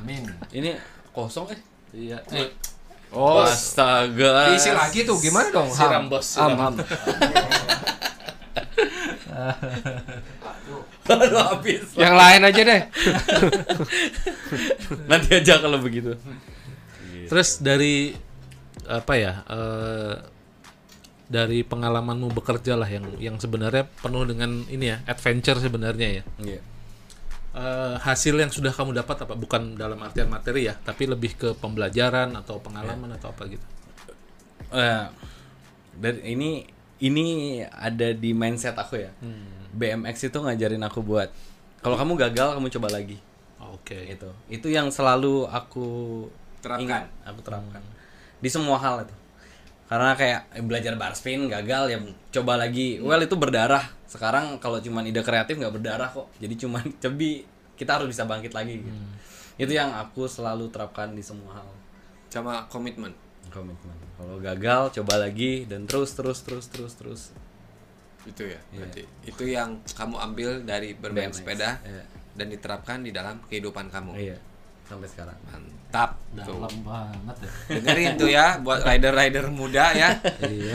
[0.00, 0.22] Amin.
[0.50, 0.74] ini
[1.14, 2.20] kosong eh Iya.
[2.36, 2.52] Eh,
[3.16, 5.72] oh astaga Diisi lagi tuh gimana dong?
[5.72, 6.12] Siram, Ham.
[6.12, 6.52] bos, siram.
[6.52, 6.84] Ham, ham.
[11.08, 12.82] Aduh, habis Yang lain aja deh.
[15.10, 16.16] nanti aja kalau begitu
[17.28, 18.16] Terus dari
[18.88, 19.32] apa ya?
[19.44, 20.14] eh,
[21.28, 26.24] dari pengalamanmu bekerja lah yang yang sebenarnya penuh dengan ini ya adventure sebenarnya ya.
[26.40, 26.60] Iya.
[27.58, 29.36] Eh, hasil yang sudah kamu dapat apa?
[29.36, 33.66] Bukan dalam artian materi ya, tapi lebih ke pembelajaran atau pengalaman atau apa gitu.
[34.72, 35.06] Eh,
[36.00, 36.64] dan ini
[36.98, 39.10] ini ada di mindset aku ya.
[39.68, 41.30] BMX itu ngajarin aku buat
[41.78, 43.16] kalau kamu gagal kamu coba lagi.
[43.62, 43.94] Oke.
[44.10, 44.30] Itu.
[44.50, 46.26] Itu yang selalu aku
[46.58, 46.82] Terapkan.
[46.82, 47.82] ingat, aku terapkan.
[48.42, 49.14] Di semua hal itu.
[49.88, 51.98] Karena kayak eh, belajar bar spin gagal ya
[52.34, 52.98] coba lagi.
[52.98, 53.86] Well itu berdarah.
[54.10, 56.26] Sekarang kalau cuman ide kreatif nggak berdarah kok.
[56.42, 57.46] Jadi cuman cebi
[57.78, 58.90] kita harus bisa bangkit lagi gitu.
[59.58, 61.68] Itu yang aku selalu terapkan di semua hal.
[62.28, 63.14] Sama komitmen.
[63.50, 67.22] Komitmen kalau gagal coba lagi dan terus terus terus terus terus
[68.28, 68.60] Itu ya.
[68.74, 72.04] Berarti itu yang kamu ambil dari bermain BMX, sepeda iya.
[72.36, 74.20] dan diterapkan di dalam kehidupan kamu.
[74.20, 74.36] Iya,
[74.84, 75.32] sampai sekarang.
[75.48, 76.20] Mantap.
[76.36, 76.60] Tuh.
[76.60, 77.50] Dalam banget ya.
[77.80, 80.20] Dengerin tuh ya buat rider-rider muda ya.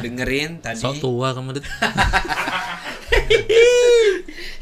[0.01, 0.81] Dengerin tadi.
[0.81, 1.65] Sok tua kamu Dit.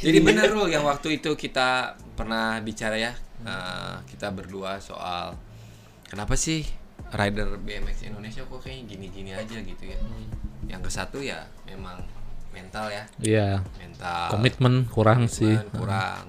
[0.03, 3.13] Jadi bener loh yang waktu itu kita pernah bicara ya
[3.45, 5.33] eh, kita berdua soal
[6.05, 6.65] kenapa sih
[7.11, 9.99] rider BMX Indonesia kok kayaknya gini-gini aja gitu ya.
[10.65, 11.99] Yang ke satu ya memang
[12.49, 13.49] mental ya, Iya.
[13.75, 14.27] mental.
[14.29, 15.51] Komitmen kurang sih.
[15.53, 16.23] komitmen kurang.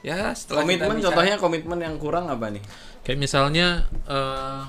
[0.00, 2.60] Ya setelah kita Komitmen bicara- contohnya komitmen yang kurang apa nih?
[3.02, 3.66] Kayak misalnya
[4.04, 4.60] eh,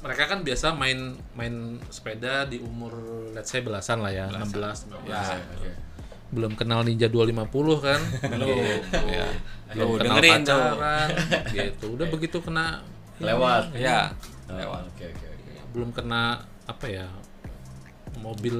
[0.00, 1.54] mereka kan biasa main main
[1.88, 2.92] sepeda di umur
[3.32, 5.08] let's say belasan lah ya, 16, 15.
[5.08, 5.72] Ya,
[6.28, 7.46] Belum kenal Ninja 250
[7.80, 8.00] kan?
[8.32, 8.58] belum.
[9.06, 9.26] ya.
[9.72, 10.60] Belum Lu kenal dengerin tuh.
[10.60, 11.08] pacaran
[11.50, 11.86] gitu.
[11.94, 12.66] Udah begitu kena
[13.16, 13.70] Lewat.
[13.72, 14.10] Ya.
[14.44, 14.82] Oh, Lewat.
[14.92, 15.52] Oke oke oke.
[15.72, 16.22] belum kena
[16.64, 17.06] apa ya?
[18.14, 18.54] mobil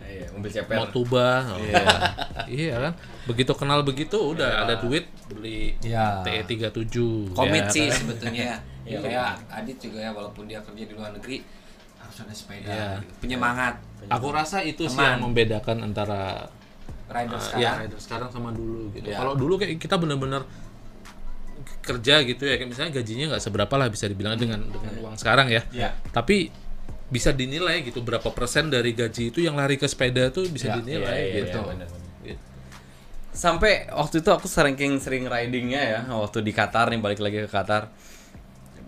[0.00, 0.76] Iya, mobil ceper.
[0.80, 1.44] Motuba.
[1.52, 1.84] Oh, iya.
[2.64, 2.92] iya kan?
[3.28, 6.24] Begitu kenal begitu udah ada duit beli Iya.
[6.24, 7.36] TE 37.
[7.36, 7.98] Komit ya sih kan?
[8.00, 8.58] sebetulnya ya.
[8.84, 11.40] Ya, kayak Adit juga ya walaupun dia kerja di luar negeri
[12.00, 12.68] harus ada sepeda.
[12.68, 12.88] Iya.
[13.00, 13.12] gitu.
[13.20, 13.74] Penyemangat.
[14.08, 15.20] Aku rasa itu sih Teman.
[15.20, 16.48] yang membedakan antara
[17.04, 17.60] Rider uh, sekarang.
[17.60, 19.12] ya rider sekarang sama dulu gitu.
[19.12, 19.20] Iya.
[19.20, 20.40] Kalau dulu kayak kita bener-bener
[21.84, 25.52] kerja gitu ya kayak misalnya gajinya nggak seberapa lah bisa dibilang dengan dengan uang sekarang
[25.52, 25.62] ya.
[25.70, 25.92] Iya.
[26.10, 26.48] Tapi
[27.04, 30.80] bisa dinilai gitu berapa persen dari gaji itu yang lari ke sepeda tuh bisa Ya,
[30.80, 31.60] dinilai gitu.
[31.60, 31.88] iya, benar, benar.
[32.24, 32.42] Gitu.
[33.30, 37.50] Sampai waktu itu aku sering sering ridingnya ya waktu di Qatar nih balik lagi ke
[37.52, 37.92] Qatar.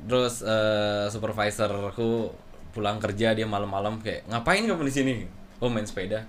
[0.07, 2.31] Terus eh, supervisorku
[2.71, 5.13] pulang kerja dia malam-malam kayak ngapain kamu di sini?
[5.59, 6.23] Oh main sepeda.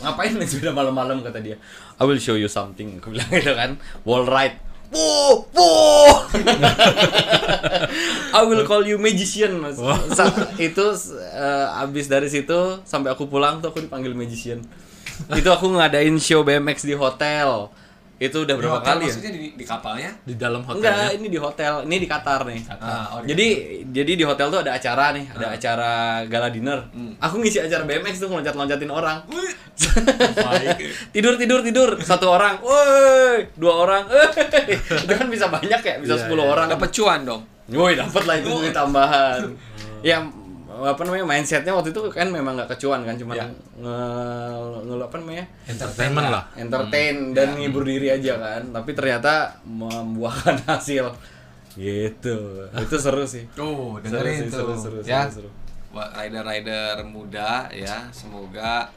[0.00, 1.56] Ngapain main sepeda malam-malam kata dia.
[1.98, 2.98] I will show you something.
[2.98, 3.76] Aku bilang gitu kan.
[4.08, 4.56] Wall ride.
[4.92, 6.16] Wuh, wuh.
[8.36, 9.80] I will call you magician mas.
[10.12, 10.84] Sa- itu
[11.32, 14.60] eh, abis dari situ sampai aku pulang tuh aku dipanggil magician.
[15.32, 17.72] itu aku ngadain show BMX di hotel.
[18.22, 19.08] Itu udah berapa Di hotel kali ya?
[19.10, 20.10] Maksudnya di, di kapalnya?
[20.22, 21.08] Di dalam Enggak, hotelnya.
[21.18, 21.72] ini di hotel.
[21.82, 22.60] Ini di Qatar nih.
[22.78, 23.46] Ah, oh, di Jadi
[23.90, 25.92] jadi di hotel tuh ada acara nih, ada acara
[26.30, 26.86] gala dinner.
[27.18, 29.26] Aku ngisi acara BMX tuh loncat-loncatin orang.
[31.14, 34.02] tidur tidur tidur satu orang, woi dua orang,
[35.02, 36.44] itu kan bisa banyak ya, bisa Iya, 10 iya.
[36.44, 36.66] orang.
[36.70, 37.42] Dapat cuan dong.
[37.72, 39.40] Woi dapat lah itu tambahan.
[40.04, 40.18] ya
[40.84, 43.46] apa namanya mindsetnya waktu itu kan memang nggak kecuan kan cuma Ya.
[43.78, 43.98] nge,
[44.82, 46.44] nge apa namanya Entertainment lah.
[46.54, 51.12] entertain dan ngibur diri aja kan tapi ternyata membuahkan hasil
[51.72, 52.36] gitu
[52.68, 54.58] itu seru sih Tuh, Seru dengerin sih, tuh.
[54.58, 55.24] seru, seru, ya.
[55.26, 55.50] seru, seru.
[55.92, 58.88] Buat rider-rider muda ya, semoga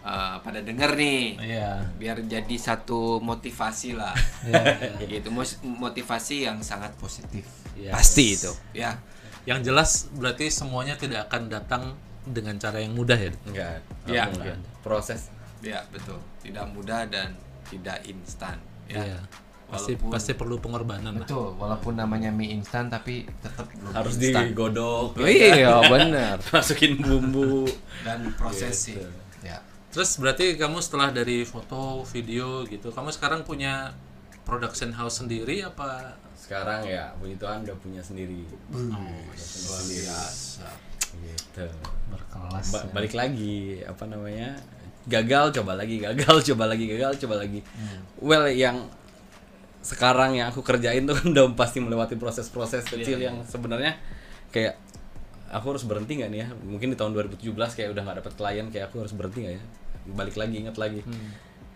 [0.00, 1.36] uh, pada denger nih.
[1.36, 1.84] Iya.
[1.96, 4.16] Biar jadi satu motivasi lah.
[5.04, 7.44] gitu, mos- motivasi yang sangat positif.
[7.76, 7.92] Yes.
[7.92, 8.96] Pasti itu, ya.
[9.46, 11.82] Yang jelas berarti semuanya tidak akan datang
[12.22, 13.30] dengan cara yang mudah ya.
[13.44, 14.26] enggak Ya.
[14.26, 14.58] enggak.
[14.80, 16.18] proses Ya, betul.
[16.40, 17.32] Tidak mudah dan
[17.64, 19.00] tidak instan, ya.
[19.00, 19.18] Iya.
[19.66, 21.26] Pasti Walaupun- pasti perlu pengorbanan lah.
[21.26, 24.50] Betul, walaupun namanya mie instan tapi tetap harus instan.
[24.50, 26.38] digodok Oh, iya, benar.
[26.54, 27.66] masukin bumbu
[28.02, 28.98] Dan proses sih.
[29.40, 29.58] Ya.
[29.90, 33.90] Terus berarti kamu setelah dari foto, video gitu, kamu sekarang punya
[34.44, 36.14] production house sendiri apa?
[36.46, 38.46] Sekarang ya puji Tuhan udah punya sendiri.
[38.70, 40.68] Luar biasa.
[41.16, 41.64] gitu.
[42.06, 42.66] Berkelas.
[42.70, 44.54] Ba- balik lagi apa namanya?
[45.04, 47.60] Gagal coba lagi gagal coba lagi gagal coba lagi.
[48.16, 48.86] Well yang
[49.80, 53.94] sekarang yang aku kerjain tuh kan udah pasti melewati proses-proses kecil yang sebenarnya
[54.50, 54.74] kayak
[55.46, 56.48] aku harus berhenti nggak nih ya?
[56.52, 57.42] Mungkin di tahun 2017
[57.72, 59.62] kayak udah nggak dapet klien kayak aku harus berhenti nggak ya?
[60.12, 61.00] Balik lagi ingat lagi.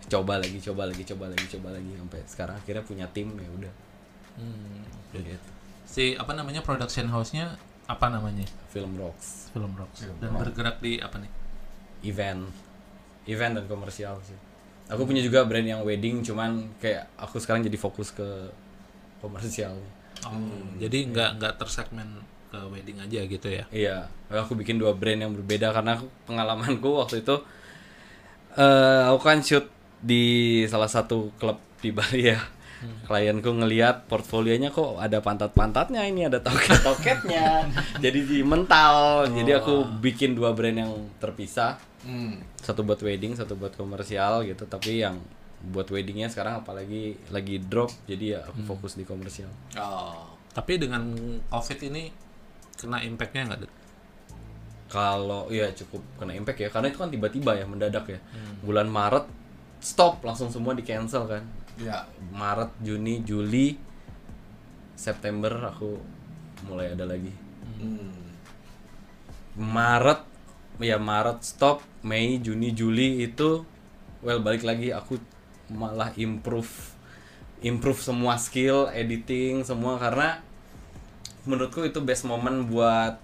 [0.07, 3.73] Coba lagi coba lagi coba lagi coba lagi sampai sekarang akhirnya punya tim ya udah
[4.35, 4.83] Hmm.
[5.13, 5.49] gitu
[5.85, 8.47] Si apa namanya production house-nya apa namanya?
[8.69, 10.07] film rocks Film Rocks.
[10.17, 11.31] Dan bergerak di apa nih?
[12.01, 12.47] event
[13.23, 14.33] event dan komersial sih
[14.87, 18.49] aku punya juga brand yang wedding cuman kayak aku sekarang jadi fokus ke
[19.19, 19.75] komersial
[20.21, 20.37] Oh,
[20.77, 23.65] jadi nggak nggak tersegmen ke wedding aja gitu ya?
[23.69, 23.95] iya
[24.27, 27.35] aku bikin dua brand yang berbeda karena aku- pengalamanku waktu itu
[28.53, 29.65] eh aku kan shoot
[29.99, 30.23] di
[30.65, 32.41] salah satu klub di Bali ya
[33.05, 37.69] klienku ngelihat portfolionya kok ada pantat-pantatnya ini ada toket-toketnya.
[38.03, 39.27] Jadi di mental.
[39.29, 41.77] Jadi aku bikin dua brand yang terpisah.
[42.01, 42.41] Hmm.
[42.57, 44.65] satu buat wedding satu buat komersial gitu.
[44.65, 45.21] Tapi yang
[45.61, 49.53] buat weddingnya sekarang apalagi lagi drop jadi ya aku fokus di komersial.
[49.77, 50.33] Oh.
[50.49, 51.13] Tapi dengan
[51.53, 52.09] COVID ini
[52.73, 53.59] kena impact-nya nggak?
[54.89, 56.69] Kalau ya cukup kena impact ya.
[56.73, 58.19] Karena itu kan tiba-tiba ya mendadak ya.
[58.65, 59.29] Bulan Maret
[59.77, 60.25] stop.
[60.25, 61.45] Langsung semua di cancel kan
[61.77, 62.03] Ya.
[62.31, 63.75] Maret Juni Juli
[64.93, 65.97] September aku
[66.65, 67.31] mulai ada lagi
[67.81, 68.13] Hmm.
[69.57, 70.21] Maret
[70.77, 73.65] ya Maret stop Mei Juni Juli itu
[74.21, 75.17] well balik lagi aku
[75.73, 76.69] malah improve
[77.61, 80.41] improve semua skill editing semua karena
[81.45, 83.17] menurutku itu best moment buat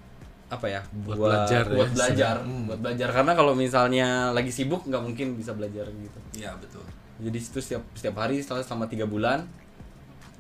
[0.48, 2.36] apa ya Buat belajar ya, buat belajar
[2.66, 6.82] buat belajar karena kalau misalnya lagi sibuk nggak mungkin bisa belajar gitu Iya betul.
[7.18, 9.49] Jadi itu setiap setiap hari setelah selama tiga bulan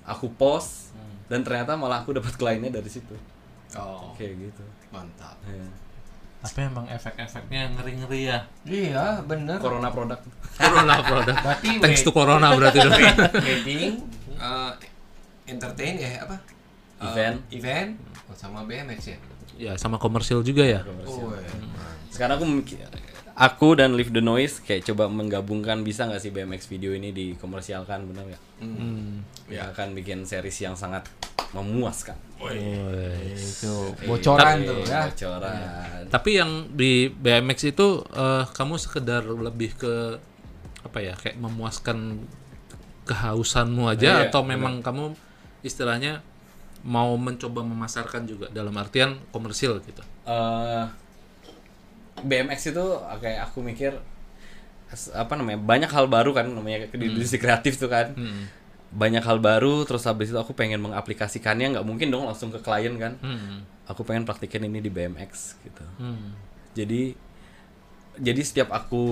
[0.05, 0.93] aku post
[1.27, 3.17] dan ternyata malah aku dapat kliennya dari situ
[3.75, 4.63] Oh kayak gitu
[4.95, 5.35] mantap.
[5.43, 5.67] Ya.
[6.39, 8.39] Tapi emang efek-efeknya ngeri-ngeri ya.
[8.63, 9.59] Iya bener.
[9.59, 10.15] corona produk
[10.61, 11.35] Corona produk.
[11.35, 12.95] Berarti Thanks to corona berarti dong.
[13.45, 13.99] wedding,
[14.39, 14.71] eh,
[15.51, 16.37] entertain ya apa?
[16.97, 17.37] Eh, Event.
[17.53, 17.89] event,
[18.25, 19.17] oh, sama BMX ya.
[19.57, 20.81] ya sama komersil juga ya.
[21.05, 21.53] Oh, iya.
[22.09, 22.81] sekarang aku mikir
[23.37, 28.09] aku dan Live the Noise kayak coba menggabungkan bisa nggak sih BMX video ini dikomersialkan
[28.09, 28.43] benar nggak?
[28.65, 29.21] Hmm.
[29.45, 31.05] Ya akan bikin series yang sangat
[31.53, 32.17] memuaskan.
[33.37, 33.73] itu
[34.09, 35.07] bocoran tuh ya.
[35.13, 36.03] Bocoran.
[36.09, 40.17] Tapi yang di BMX itu eh, kamu sekedar lebih ke
[40.81, 42.25] apa ya kayak memuaskan
[43.07, 45.15] kehausanmu aja Iya, atau memang kamu
[45.63, 46.19] istilahnya
[46.83, 50.03] mau mencoba memasarkan juga dalam artian komersil gitu.
[50.27, 50.85] Eh,
[52.21, 52.85] BMX itu
[53.19, 53.97] kayak aku mikir
[55.13, 58.47] apa namanya banyak hal baru kan namanya di industri kreatif tuh kan Hmm.
[58.87, 62.95] banyak hal baru terus habis itu aku pengen mengaplikasikannya nggak mungkin dong langsung ke klien
[62.95, 63.67] kan Hmm.
[63.83, 66.39] aku pengen praktikin ini di BMX gitu Hmm.
[66.71, 67.19] jadi
[68.17, 69.03] jadi setiap aku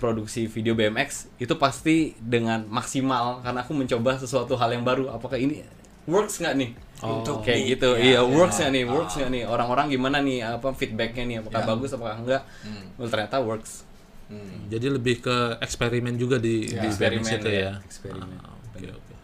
[0.00, 5.36] produksi video BMX itu pasti dengan maksimal karena aku mencoba sesuatu hal yang baru apakah
[5.36, 5.62] ini
[6.08, 6.70] works nggak nih
[7.00, 8.22] Untuk kayak di- gitu ya, iya ya.
[8.24, 12.16] works nggak nih works nggak nih orang-orang gimana nih apa feedbacknya nih apakah bagus apakah
[12.16, 12.86] enggak Hmm.
[12.94, 13.86] well ternyata works
[14.26, 14.68] Hmm.
[14.68, 17.72] Jadi lebih ke eksperimen juga di, Ya, di eksperimen itu ya, ya.
[17.80, 18.28] eksperimen.
[18.36, 19.14] Ah, Oke oke.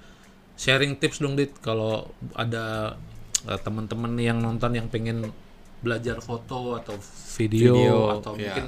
[0.54, 2.96] Sharing tips dong dit kalau ada
[3.44, 5.28] eh, teman-teman yang nonton yang pengen
[5.78, 6.96] belajar foto atau
[7.36, 8.56] video, Video, atau ya.
[8.56, 8.66] mungkin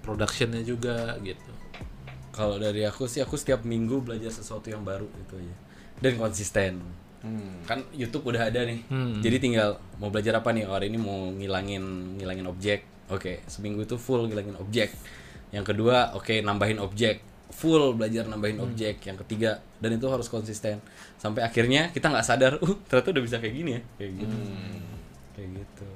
[0.00, 1.46] productionnya juga gitu.
[2.28, 5.54] kalau dari aku sih aku setiap minggu belajar sesuatu yang baru gitu aja
[6.00, 6.82] dan konsisten
[7.28, 7.60] Hmm.
[7.68, 8.80] kan YouTube udah ada nih.
[8.88, 9.20] Hmm.
[9.20, 9.68] jadi tinggal
[10.00, 10.64] mau belajar apa nih?
[10.64, 12.80] Oh, hari ini mau ngilangin ngilangin objek.
[13.12, 14.96] Oke seminggu itu full ngilangin objek.
[15.52, 17.20] Yang kedua oke nambahin objek.
[17.48, 19.04] Full belajar nambahin objek.
[19.04, 20.80] Yang ketiga dan itu harus konsisten.
[21.20, 23.82] Sampai akhirnya kita nggak sadar uh ternyata udah bisa kayak gini ya.
[24.00, 24.36] Kayak gitu.
[25.36, 25.88] Kayak gitu.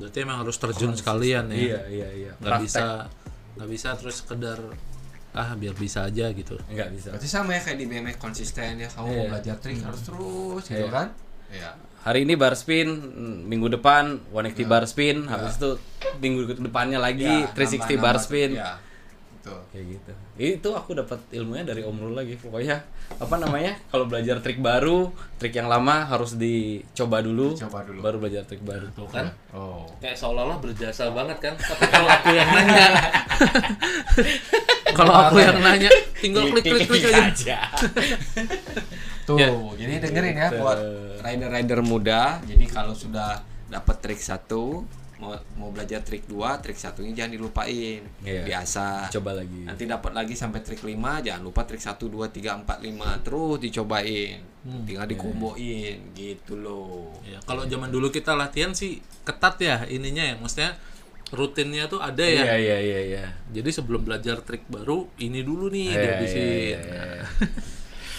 [0.00, 1.56] Berarti emang harus terjun sekalian ya.
[1.56, 2.32] iya iya iya.
[2.40, 2.84] Nggak bisa
[3.60, 4.58] nggak bisa terus sekedar
[5.32, 6.58] ah biar bisa aja gitu.
[6.66, 8.88] nggak bisa Berarti sama ya kayak di BMX konsisten ya.
[8.88, 9.28] Kamu mau Iya.
[9.30, 10.90] belajar trik harus terus gitu Iya.
[10.90, 11.08] kan?
[11.48, 11.70] Iya.
[12.00, 12.88] hari ini bar spin
[13.44, 15.76] minggu depan 180 bar spin habis itu
[16.16, 17.60] minggu depannya lagi Ya, 360
[17.92, 18.72] nambah- bar nambah- spin Ya.
[19.40, 19.56] Betul.
[19.72, 22.76] kayak gitu itu aku dapat ilmunya dari Om Rul lagi pokoknya
[23.10, 28.00] apa namanya kalau belajar trik baru trik yang lama harus dicoba dulu, Dicoba dulu.
[28.00, 29.32] baru belajar trik baru Tuh kan?
[29.50, 29.88] Oh.
[29.98, 31.54] Kayak seolah-olah berjasa banget kan.
[31.56, 32.86] Tapi kalau aku yang nanya
[34.98, 37.58] kalau aku yang nanya tinggal klik klik klik aja.
[39.24, 39.48] Tuh, Ya.
[39.76, 40.78] jadi dengerin ya buat
[41.20, 42.42] rider-rider muda.
[42.44, 44.82] Jadi kalau sudah dapat trik satu,
[45.20, 48.00] mau mau belajar trik dua, trik satunya jangan dilupain.
[48.24, 48.42] Iya.
[48.48, 49.12] Biasa.
[49.12, 52.80] coba lagi Nanti dapat lagi sampai trik 5, jangan lupa trik 1 2 3 4
[52.80, 54.40] 5 terus dicobain.
[54.60, 57.12] Tinggal dikomboin gitu loh.
[57.20, 60.72] Ya, kalau zaman dulu kita latihan sih ketat ya ininya ya, maksudnya
[61.30, 62.42] rutinnya tuh ada ya.
[62.42, 66.40] iya iya iya iya Jadi sebelum belajar trik baru, ini dulu nih Iya, dihabisin.
[66.42, 67.24] iya, iya, iya.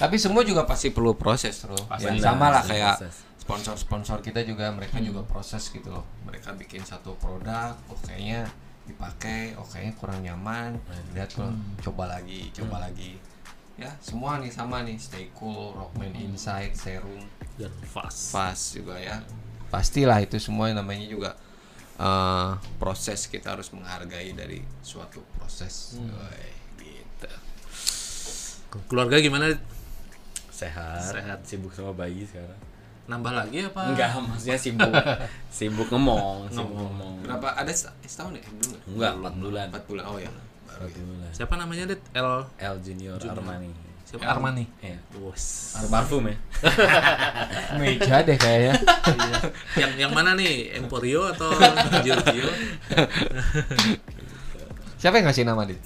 [0.01, 1.77] Tapi semua juga pasti perlu proses, Bro.
[2.01, 3.15] Ya, sama lah kayak proses.
[3.41, 6.05] Sponsor-sponsor kita juga mereka juga proses gitu loh.
[6.29, 8.45] Mereka bikin satu produk, oh kayaknya
[8.85, 10.77] dipakai, oh kayaknya kurang nyaman.
[11.17, 11.49] Lihat loh,
[11.81, 13.17] coba lagi, coba lagi.
[13.81, 17.25] Ya, semua nih sama nih, Stay Cool, Rockman Insight, Serum,
[17.57, 18.29] Dan fast.
[18.29, 19.17] Fast juga ya.
[19.73, 21.31] Pastilah itu semua yang namanya juga
[21.97, 25.97] eh, proses kita harus menghargai dari suatu proses.
[25.97, 27.31] Woi, gitu.
[28.85, 29.57] Keluarga gimana?
[30.61, 31.39] sehat Sehat.
[31.41, 32.61] sibuk sama bayi sekarang
[33.11, 33.91] Nambah lagi apa?
[33.91, 34.93] enggak maksudnya sibuk
[35.57, 38.43] sibuk ngomong sibuk ngomong Berapa ada se- setahun ya?
[38.47, 38.79] Belum ya?
[38.87, 40.03] enggak empat bulan Empat bulan.
[40.07, 40.31] Oh ya.
[40.63, 41.03] Baru Empat ya.
[41.03, 42.01] bulan Siapa namanya, Dit?
[42.13, 44.63] L L Junior, Armani Siapa Armani?
[44.79, 44.99] Iya.
[45.11, 45.43] Bos.
[45.87, 46.35] parfum ya
[47.79, 48.75] Meja deh kayaknya.
[49.07, 49.35] Iya.
[49.77, 50.75] yang yang mana nih?
[50.75, 51.51] Emporio atau
[51.99, 52.47] Giorgio?
[54.95, 55.79] Siapa yang ngasih nama dit?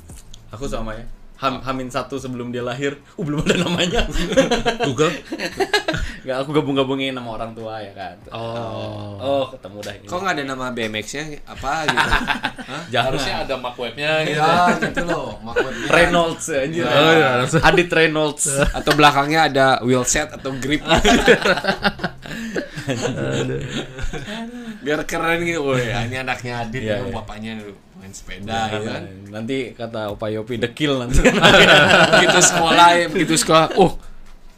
[0.48, 1.04] aku sama ya
[1.36, 4.08] Ham, Hamin satu sebelum dia lahir, uh belum ada namanya.
[4.88, 5.12] Google.
[6.24, 8.16] Nggak, aku gabung-gabungin sama orang tua ya kan.
[8.32, 9.20] Oh.
[9.20, 10.08] Oh, ketemu dah ini.
[10.08, 11.44] Kok nggak ada nama BMX-nya?
[11.44, 12.10] Apa gitu?
[12.72, 12.82] Hah?
[12.88, 13.08] Jangan.
[13.12, 14.40] Harusnya ada mark webnya gitu.
[14.40, 15.38] Ya, gitu loh.
[15.44, 15.88] Makwebnya.
[15.92, 16.88] Reynolds anjir.
[16.88, 17.62] Oh, iya, langsung.
[17.62, 18.46] Adit Reynolds.
[18.72, 20.82] Atau belakangnya ada wheel set atau grip.
[24.86, 25.62] Biar keren gitu.
[25.66, 27.16] Woi, ini anaknya Adit, Iya, ini iya.
[27.16, 27.74] bapaknya dulu.
[27.96, 29.02] Main sepeda ya kan.
[29.32, 31.24] Nanti kata Opa Yopi dekil nanti.
[32.16, 33.68] begitu sekolah ya, begitu sekolah.
[33.80, 33.96] Oh,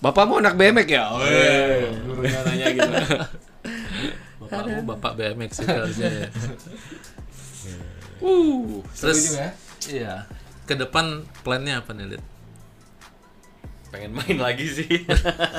[0.02, 1.04] bapak mau anak BMX ya?
[1.18, 2.92] Weh, gurunya nanya gitu.
[4.42, 6.30] Bapakmu bapak BMX itu harusnya ya.
[8.18, 9.50] Uh, seru Terus juga ya.
[9.94, 10.14] iya,
[10.66, 12.24] ke depan plannya apa nih, Lid?
[13.88, 14.90] pengen main lagi sih.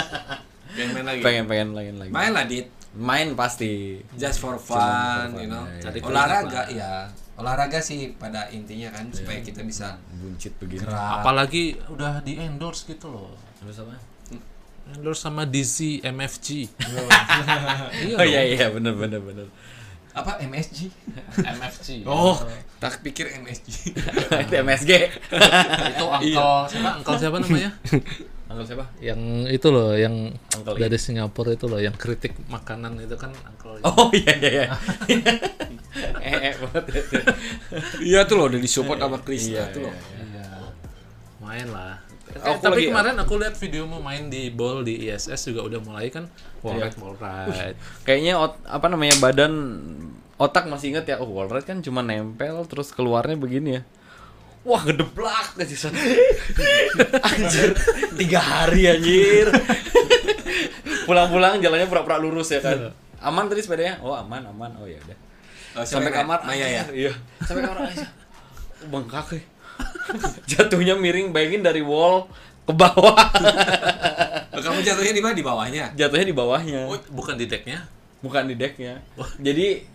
[0.79, 1.20] Pengen main lagi.
[1.24, 2.11] pengen pengen main lagi.
[2.12, 2.68] Main lah, Dit.
[2.93, 3.99] Main pasti.
[4.14, 5.64] Just for fun, for fun, you know.
[5.81, 6.05] ya, ya.
[6.05, 6.93] Olahraga ya.
[7.39, 10.82] Olahraga sih pada intinya kan supaya kita bisa Buncit begini.
[10.82, 11.22] gerak.
[11.22, 13.30] Apalagi udah di endorse gitu loh.
[13.62, 13.95] Terus apa?
[14.91, 16.49] Endorse sama DC MFG.
[18.11, 19.47] iya Oh iya iya bener bener bener.
[20.11, 20.91] Apa MSG?
[21.39, 22.03] MFG.
[22.03, 22.34] Oh,
[22.82, 23.95] tak pikir MSG.
[24.34, 24.91] Itu MSG.
[25.95, 26.91] itu uncle siapa?
[26.99, 27.70] Uncle siapa namanya?
[28.49, 28.84] Uncle siapa?
[28.99, 33.76] yang itu loh, yang Uncle dari Singapura itu loh, yang kritik makanan itu kan uncle.
[33.82, 34.66] Oh iya iya iya.
[36.18, 36.84] eh, eh, banget.
[38.01, 39.92] Iya tuh loh udah disupport sama Krista Iya, tuh loh.
[39.92, 40.46] iya, Iya.
[41.38, 42.01] Main lah.
[42.28, 45.80] Eh, Aku tapi lagi- kemarin aku lihat videomu main di ball di ISS juga udah
[45.80, 46.28] mulai kan.
[46.59, 47.76] Wallride, wallride.
[48.03, 49.53] Kayaknya ot- apa namanya badan
[50.36, 51.16] otak masih inget ya.
[51.18, 53.82] Oh, wallride kan cuma nempel terus keluarnya begini ya.
[54.68, 55.56] Wah, gedeblak
[57.24, 57.72] anjir,
[58.20, 59.48] tiga hari anjir.
[61.08, 62.92] Pulang-pulang jalannya pura-pura lurus ya kan.
[63.24, 63.96] Aman tadi sepedanya?
[64.04, 64.76] Oh, aman, aman.
[64.76, 65.18] Oh ya udah.
[65.80, 66.84] Oh, Sampai kamar Maya ya.
[66.92, 67.12] Iya.
[67.40, 68.06] Sampai kamar aja.
[68.92, 69.42] Bengkak ya.
[70.52, 72.28] Jatuhnya miring bayangin dari wall
[72.68, 73.16] ke bawah.
[74.52, 75.32] Oh, Kamu jatuhnya di mana?
[75.32, 75.84] Di bawahnya.
[75.96, 76.92] Jatuhnya di bawahnya.
[76.92, 77.88] Oh, bukan di decknya?
[78.18, 78.98] bukan di decknya
[79.38, 79.86] jadi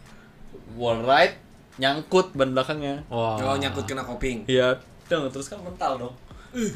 [0.79, 1.35] wall ride
[1.77, 3.05] nyangkut ban belakangnya.
[3.09, 3.37] Wah.
[3.41, 4.45] Oh, nyangkut kena koping.
[4.45, 4.77] iya.
[5.09, 6.15] Dong terus kan mental dong.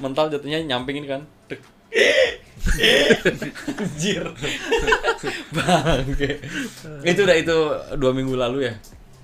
[0.02, 1.22] Mental jatuhnya nyamping ini kan.
[1.50, 1.62] Dek.
[3.78, 4.26] anjir.
[5.56, 6.32] Bangke.
[7.06, 7.58] Itu udah itu
[7.96, 8.74] dua minggu lalu ya.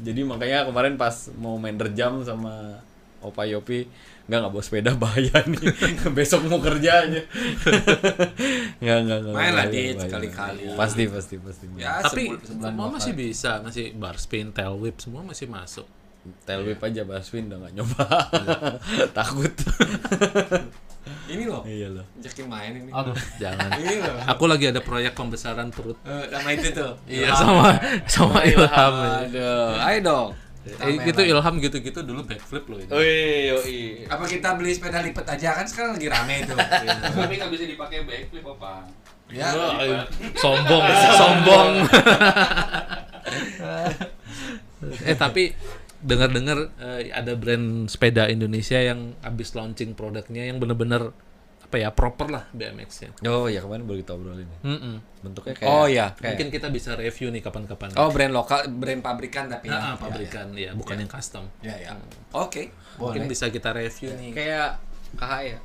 [0.03, 2.81] Jadi makanya kemarin pas mau main derjam sama
[3.23, 3.87] Opa Yopi
[4.23, 5.67] nggak nggak bawa sepeda bahaya nih
[6.09, 7.21] besok mau kerja aja
[8.83, 10.03] nggak nggak nggak Main lah, Dit, bahaya.
[10.05, 10.61] sekali-kali.
[10.73, 13.21] pasti pasti pasti Ya, Tapi semua masih kali.
[13.25, 15.83] bisa, masih bar spin, tail whip semua masih masuk.
[16.47, 18.05] Tail whip aja Baswin udah gak nyoba
[19.17, 19.51] Takut
[21.25, 21.67] Ini loh.
[21.67, 22.87] Iya loh Ajakin main ini.
[22.87, 23.75] Aduh, jangan.
[23.75, 24.15] Ini loh.
[24.23, 25.99] Aku lagi ada proyek pembesaran perut.
[26.01, 26.95] Eh, sama itu tuh.
[27.03, 27.75] Iya sama
[28.07, 28.93] sama Ilham.
[29.27, 30.29] Aduh, ayo dong.
[30.63, 32.87] Eh, itu Ilham gitu-gitu dulu backflip loh ini.
[32.87, 36.55] Wih yoi Apa kita beli sepeda lipat aja kan sekarang lagi rame itu.
[37.19, 38.87] Tapi nggak bisa dipakai backflip apa?
[39.33, 39.49] ya.
[39.57, 40.05] Wah,
[40.37, 40.83] sombong,
[41.19, 41.71] sombong.
[45.09, 45.55] eh tapi
[46.03, 51.15] dengar-dengar eh, ada brand sepeda Indonesia yang habis launching produknya yang bener-bener
[51.73, 53.17] apa ya proper lah BMX-nya.
[53.25, 54.59] Oh ya kemarin baru kita obrolin ya.
[54.61, 54.95] Mm-mm.
[55.25, 56.13] Bentuknya kayak Oh iya.
[56.13, 57.97] kayak, Mungkin kita bisa review nih kapan-kapan.
[57.97, 59.93] Oh, brand lokal, brand pabrikan tapi Ah, ah, ya.
[59.97, 61.49] pabrikan ya, bukan yang custom.
[61.65, 61.97] Ya, ya.
[62.29, 62.69] Oke.
[63.01, 63.33] Mungkin Boleh.
[63.33, 64.37] bisa kita review nih.
[64.37, 64.77] kayak
[65.17, 65.59] KHI ya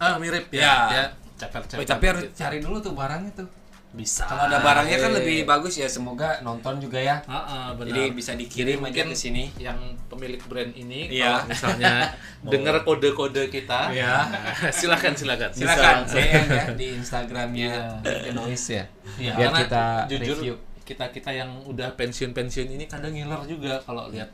[0.00, 0.64] Ah, mirip ya.
[0.64, 0.74] Ya.
[0.88, 1.04] ya.
[1.36, 1.76] Ceper-ceper.
[1.76, 3.48] Oh, tapi harus cari dulu tuh barangnya tuh.
[3.92, 4.24] Bisa.
[4.24, 5.84] Kalau ada barangnya kan lebih bagus ya.
[5.84, 7.20] Semoga nonton juga ya.
[7.24, 7.92] Ah, benar.
[7.92, 9.44] Jadi bisa dikirim aja mungkin ke sini.
[9.54, 9.76] yang
[10.06, 11.38] pemilik brand ini Iya.
[11.38, 11.94] kalau misalnya
[12.52, 14.28] dengar kode-kode kita Iya.
[14.78, 15.96] silakan silakan Silakan.
[16.04, 17.72] DM ya di Instagramnya
[18.02, 18.84] The Noise ya.
[19.16, 20.54] Iya, Biar karena kita jujur review.
[20.82, 24.32] kita kita yang udah pensiun pensiun ini kadang ngiler juga kalau lihat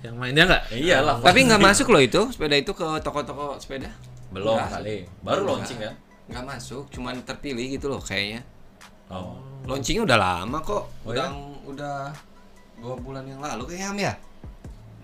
[0.00, 3.88] yang mainnya nggak Iya lah Tapi nggak masuk loh itu sepeda itu ke toko-toko sepeda.
[4.28, 5.92] Belum kali Baru launching kan
[6.26, 8.40] Nggak masuk, cuman terpilih gitu loh kayaknya.
[9.10, 9.36] Oh
[9.68, 10.84] Launchingnya udah lama kok.
[11.04, 11.36] Oh, udah ya?
[11.68, 11.96] udah
[12.80, 14.14] dua bulan yang lalu kayaknya Ham ya.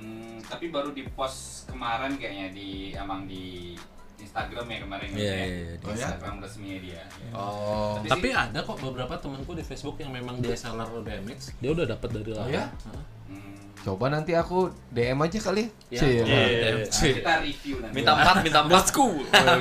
[0.01, 3.77] Hmm, tapi baru di post kemarin kayaknya di emang di
[4.17, 5.25] Instagram ya kemarin Iya, ya.
[5.29, 6.95] iya, iya, di Di Instagram resminya dia.
[7.05, 7.05] Ya.
[7.37, 8.01] Oh.
[8.01, 11.85] Tapi tapi ada kok beberapa temanku di Facebook yang memang dia seller BMX dia udah
[11.85, 12.65] dapat dari Oh, lama ya?
[12.65, 13.03] Hah?
[13.29, 13.56] Hmm.
[13.87, 15.71] Coba nanti aku DM aja kali.
[15.95, 16.71] Ya, iya, iya.
[16.75, 17.95] Nah, kita review nanti.
[17.95, 19.07] Minta empat Minta empat Let's go.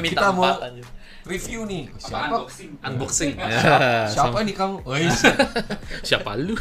[0.01, 0.85] Minta Kita mau anjir
[1.25, 1.89] review nih.
[1.89, 2.25] Apa Siapa?
[2.25, 2.71] unboxing?
[2.81, 4.75] unboxing ya, Siapa nih kamu?
[4.85, 4.93] Oh,
[6.07, 6.53] siapa lu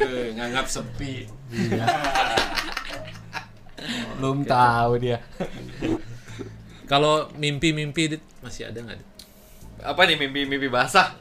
[0.00, 1.24] Eh, nganggap sepi.
[4.20, 5.18] Belum tahu dia.
[6.84, 8.98] kalau mimpi-mimpi masih ada nggak?
[9.80, 11.16] Apa nih mimpi-mimpi basah?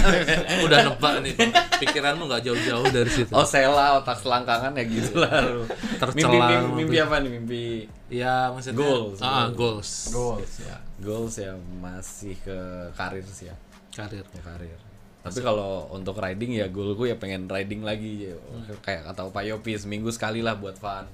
[0.64, 1.34] Udah nebak nih
[1.78, 3.32] pikiranmu nggak jauh-jauh dari situ.
[3.32, 5.44] Oh Sela otak selangkangan ya gitu lah.
[5.44, 5.64] Lu.
[6.00, 6.54] Tercela Mimpi,
[6.84, 7.64] mimpi, apa nih mimpi?
[8.08, 9.18] Ya maksudnya Goals.
[9.20, 9.90] ah goals.
[10.12, 10.76] Goals ya.
[10.98, 12.58] goals ya masih ke
[12.96, 13.56] karir sih ya.
[13.92, 14.24] Karir.
[14.24, 14.78] Ya karir.
[15.18, 18.32] Tapi kalau untuk riding ya goalku ya pengen riding lagi.
[18.32, 18.36] Ya.
[18.80, 21.04] kayak kata Pak Yopi seminggu sekali lah buat fun.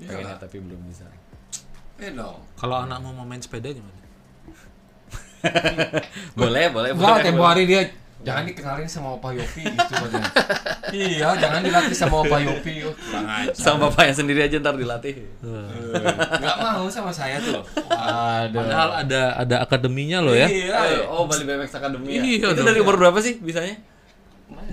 [0.00, 1.06] Pengennya tapi belum bisa.
[2.00, 2.40] Eh dong.
[2.56, 3.99] kalau anakmu mau main sepeda gimana
[6.38, 7.82] boleh boleh Enggak, tempo hari dia
[8.20, 10.28] Jangan dikenalin sama Opa Yopi gitu katanya.
[10.92, 12.84] iya, jangan dilatih sama Opa Yopi.
[12.84, 12.92] Oh.
[13.56, 15.24] Sama bapaknya sendiri aja ntar dilatih.
[16.36, 17.64] Enggak mau sama saya tuh.
[17.88, 18.60] Aduh.
[18.60, 20.52] Padahal ada ada akademinya loh ya.
[20.52, 21.08] Iya.
[21.08, 22.20] Oh, Bali BMX Academy ya?
[22.20, 23.80] Iya Itu dari umur berapa sih bisanya?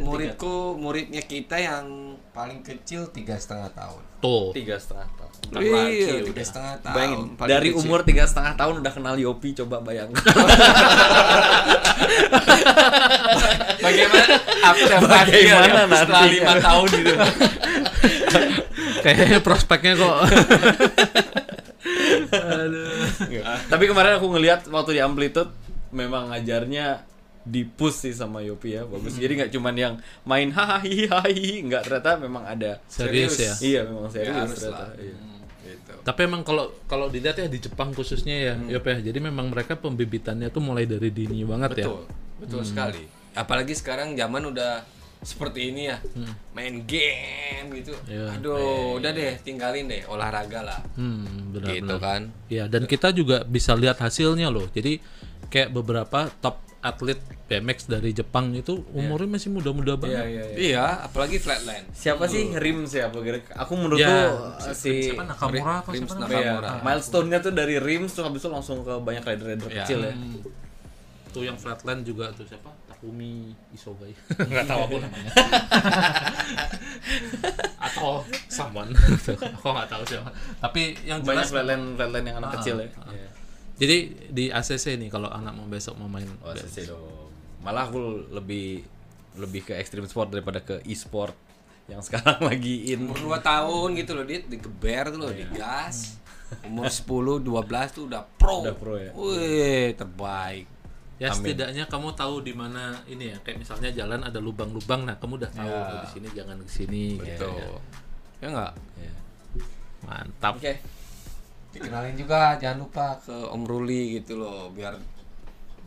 [0.03, 2.06] Muridku, muridnya kita yang
[2.37, 3.97] paling kecil tiga setengah tahun.
[4.21, 4.53] Tuh.
[4.53, 5.33] Tiga setengah tahun.
[5.57, 6.93] Iya, tiga setengah tahun.
[6.93, 7.81] Bayangin, Paling dari kecil.
[7.81, 10.21] umur tiga setengah tahun udah kenal Yopi, coba bayangkan.
[13.81, 14.37] Bagaimana?
[14.69, 17.13] Aku dapat Bagaimana ya, setelah lima tahun gitu.
[19.05, 20.17] Kayaknya prospeknya kok.
[23.73, 25.49] Tapi kemarin aku ngelihat waktu di Amplitude
[25.89, 27.01] memang ngajarnya
[27.47, 29.93] di push sih sama Yopi ya bagus jadi nggak cuman yang
[30.27, 33.53] main hahaha hihihi nggak ternyata memang ada Serius ya.
[33.63, 34.99] iya memang serius harus ternyata lah.
[34.99, 35.17] iya.
[35.67, 35.93] Gitu.
[35.99, 39.03] Tapi emang kalau kalau dilihat ya di Jepang khususnya ya, Yop ya.
[39.03, 41.91] Jadi memang mereka pembibitannya tuh mulai dari dini banget ya.
[41.91, 42.03] Betul,
[42.39, 43.03] betul sekali.
[43.35, 44.87] Apalagi sekarang zaman udah
[45.19, 45.97] seperti ini ya,
[46.55, 47.91] main game gitu.
[48.07, 48.39] Iya.
[48.39, 50.79] Aduh, udah deh, tinggalin deh olahraga lah.
[50.95, 52.31] Hmm, benar gitu kan.
[52.47, 54.71] Ya, dan kita juga bisa lihat hasilnya loh.
[54.71, 55.03] Jadi
[55.51, 60.17] kayak beberapa top atlet BMX dari Jepang itu umurnya masih muda-muda Iya, banget.
[60.19, 60.45] iya, iya.
[60.55, 61.85] Iya, apalagi flatland.
[61.91, 66.27] siapa sih Rim siapa kira aku menurutku Ya, uh, si Siapa Nakamura apa Rims siapa?
[66.27, 66.71] Iya, Nakamura.
[66.83, 69.83] milestone-nya tuh dari Rims tuh habis itu langsung ke banyak rider-rider Iya.
[69.83, 70.13] kecil ya.
[70.13, 70.39] Hmm.
[71.29, 72.69] Tuh yang flatland juga tuh siapa?
[72.87, 74.13] Takumi Isogai.
[74.41, 75.31] Enggak tahu aku namanya.
[77.79, 78.91] Atau someone.
[79.55, 80.29] aku nggak tahu siapa.
[80.59, 82.87] Tapi yang Banyak jelas flatland flatland yang anak Ah, kecil ya.
[82.95, 83.11] ah.
[83.11, 83.27] Iya.
[83.77, 83.97] Jadi
[84.27, 86.49] di ACC nih kalau anak mau besok mau main Oh.
[86.49, 87.29] ACC dong.
[87.61, 87.99] Malah aku
[88.29, 88.81] lebih
[89.37, 91.37] lebih ke extreme sport daripada ke e-sport
[91.85, 93.05] yang sekarang lagi in.
[93.05, 96.17] Umur 2 tahun gitu loh, dia digeber tuh loh, digas.
[96.65, 97.45] Umur 10, 12
[97.93, 98.65] tuh udah pro.
[98.65, 99.11] Udah pro ya.
[99.13, 100.65] Wih, terbaik.
[101.17, 101.49] Ya Amin.
[101.49, 105.49] setidaknya kamu tahu di mana ini ya kayak misalnya jalan ada lubang-lubang nah kamu udah
[105.49, 105.81] tahu Ya.
[105.81, 107.49] oh, di sini jangan ke sini gitu.
[108.37, 108.73] Ya enggak?
[109.01, 109.13] Iya.
[110.05, 110.53] Mantap.
[110.61, 110.77] Oke.
[111.77, 114.97] Dikenalin juga jangan lupa ke Om Ruli gitu loh, biar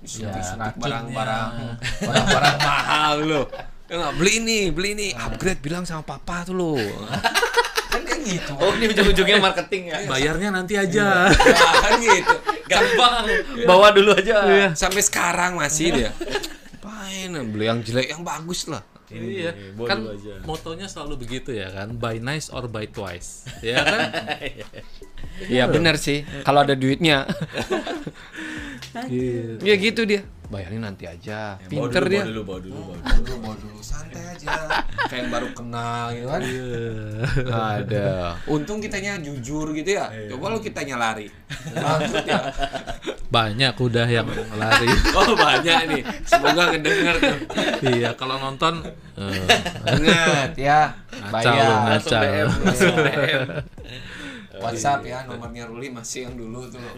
[0.00, 1.50] disuntik-suntik barang-barang
[2.08, 3.46] barang-barang mahal loh.
[3.90, 6.78] Ya enggak beli ini, beli ini, upgrade bilang sama papa tuh loh.
[7.90, 8.54] kan kayak gitu.
[8.54, 10.06] Oh, ini ujung-ujungnya marketing ya.
[10.06, 11.26] Bayarnya nanti aja.
[11.82, 12.36] kan gitu.
[12.70, 13.26] Gampang.
[13.66, 14.70] Bawa dulu aja.
[14.78, 16.10] Sampai sekarang masih dia.
[16.78, 18.86] Pain beli yang jelek yang bagus lah.
[19.10, 19.50] Iya.
[19.52, 20.34] Ini, bawa Kan aja.
[20.46, 23.46] motonya selalu begitu ya kan, buy nice or buy twice.
[23.60, 24.00] Ya kan?
[25.40, 26.20] Iya benar sih.
[26.44, 27.24] Kalau ada duitnya.
[29.08, 29.62] Gitu.
[29.62, 30.26] Ya gitu dia.
[30.50, 31.54] Bayarin nanti aja.
[31.62, 32.22] Bawa Pinter dulu, dia.
[32.26, 33.06] Bawa dulu, bawa dulu, bawa dulu.
[33.06, 34.50] Bawa dulu, bawa dulu, santai aja.
[35.10, 36.42] Kayak yang baru kenal gitu kan.
[37.78, 38.10] Ada.
[38.50, 40.10] Untung kitanya jujur gitu ya.
[40.34, 41.30] Coba lu kitanya lari.
[41.86, 42.40] Bangkrut ya.
[43.30, 44.26] Banyak udah yang
[44.58, 44.90] lari.
[45.22, 46.02] Oh banyak nih.
[46.26, 47.38] Semoga ngedenger tuh.
[47.86, 48.82] iya, kalau nonton
[49.18, 49.46] eh,
[49.86, 50.98] Ingat ya.
[51.30, 51.94] Bayar.
[54.60, 54.64] DM.
[54.66, 56.94] WhatsApp ya nomornya Ruli masih yang dulu tuh loh.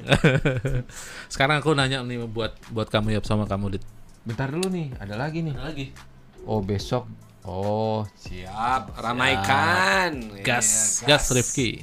[1.32, 3.84] Sekarang aku nanya nih buat buat kamu ya sama kamu dit.
[4.22, 5.54] Bentar dulu nih, ada lagi nih.
[5.54, 5.86] lagi.
[6.42, 7.06] Oh besok.
[7.42, 10.14] Oh siap, ramaikan.
[10.40, 11.82] Gas, Iya, gas Rifki.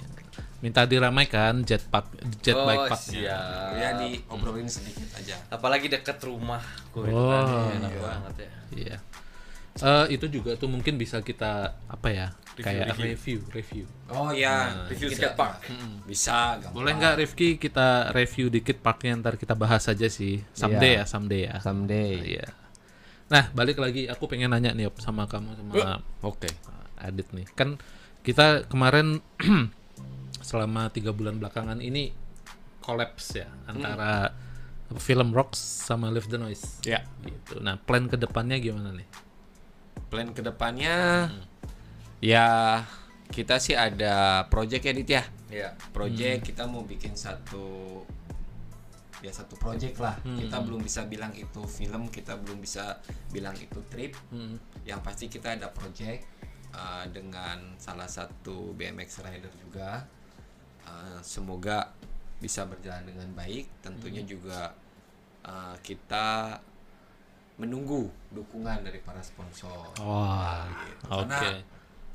[0.59, 2.99] Minta diramaikan jet park, jet Oh, bike park.
[3.01, 3.75] siap.
[3.75, 5.39] Ya diobrolin sedikit aja.
[5.47, 8.01] Apalagi deket rumahku itu Oh, kan enak iya.
[8.01, 8.49] banget ya.
[8.69, 8.95] Iya.
[9.79, 12.27] Eh, itu juga tuh mungkin bisa kita apa ya?
[12.59, 13.87] kayak review, review.
[14.11, 15.63] Oh ya, Review kita- skatepark.
[16.03, 16.75] Bisa, gampang.
[16.75, 20.43] Boleh nggak Rifki kita review dikit parknya ntar kita bahas aja sih.
[20.51, 20.99] Someday Iya.
[20.99, 21.55] ya, someday ya.
[21.63, 22.11] Someday.
[22.35, 22.47] Iya.
[23.31, 26.51] Nah, balik lagi aku pengen nanya nih Op, sama kamu sama Oke.
[26.99, 27.47] Adit nih.
[27.55, 27.79] Kan
[28.19, 29.23] kita kemarin
[30.41, 32.11] selama tiga bulan belakangan ini
[32.83, 34.33] kolaps ya antara
[34.97, 36.83] film Rocks sama Live the Noise.
[36.83, 37.05] Ya.
[37.21, 37.61] Gitu.
[37.61, 39.07] Nah, plan ke depannya gimana nih?
[40.09, 41.29] Plan ke depannya,
[42.17, 42.81] ya
[43.29, 45.23] kita sih ada project ya Dit ya.
[45.49, 45.69] Iya.
[45.93, 48.01] Project kita mau bikin satu
[49.19, 50.17] ya satu project lah.
[50.23, 52.97] Kita belum bisa bilang itu film, kita belum bisa
[53.29, 54.17] bilang itu trip.
[54.33, 54.57] Hmm.
[54.87, 56.25] Yang pasti kita ada project
[56.73, 60.05] uh, dengan salah satu BMX rider juga.
[60.89, 61.93] Uh, semoga
[62.39, 63.83] bisa berjalan dengan baik.
[63.83, 64.73] Tentunya juga
[65.45, 66.57] uh, kita
[67.59, 69.91] menunggu dukungan dari para sponsor.
[69.99, 71.05] Wah, gitu.
[71.11, 71.27] oke.
[71.27, 71.39] Karena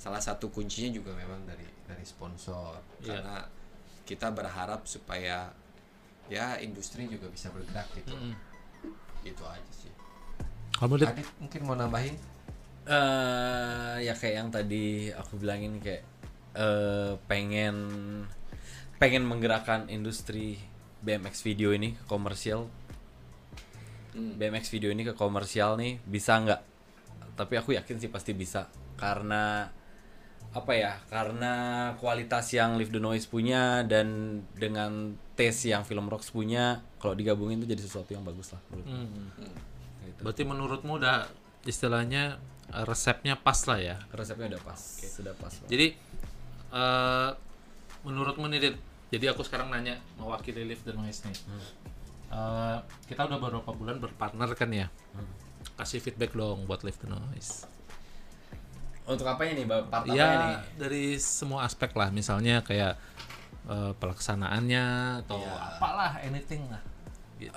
[0.01, 2.81] salah satu kuncinya juga memang dari dari sponsor.
[3.05, 3.21] Iya.
[3.21, 3.37] Karena
[4.09, 5.53] kita berharap supaya
[6.33, 8.17] ya industri juga bisa bergerak gitu.
[9.21, 9.93] Gitu aja sih.
[10.75, 11.09] Kamu Dit?
[11.13, 12.17] Adit mungkin mau nambahin?
[12.85, 16.05] eh ya kayak yang tadi aku bilangin kayak
[16.53, 17.77] eh pengen
[19.01, 20.61] pengen menggerakkan industri
[21.01, 22.69] BMX video ini komersial
[24.15, 26.61] BMX video ini ke komersial nih bisa nggak
[27.35, 29.67] tapi aku yakin sih pasti bisa karena
[30.55, 31.53] apa ya karena
[31.99, 37.59] kualitas yang Live the Noise punya dan dengan taste yang Film Rocks punya kalau digabungin
[37.59, 40.23] itu jadi sesuatu yang bagus lah menurut Hmm.
[40.23, 41.27] Berarti menurutmu udah
[41.67, 42.39] istilahnya
[42.71, 43.97] eh, resepnya pas lah ya.
[44.15, 45.71] resepnya udah pas sudah pas banget.
[45.75, 45.87] Jadi
[46.71, 47.31] eh
[48.07, 48.77] menurutmu nih Dit,
[49.11, 51.35] jadi aku sekarang nanya mewakili Live the Noise nih.
[52.35, 52.77] Eh,
[53.07, 54.91] kita udah beberapa bulan berpartner kan ya.
[55.73, 57.71] Kasih feedback dong buat Live the Noise.
[59.05, 62.97] untuk apanya nih Ba- part apanya Ya nih dari semua aspek lah, misalnya kayak
[63.65, 64.85] eh, pelaksanaannya
[65.21, 65.77] atau Iya.
[65.77, 66.81] apalah anything lah.
[67.39, 67.53] Ya,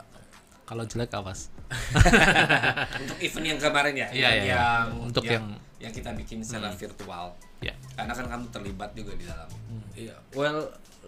[0.63, 1.47] Kalau jelek awas.
[2.99, 4.30] Untuk event yang kemarin ya, iya.
[4.45, 7.32] yang Untuk yang- yang kita bikin secara virtual.
[7.59, 7.71] Ya.
[7.95, 9.47] Karena kan kamu terlibat juga di dalam.
[9.93, 10.67] Iya, well,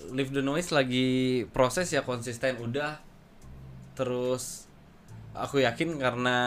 [0.09, 1.09] Live the Noise lagi
[1.49, 2.95] proses ya konsisten udah.
[3.99, 4.71] Terus
[5.35, 6.37] aku yakin karena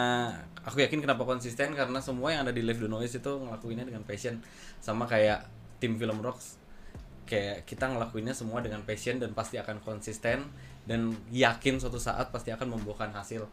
[0.65, 4.09] aku yakin kenapa konsisten karena semua yang ada di Live the Noise itu ngelakuinnya dengan
[4.09, 4.41] passion
[4.81, 5.45] sama kayak
[5.77, 6.57] tim film Rocks.
[7.29, 10.49] Kayak kita ngelakuinnya semua dengan passion dan pasti akan konsisten
[10.89, 13.45] dan yakin suatu saat pasti akan membuahkan hasil.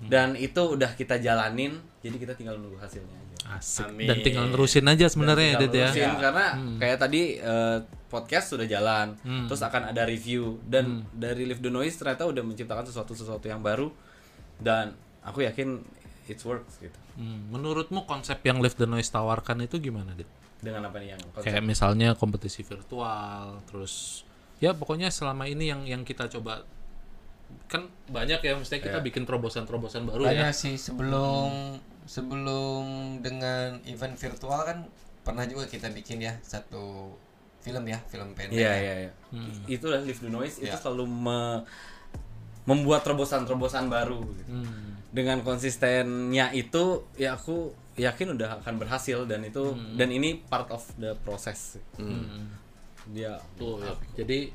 [0.00, 3.36] Dan itu udah kita jalanin, jadi kita tinggal nunggu hasilnya aja.
[3.50, 3.84] Asik.
[3.84, 4.08] Amin.
[4.08, 6.10] Dan tinggal nerusin aja sebenarnya ya, ya.
[6.16, 6.46] karena
[6.78, 9.46] kayak tadi eh, podcast sudah jalan Hmm.
[9.46, 13.60] terus akan ada review dan dari Live the Noise ternyata udah menciptakan sesuatu sesuatu yang
[13.60, 13.90] baru
[14.56, 15.82] dan aku yakin
[16.26, 20.30] it works gitu Hmm, menurutmu konsep yang Live the Noise tawarkan itu gimana, Dit?
[20.58, 24.22] dengan apa nih yang konsep Kayak misalnya kompetisi virtual, terus
[24.58, 26.64] ya pokoknya selama ini yang yang kita coba
[27.66, 30.50] kan banyak ya mestinya kita bikin terobosan-terobosan baru ya.
[30.50, 32.82] Banyak sih sebelum sebelum
[33.22, 34.78] dengan event virtual kan
[35.22, 37.14] pernah juga kita bikin ya satu
[37.60, 38.56] film ya, film pendek.
[38.56, 38.74] Iya ya.
[38.76, 39.12] iya iya.
[39.68, 40.80] Itu lah Live the Noise itu Iya.
[40.80, 41.62] selalu me-
[42.64, 44.50] membuat terobosan-terobosan baru gitu.
[44.50, 44.96] Hmm.
[45.10, 50.82] Dengan konsistennya itu ya aku yakin udah akan berhasil dan itu dan ini part of
[50.96, 51.76] the process.
[53.10, 53.92] Dia Tuh, ya.
[54.16, 54.54] Jadi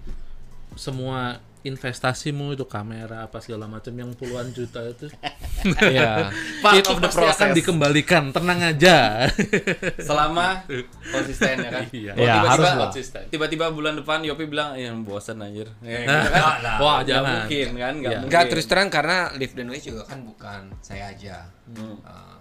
[0.73, 5.09] semua investasimu itu kamera apa segala macam yang puluhan juta itu
[5.81, 6.29] Iya.
[6.63, 7.57] Part itu of the pasti akan process.
[7.57, 9.25] dikembalikan tenang aja
[10.07, 10.61] selama
[11.03, 11.83] konsisten ya kan.
[11.89, 12.13] Iya.
[12.13, 12.77] Tiba-tiba- harus lah.
[12.85, 13.23] Konsisten.
[13.27, 16.41] Tiba-tiba bulan depan Yopi bilang, "Ya bosan anjir." Ya, Nah, kan.
[16.77, 18.19] wah Nggak jangan mungkin kan, nggak Iya.
[18.21, 18.29] mungkin.
[18.29, 21.49] Enggak terus terang karena Live the Noise juga kan bukan saya aja.
[21.67, 21.97] Hmm.
[21.99, 22.37] Uh,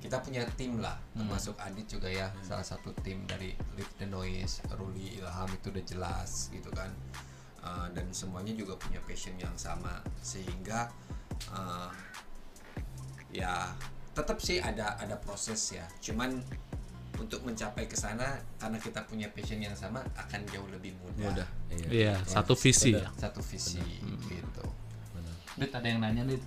[0.00, 4.62] kita punya tim lah, termasuk Adit juga ya, salah satu tim dari Live the Noise,
[4.72, 6.88] Ruli Ilham itu udah jelas gitu kan.
[7.60, 10.88] Uh, dan semuanya juga punya passion yang sama sehingga
[11.52, 11.92] uh,
[13.28, 13.68] ya
[14.16, 15.84] tetap sih ada ada proses ya.
[16.00, 16.40] Cuman
[17.20, 21.28] untuk mencapai ke sana karena kita punya passion yang sama akan jauh lebih mudah.
[21.36, 21.48] Mudah.
[21.68, 21.88] Iya.
[21.92, 23.12] Iya, satu visi ya.
[23.20, 23.80] Satu visi
[24.24, 24.64] gitu.
[25.60, 26.40] Dit ada yang nanya Dit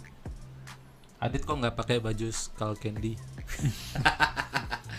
[1.21, 3.13] Adit kok nggak pakai baju Skull Candy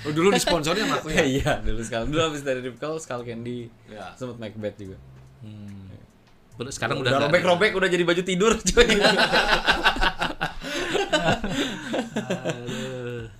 [0.04, 1.24] Oh, dulu disponsorin sama aku ya.
[1.24, 2.12] Iya, dulu sekali.
[2.12, 3.72] Dulu habis dari Ripkel, Skull Candy.
[3.88, 4.12] Ya.
[4.12, 5.00] Sempat Macbeth juga.
[5.40, 5.83] hmm.
[6.70, 8.88] Sekarang udah robek-robek udah jadi baju tidur cuy.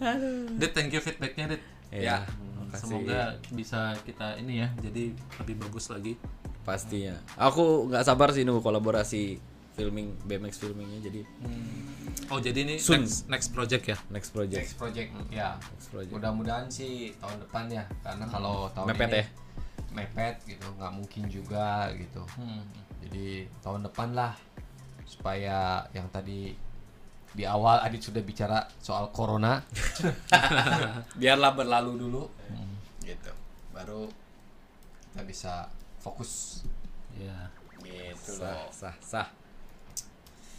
[0.01, 0.51] Aduh.
[0.59, 1.63] Dit thank you feedbacknya Dit
[1.95, 2.27] Ya,
[2.67, 2.91] makasih.
[2.91, 3.21] semoga
[3.55, 6.19] bisa kita ini ya jadi lebih bagus lagi
[6.67, 7.15] Pastinya.
[7.39, 9.39] Aku nggak sabar sih nunggu kolaborasi
[9.75, 11.21] filming BMX filmingnya jadi
[12.31, 13.05] oh jadi ini Soon.
[13.07, 14.59] next next project ya next project.
[14.65, 15.55] Next project ya.
[15.61, 16.13] Next project.
[16.15, 19.27] Mudah-mudahan sih tahun depan ya, karena kalau tahun Mepet ini ya?
[19.95, 22.23] mepet gitu, nggak mungkin juga gitu.
[22.35, 22.67] Hmm.
[23.05, 24.33] Jadi tahun depan lah
[25.05, 26.57] supaya yang tadi
[27.35, 29.59] di awal Adit sudah bicara soal corona,
[31.21, 32.23] biarlah berlalu dulu,
[33.03, 33.33] gitu.
[33.75, 34.07] Baru
[35.13, 35.55] kita bisa
[35.99, 36.63] fokus.
[37.15, 37.51] ya
[37.85, 39.29] Gitu Sah, sah, sah.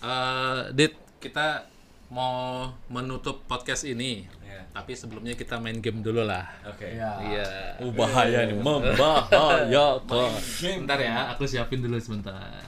[0.04, 1.66] Eh, Dit kita
[2.08, 4.62] mau menutup podcast ini Ya.
[4.72, 6.96] tapi sebelumnya kita main game dulu lah Oke.
[6.96, 7.12] Ya.
[7.20, 7.48] iya
[7.82, 10.40] Oh, bahaya nih, membahayakan.
[10.80, 12.64] Bentar ya, aku siapin dulu sebentar.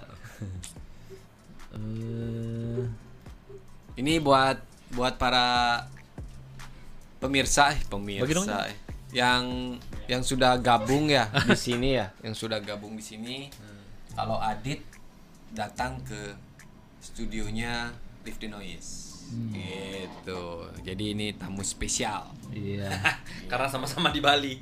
[1.72, 2.82] Eh,
[3.96, 4.60] Ini buat
[4.92, 5.80] buat para
[7.18, 8.76] pemirsa, eh, Bagi dong, pemirsa eh,
[9.16, 9.44] yang
[10.08, 13.48] yang sudah gabung ya di sini ya, yang sudah gabung di sini.
[14.12, 14.82] Kalau Adit
[15.50, 16.36] datang ke
[17.00, 19.07] studionya Live the Noise.
[19.28, 20.42] Gitu.
[20.84, 22.32] Jadi ini tamu spesial.
[22.52, 22.88] iya.
[23.52, 24.56] Karena sama-sama di Bali.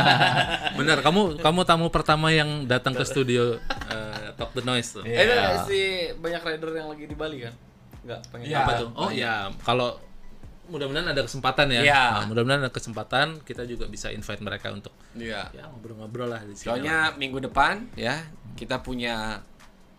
[0.78, 3.54] Bener, kamu kamu tamu pertama yang datang ke studio
[3.90, 5.04] eh, Talk the Noise tuh.
[5.06, 5.34] Eh, itu
[5.70, 5.80] si
[6.18, 7.54] banyak rider yang lagi di Bali kan?
[8.04, 8.58] Enggak, pengen Iya.
[8.60, 8.88] Apa tuh?
[8.94, 9.96] Oh iya, kalau
[10.64, 11.80] mudah-mudahan ada kesempatan ya.
[11.84, 12.04] Iya.
[12.18, 15.52] Nah, mudah-mudahan ada kesempatan kita juga bisa invite mereka untuk Iya.
[15.54, 16.66] ya ngobrol-ngobrol lah di sini.
[16.66, 18.26] Soalnya minggu depan ya
[18.58, 19.40] kita punya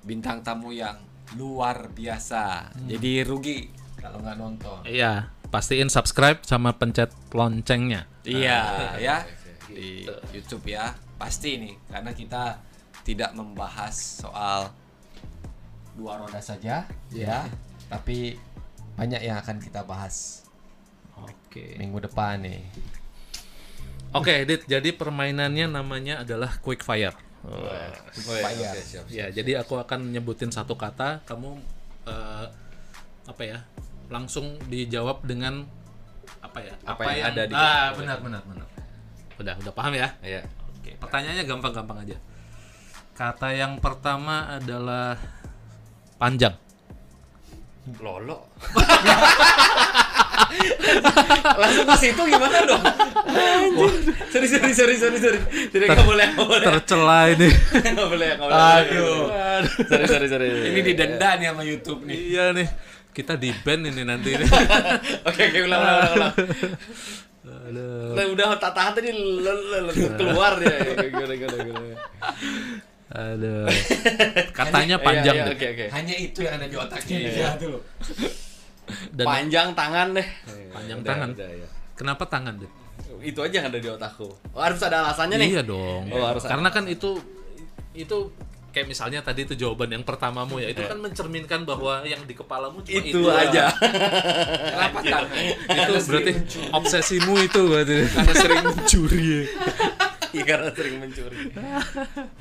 [0.05, 0.99] bintang tamu yang
[1.39, 2.69] luar biasa.
[2.85, 4.79] Jadi rugi kalau nggak nonton.
[4.85, 8.05] Iya, pastiin subscribe sama pencet loncengnya.
[8.21, 8.61] Iya,
[9.01, 9.25] ya
[9.65, 12.61] di YouTube ya pasti nih karena kita
[13.01, 14.69] tidak membahas soal
[15.97, 17.49] dua roda saja ya,
[17.89, 18.37] tapi
[18.93, 20.45] banyak yang akan kita bahas
[21.17, 21.75] Oke.
[21.81, 22.61] minggu depan nih.
[24.15, 24.63] Oke, Dit.
[24.69, 27.15] Jadi permainannya namanya adalah quick fire.
[27.45, 27.93] Oh, iya,
[28.41, 28.73] Fire.
[28.73, 29.05] oke, siap.
[29.11, 31.59] Ya, jadi aku akan nyebutin satu kata, kamu
[32.09, 32.45] eh,
[33.27, 33.59] apa ya?
[34.07, 35.65] Langsung dijawab dengan
[36.39, 36.73] apa ya?
[36.83, 38.67] Apa yang ada di- Ah, benar benar benar.
[39.35, 40.07] Udah, udah paham ya?
[40.19, 40.41] Iya.
[40.75, 42.17] Oke, pertanyaannya gampang-gampang aja.
[43.11, 45.17] Kata yang pertama adalah
[46.15, 46.53] panjang.
[47.97, 48.49] Lolo.
[51.55, 52.81] Langsung ke situ gimana dong?
[54.29, 55.39] Sorry, sorry, sorry, sorry, sorry.
[55.69, 56.65] Jadi nggak boleh, nggak boleh.
[56.65, 57.49] Tercela ini.
[57.93, 58.53] Nggak boleh, boleh.
[58.55, 59.23] Aduh.
[59.85, 60.47] Sorry, sorry, sorry.
[60.71, 62.17] Ini didenda nih sama YouTube nih.
[62.31, 62.67] iya nih.
[63.15, 64.43] Kita di ban ini nanti ini.
[65.29, 66.33] Oke, oke, ulang, ulang, ulang, ulang.
[67.45, 68.11] Aduh.
[68.11, 69.09] Lah, udah tahan tadi
[70.19, 70.59] keluar.
[70.59, 71.95] Gimana, gimana, gimana.
[73.15, 73.65] Aduh.
[74.59, 75.55] Katanya panjang Iya, iya, deh.
[75.55, 75.85] Oke, oke.
[75.95, 77.31] Hanya itu yang ada di otaknya Iya.
[77.31, 77.79] ya dulu.
[79.15, 80.27] Dan Panjang tangan deh.
[80.75, 81.27] Panjang Udah, tangan.
[81.33, 81.67] udah, ya.
[81.95, 82.71] kenapa tangan deh?
[83.23, 84.27] Itu aja yang ada di otakku.
[84.53, 85.49] Oh, harus ada alasannya nih.
[85.55, 86.11] Iya dong.
[86.11, 87.17] Oh, harus Karena kan itu
[87.95, 88.17] itu
[88.75, 92.83] kayak misalnya tadi itu jawaban yang pertamamu ya, itu kan mencerminkan bahwa yang di kepalamu
[92.83, 93.71] cuma Itu, itu, aja.
[94.75, 95.39] Kenapa tangan?
[95.71, 96.31] itu berarti
[96.75, 98.03] obsesimu itu berarti.
[98.11, 99.31] Karena sering mencuri.
[100.35, 101.37] Iya karena sering mencuri.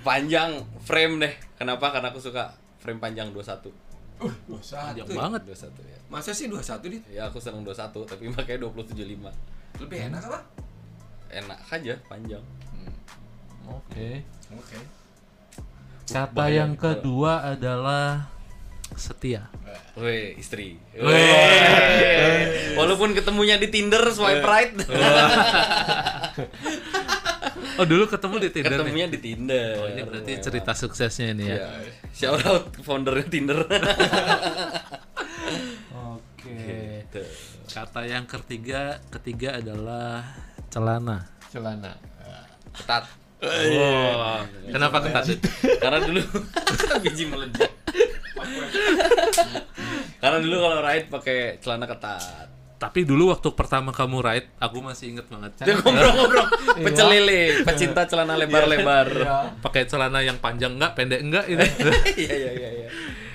[0.03, 1.35] Panjang frame deh.
[1.55, 1.95] Kenapa?
[1.95, 3.71] Karena aku suka frame panjang 21.
[4.19, 5.07] Uh, 21.
[5.07, 5.41] Panjang banget.
[5.47, 5.99] 21 ya.
[6.11, 7.03] Masa sih 21 dit?
[7.15, 9.31] Ya aku seneng 21 tapi makanya 275.
[9.87, 10.41] Lebih enak apa?
[11.31, 12.43] Enak aja panjang.
[13.71, 14.27] Oke.
[14.51, 15.04] Oke.
[16.05, 18.29] Kata bahaya yang nih, kedua adalah
[18.95, 19.49] setia.
[19.97, 20.77] Weh, istri.
[20.95, 22.75] Weh.
[22.75, 24.75] Walaupun ketemunya di Tinder swipe right.
[27.75, 28.79] Oh dulu ketemu di Tinder nih.
[28.87, 29.75] ketemunya di Tinder.
[29.83, 31.59] Oh ini berarti cerita suksesnya ini ya.
[31.59, 31.71] Ya.
[32.15, 33.67] Shout out foundernya Tinder.
[36.15, 36.55] Oke.
[36.55, 37.23] Gitu.
[37.75, 40.23] Kata yang ketiga ketiga adalah
[40.71, 41.27] celana.
[41.51, 41.99] Celana.
[42.79, 43.24] Ketat.
[43.45, 45.25] Oh, kenapa ketat?
[45.27, 45.41] Dit?
[45.77, 46.21] Karena dulu
[47.05, 47.71] biji meledak.
[50.19, 52.49] Karena dulu kalau ride pakai celana ketat.
[52.75, 55.57] Tapi dulu waktu pertama kamu ride, aku masih inget banget.
[55.63, 59.09] Dia ngobrol-ngobrol, pecel lele, pecinta celana lebar-lebar.
[59.61, 61.65] Pakai celana yang panjang enggak, pendek enggak itu.
[62.19, 62.89] Iya iya iya iya.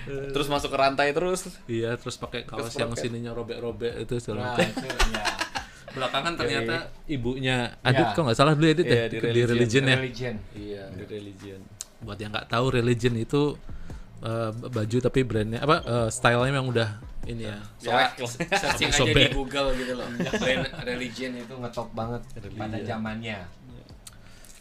[0.10, 1.50] Terus masuk ke rantai terus.
[1.66, 4.70] Iya, terus pakai kaos yang sininya robek-robek itu segala Nah, macam.
[4.70, 5.26] itu ya.
[5.90, 6.76] Belakangan ternyata
[7.06, 8.14] ibunya Adit Ya.
[8.14, 9.48] kok nggak salah dulu Adit Iya, ya di di, religion.
[9.50, 9.96] religion ya.
[9.98, 10.36] Religion.
[10.54, 11.60] Iya, di religion.
[12.00, 13.42] Buat yang nggak tahu religion itu
[14.20, 16.90] eh, baju tapi brandnya apa eh, stylenya memang udah
[17.26, 17.58] ini ya.
[17.78, 18.12] Soek.
[18.62, 19.30] Searching aja Sobek.
[19.30, 20.08] di Google gitu loh.
[20.42, 22.22] Brand religion itu ngetop banget
[22.54, 23.38] pada zamannya.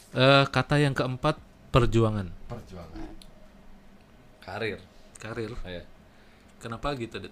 [0.09, 1.37] Eh, kata yang keempat
[1.69, 3.05] perjuangan Perjuangan.
[4.41, 4.81] Karir.
[5.19, 5.53] karir.
[5.63, 5.85] Iya.
[6.59, 7.31] Kenapa gitu Adit?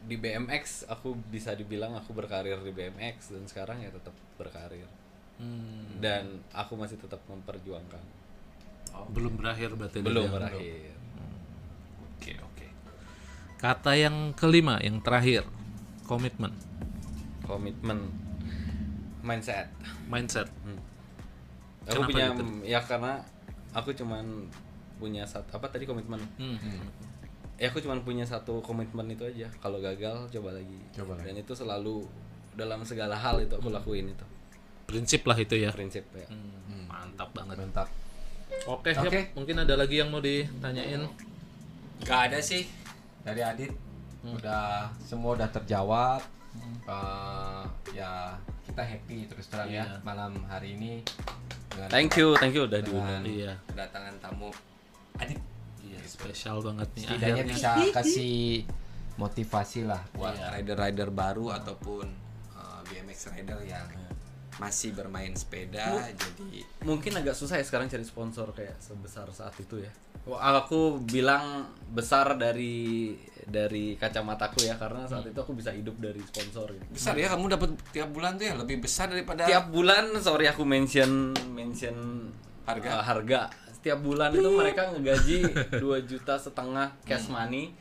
[0.00, 4.88] Di BMX aku bisa dibilang aku berkarir di BMX dan sekarang ya tetap berkarir.
[5.36, 8.22] Hmm, Dan aku masih tetap memperjuangkan.
[8.90, 10.98] belum berakhir berarti Belum berakhir.
[12.18, 12.66] Oke, oke.
[13.56, 15.46] Kata yang kelima, yang terakhir,
[16.04, 16.50] komitmen,
[17.46, 18.10] Komitmen
[19.22, 19.70] mindset.
[20.10, 20.50] mindset.
[21.86, 22.44] Aku Kenapa punya gitu?
[22.66, 23.12] ya karena
[23.72, 24.50] aku cuman
[24.98, 26.20] punya satu apa tadi komitmen.
[26.36, 26.58] Hmm.
[27.60, 29.44] Ya aku cuman punya satu komitmen itu aja.
[29.60, 30.80] Kalau gagal coba lagi.
[30.90, 31.28] Coba lagi.
[31.28, 32.08] Dan itu selalu
[32.52, 34.26] dalam segala hal itu aku lakuin itu.
[34.88, 35.68] Prinsip lah itu ya.
[35.70, 36.24] Prinsip ya.
[36.26, 37.54] Hmm, mantap banget.
[37.54, 37.88] Mantap.
[38.66, 39.12] Oke, Oke.
[39.12, 39.36] siap.
[39.36, 41.04] Mungkin ada lagi yang mau ditanyain.
[42.00, 42.64] Gak ada sih
[43.20, 43.70] dari Adit.
[44.22, 46.24] Udah semua udah terjawab.
[46.82, 47.62] Eh,
[47.94, 48.34] ya
[48.66, 50.02] kita happy terus terang ya Iya.
[50.02, 50.98] malam hari ini
[51.86, 53.22] Thank you, thank you udah diundang.
[53.22, 53.54] Iya.
[53.68, 54.50] kedatangan tamu
[55.14, 55.38] Adit.
[56.20, 57.02] Iya, spesial banget nih.
[57.02, 57.54] Setidaknya Akhirnya.
[57.56, 58.36] bisa kasih
[59.16, 60.48] motivasi lah buat Iya.
[60.54, 62.06] rider-rider baru ataupun
[62.52, 63.88] uh, BMX rider yang
[64.56, 69.80] masih bermain sepeda jadi Mungkin agak susah ya sekarang cari sponsor kayak sebesar saat itu
[69.80, 69.88] ya.
[70.28, 76.70] Aku bilang besar dari dari kacamataku ya karena saat itu aku bisa hidup dari sponsor
[76.70, 76.84] gitu.
[76.92, 80.62] besar ya kamu dapat tiap bulan tuh ya lebih besar daripada Tiap bulan sorry aku
[80.62, 81.96] mention mention
[82.62, 83.00] Harga?
[83.00, 83.40] uh, harga.
[83.80, 85.36] Setiap bulan itu mereka ngegaji
[85.82, 87.72] 2 juta setengah cash money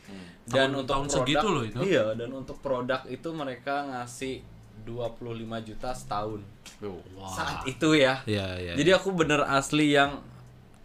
[0.45, 1.77] dan Tahun- untuk tahun produk segitu loh itu.
[1.85, 4.39] Iya, dan untuk produk itu mereka ngasih
[4.81, 5.19] 25
[5.61, 6.39] juta setahun.
[6.79, 7.03] Tuh.
[7.27, 8.23] Saat itu ya.
[8.23, 8.73] Iya, iya.
[8.73, 10.23] Jadi aku bener asli yang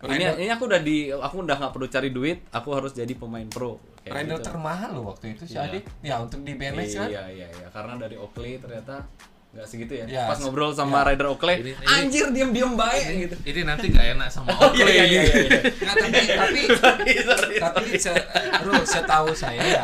[0.02, 3.46] ini ini aku udah di aku udah nggak perlu cari duit aku harus jadi pemain
[3.46, 4.52] pro rider gitu.
[4.52, 5.64] termahal loh waktu itu si Iya.
[5.64, 5.84] Adit.
[6.02, 7.08] Ya untuk di BMX kan.
[7.08, 9.00] iya iya iya karena dari Oakley ternyata
[9.54, 13.04] nggak segitu ya Ya, pas ngobrol sama rider Oakley Ini- ini- anjir diem diem baik
[13.22, 14.82] gitu Ini nanti nggak enak sama oh Oakley.
[14.90, 15.60] iya iya iya, iya.
[15.80, 18.12] Nggak, tapi tapi sorry sorry tapi se,
[18.60, 19.82] Ru, setahu saya ya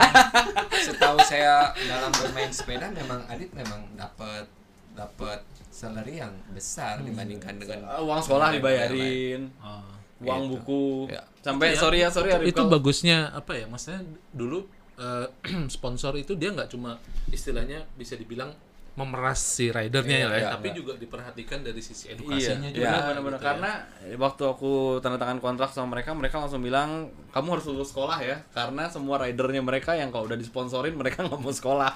[0.77, 4.45] setahu saya dalam bermain sepeda memang Adit memang dapat
[4.93, 5.39] dapat
[5.71, 9.87] salary yang besar dibandingkan dengan Uh, uang sekolah dibayarin Oh.
[10.21, 10.53] uang Gitu.
[10.53, 11.23] buku Ya.
[11.41, 14.67] sampai Iya, sorry ya sorry ya itu, itu bagusnya apa ya maksudnya dulu
[14.97, 15.27] eh,
[15.73, 16.99] sponsor itu dia nggak cuma
[17.29, 18.51] istilahnya bisa dibilang
[18.99, 20.77] memeras si ridernya Iya, ya, iya, tapi iya.
[20.77, 23.49] juga diperhatikan dari sisi Iya, edukasinya juga iya benar-benar gitu ya.
[23.49, 23.71] karena
[24.19, 28.37] waktu aku tanda tangan kontrak sama mereka, mereka langsung bilang kamu harus lulus sekolah ya,
[28.51, 31.93] karena semua ridernya mereka yang kalau udah disponsorin mereka nggak mau sekolah,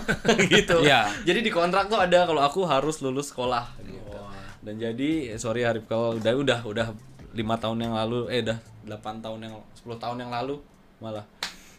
[0.52, 0.82] gitu.
[0.82, 1.12] Iya.
[1.22, 4.16] Jadi di kontrak tuh ada kalau aku harus lulus sekolah, gitu.
[4.64, 6.86] Dan jadi sorry Arif kalau udah udah udah
[7.32, 8.58] lima tahun yang lalu, eh udah
[8.88, 10.58] 8 tahun yang 10 tahun yang lalu
[10.98, 11.28] malah.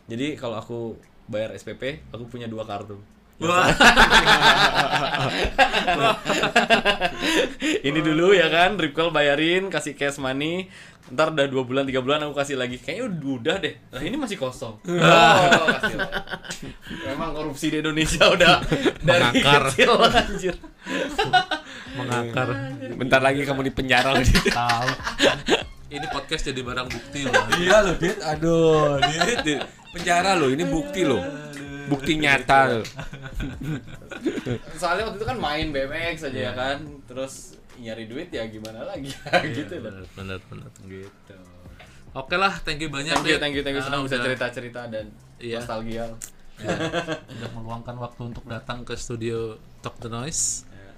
[0.06, 0.94] Jadi kalau aku
[1.26, 2.98] bayar SPP, aku punya dua kartu.
[7.88, 10.68] ini dulu ya kan Ripkel bayarin kasih cash money.
[11.10, 12.78] Ntar udah dua bulan tiga bulan aku kasih lagi.
[12.78, 13.74] Kayaknya udah deh.
[13.90, 14.78] Nah ini masih kosong.
[14.86, 15.66] Oh,
[17.07, 18.61] memang korupsi di Indonesia udah
[19.07, 19.74] dari Mengakar.
[19.74, 20.53] kecil anjir.
[21.98, 22.48] Mengakar.
[22.94, 24.14] Bentar lagi kamu di penjara
[24.53, 24.90] tahu.
[25.90, 27.34] Ini podcast jadi barang bukti loh.
[27.57, 28.22] Iya loh Dit.
[28.22, 29.66] Aduh Dit, Dit.
[29.90, 31.18] penjara loh ini bukti loh
[31.90, 32.86] bukti nyata loh
[34.82, 36.78] soalnya waktu itu kan main BMX aja ya kan.
[37.06, 39.11] Terus nyari duit ya gimana lagi?
[39.57, 41.36] Gitu loh benar benar gitu.
[42.18, 43.84] Oke lah thank you banyak thank you thank you thank you.
[43.84, 45.06] Ah, senang bisa udah- cerita cerita dan
[45.40, 45.64] Iya.
[45.64, 46.06] nostalgia.
[46.60, 46.76] Ya,
[47.40, 50.68] udah meluangkan waktu untuk datang ke studio Talk the Noise.
[50.68, 50.91] Ya.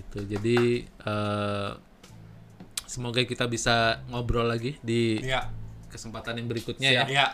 [0.00, 0.18] gitu.
[0.26, 1.70] Jadi eh,
[2.88, 5.46] semoga kita bisa ngobrol lagi di iya.
[5.92, 7.04] kesempatan yang berikutnya ya.
[7.06, 7.26] Ya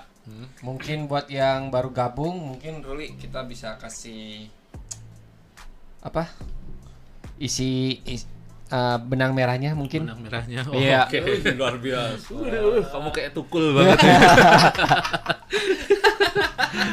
[0.61, 4.49] mungkin buat yang baru gabung mungkin Ruli kita bisa kasih
[6.01, 6.29] apa?
[7.37, 8.29] Isi, is-
[8.69, 10.05] eh, benang merahnya mungkin?
[10.05, 11.09] Benang merahnya oh, Iya.
[11.09, 11.19] oke.
[11.21, 12.29] Wih, luar biasa.
[12.31, 13.99] Waduh, kamu kayak tukul banget.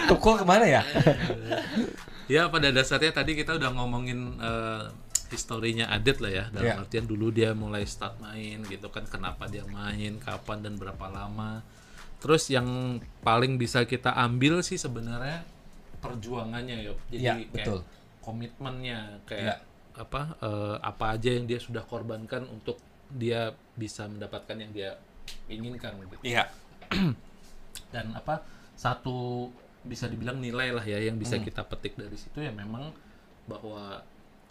[0.08, 0.82] Tukul ke mana ya?
[2.28, 4.84] Ya pada dasarnya tadi kita udah ngomongin eh,
[5.32, 6.46] historinya Adit lah ya.
[6.52, 6.76] Dalam Iya.
[6.84, 11.64] artian dulu dia mulai start main gitu kan kenapa dia main kapan dan berapa lama
[12.18, 12.66] terus yang
[13.22, 15.46] paling bisa kita ambil sih sebenarnya
[15.98, 17.80] perjuangannya yuk jadi Iya, kayak betul.
[18.20, 19.58] komitmennya kayak
[19.94, 22.78] apa eh, apa aja yang dia sudah korbankan untuk
[23.08, 24.90] dia bisa mendapatkan yang dia
[25.48, 26.46] inginkan gitu iya
[27.94, 28.42] dan apa
[28.74, 29.50] satu
[29.82, 31.24] bisa dibilang nilai lah ya yang Hmm.
[31.24, 32.92] bisa kita petik dari situ ya memang
[33.48, 34.04] bahwa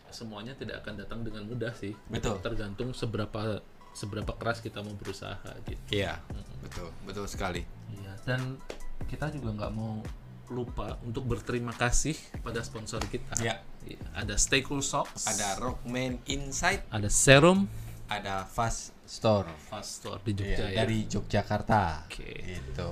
[0.09, 2.41] semuanya tidak akan datang dengan mudah sih Betul.
[2.41, 3.61] tergantung seberapa
[3.97, 5.81] seberapa keras kita mau berusaha gitu.
[5.89, 6.21] Iya
[6.61, 7.65] betul betul sekali.
[7.97, 8.61] Iya, dan
[9.09, 10.05] kita juga nggak mau
[10.47, 12.13] lupa untuk berterima kasih
[12.45, 13.35] pada sponsor kita.
[13.41, 13.65] Iya.
[13.87, 16.85] Iya, ada Stay Cool Socks ada Rockman Insight.
[16.91, 17.71] ada Serum
[18.07, 19.47] ada Fast Store.
[19.67, 20.77] Fast Store di Iya, Jogja ya.
[20.77, 21.83] dari Yogyakarta.
[22.07, 22.31] Oke.
[22.45, 22.89] gitu.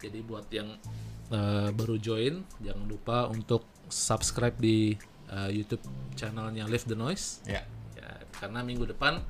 [0.00, 0.74] Jadi buat yang
[1.28, 4.96] eh, baru join, jangan lupa untuk subscribe di
[5.28, 5.84] eh, YouTube
[6.16, 7.44] channelnya Live the Noise.
[7.44, 7.60] ya
[7.94, 8.10] Ya,
[8.40, 9.20] karena minggu depan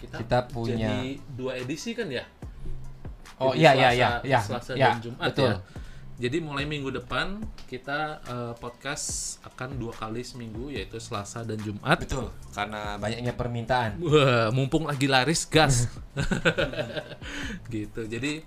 [0.00, 1.00] kita, Kita punya- jadi
[1.30, 2.24] dua edisi kan ya.
[3.36, 5.48] Oh, Jadi iya, iya, Selasa- iya, iya, Selasa iya, dan Jumat betul.
[5.48, 5.56] ya.
[6.20, 9.06] Jadi mulai minggu depan kita eh, podcast
[9.42, 11.96] akan dua kali seminggu yaitu Selasa dan Jumat.
[11.96, 15.88] betul karena banyaknya permintaan Wah, mumpung lagi laris gas.
[17.68, 18.04] gitu.
[18.04, 18.44] Jadi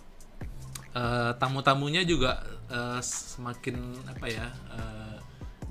[0.94, 2.38] eh, tamu-tamunya juga
[2.70, 3.76] eh, semakin
[4.06, 4.48] apa ya?
[4.70, 5.03] eh,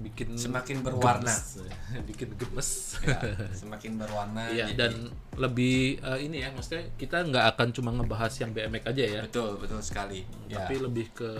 [0.02, 1.30] bikin Semakin berwarna.
[1.30, 1.62] gemes.
[2.10, 2.98] bikin gemes.
[3.00, 3.18] ya,
[3.52, 4.92] semakin berwarna Iya jadi- dan
[5.34, 9.56] lebih eh, ini ya maksudnya kita nggak akan cuma ngebahas yang BMX aja ya, betul
[9.56, 11.30] betul sekali ya tapi lebih ke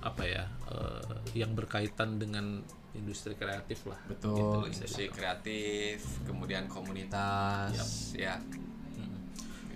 [0.00, 1.02] apa ya eh,
[1.34, 3.98] yang berkaitan dengan industri kreatif lah.
[4.04, 7.74] betul Gitu, bisa industri kreatif kemudian komunitas
[8.12, 8.36] ya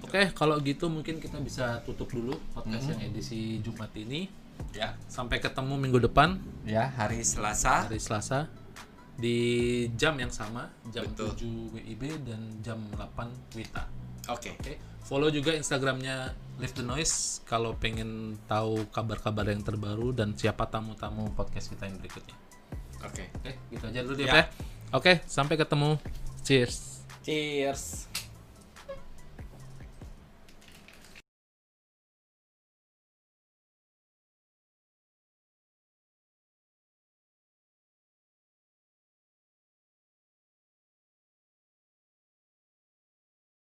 [0.05, 4.29] Oke, kalau gitu mungkin kita bisa tutup dulu podcast yang edisi Jumat ini.
[4.73, 8.47] Ya Sampai ketemu minggu depan ya hari Selasa hari Selasa
[9.15, 9.39] di
[9.95, 11.71] jam yang sama, jam Betul.
[11.71, 13.87] 7 WIB dan jam 8 WITA.
[14.27, 14.73] oke Oke,
[15.07, 21.31] follow juga Instagramnya Live the Noise kalau pengen tahu kabar-kabar yang terbaru dan siapa tamu-tamu
[21.31, 22.35] podcast kita yang berikutnya.
[23.07, 24.35] oke Oke, gitu aja dulu Ya.
[24.35, 24.45] ya.
[24.91, 25.95] Oke, sampai ketemu.
[26.43, 27.07] Cheers.
[27.23, 28.11] cheers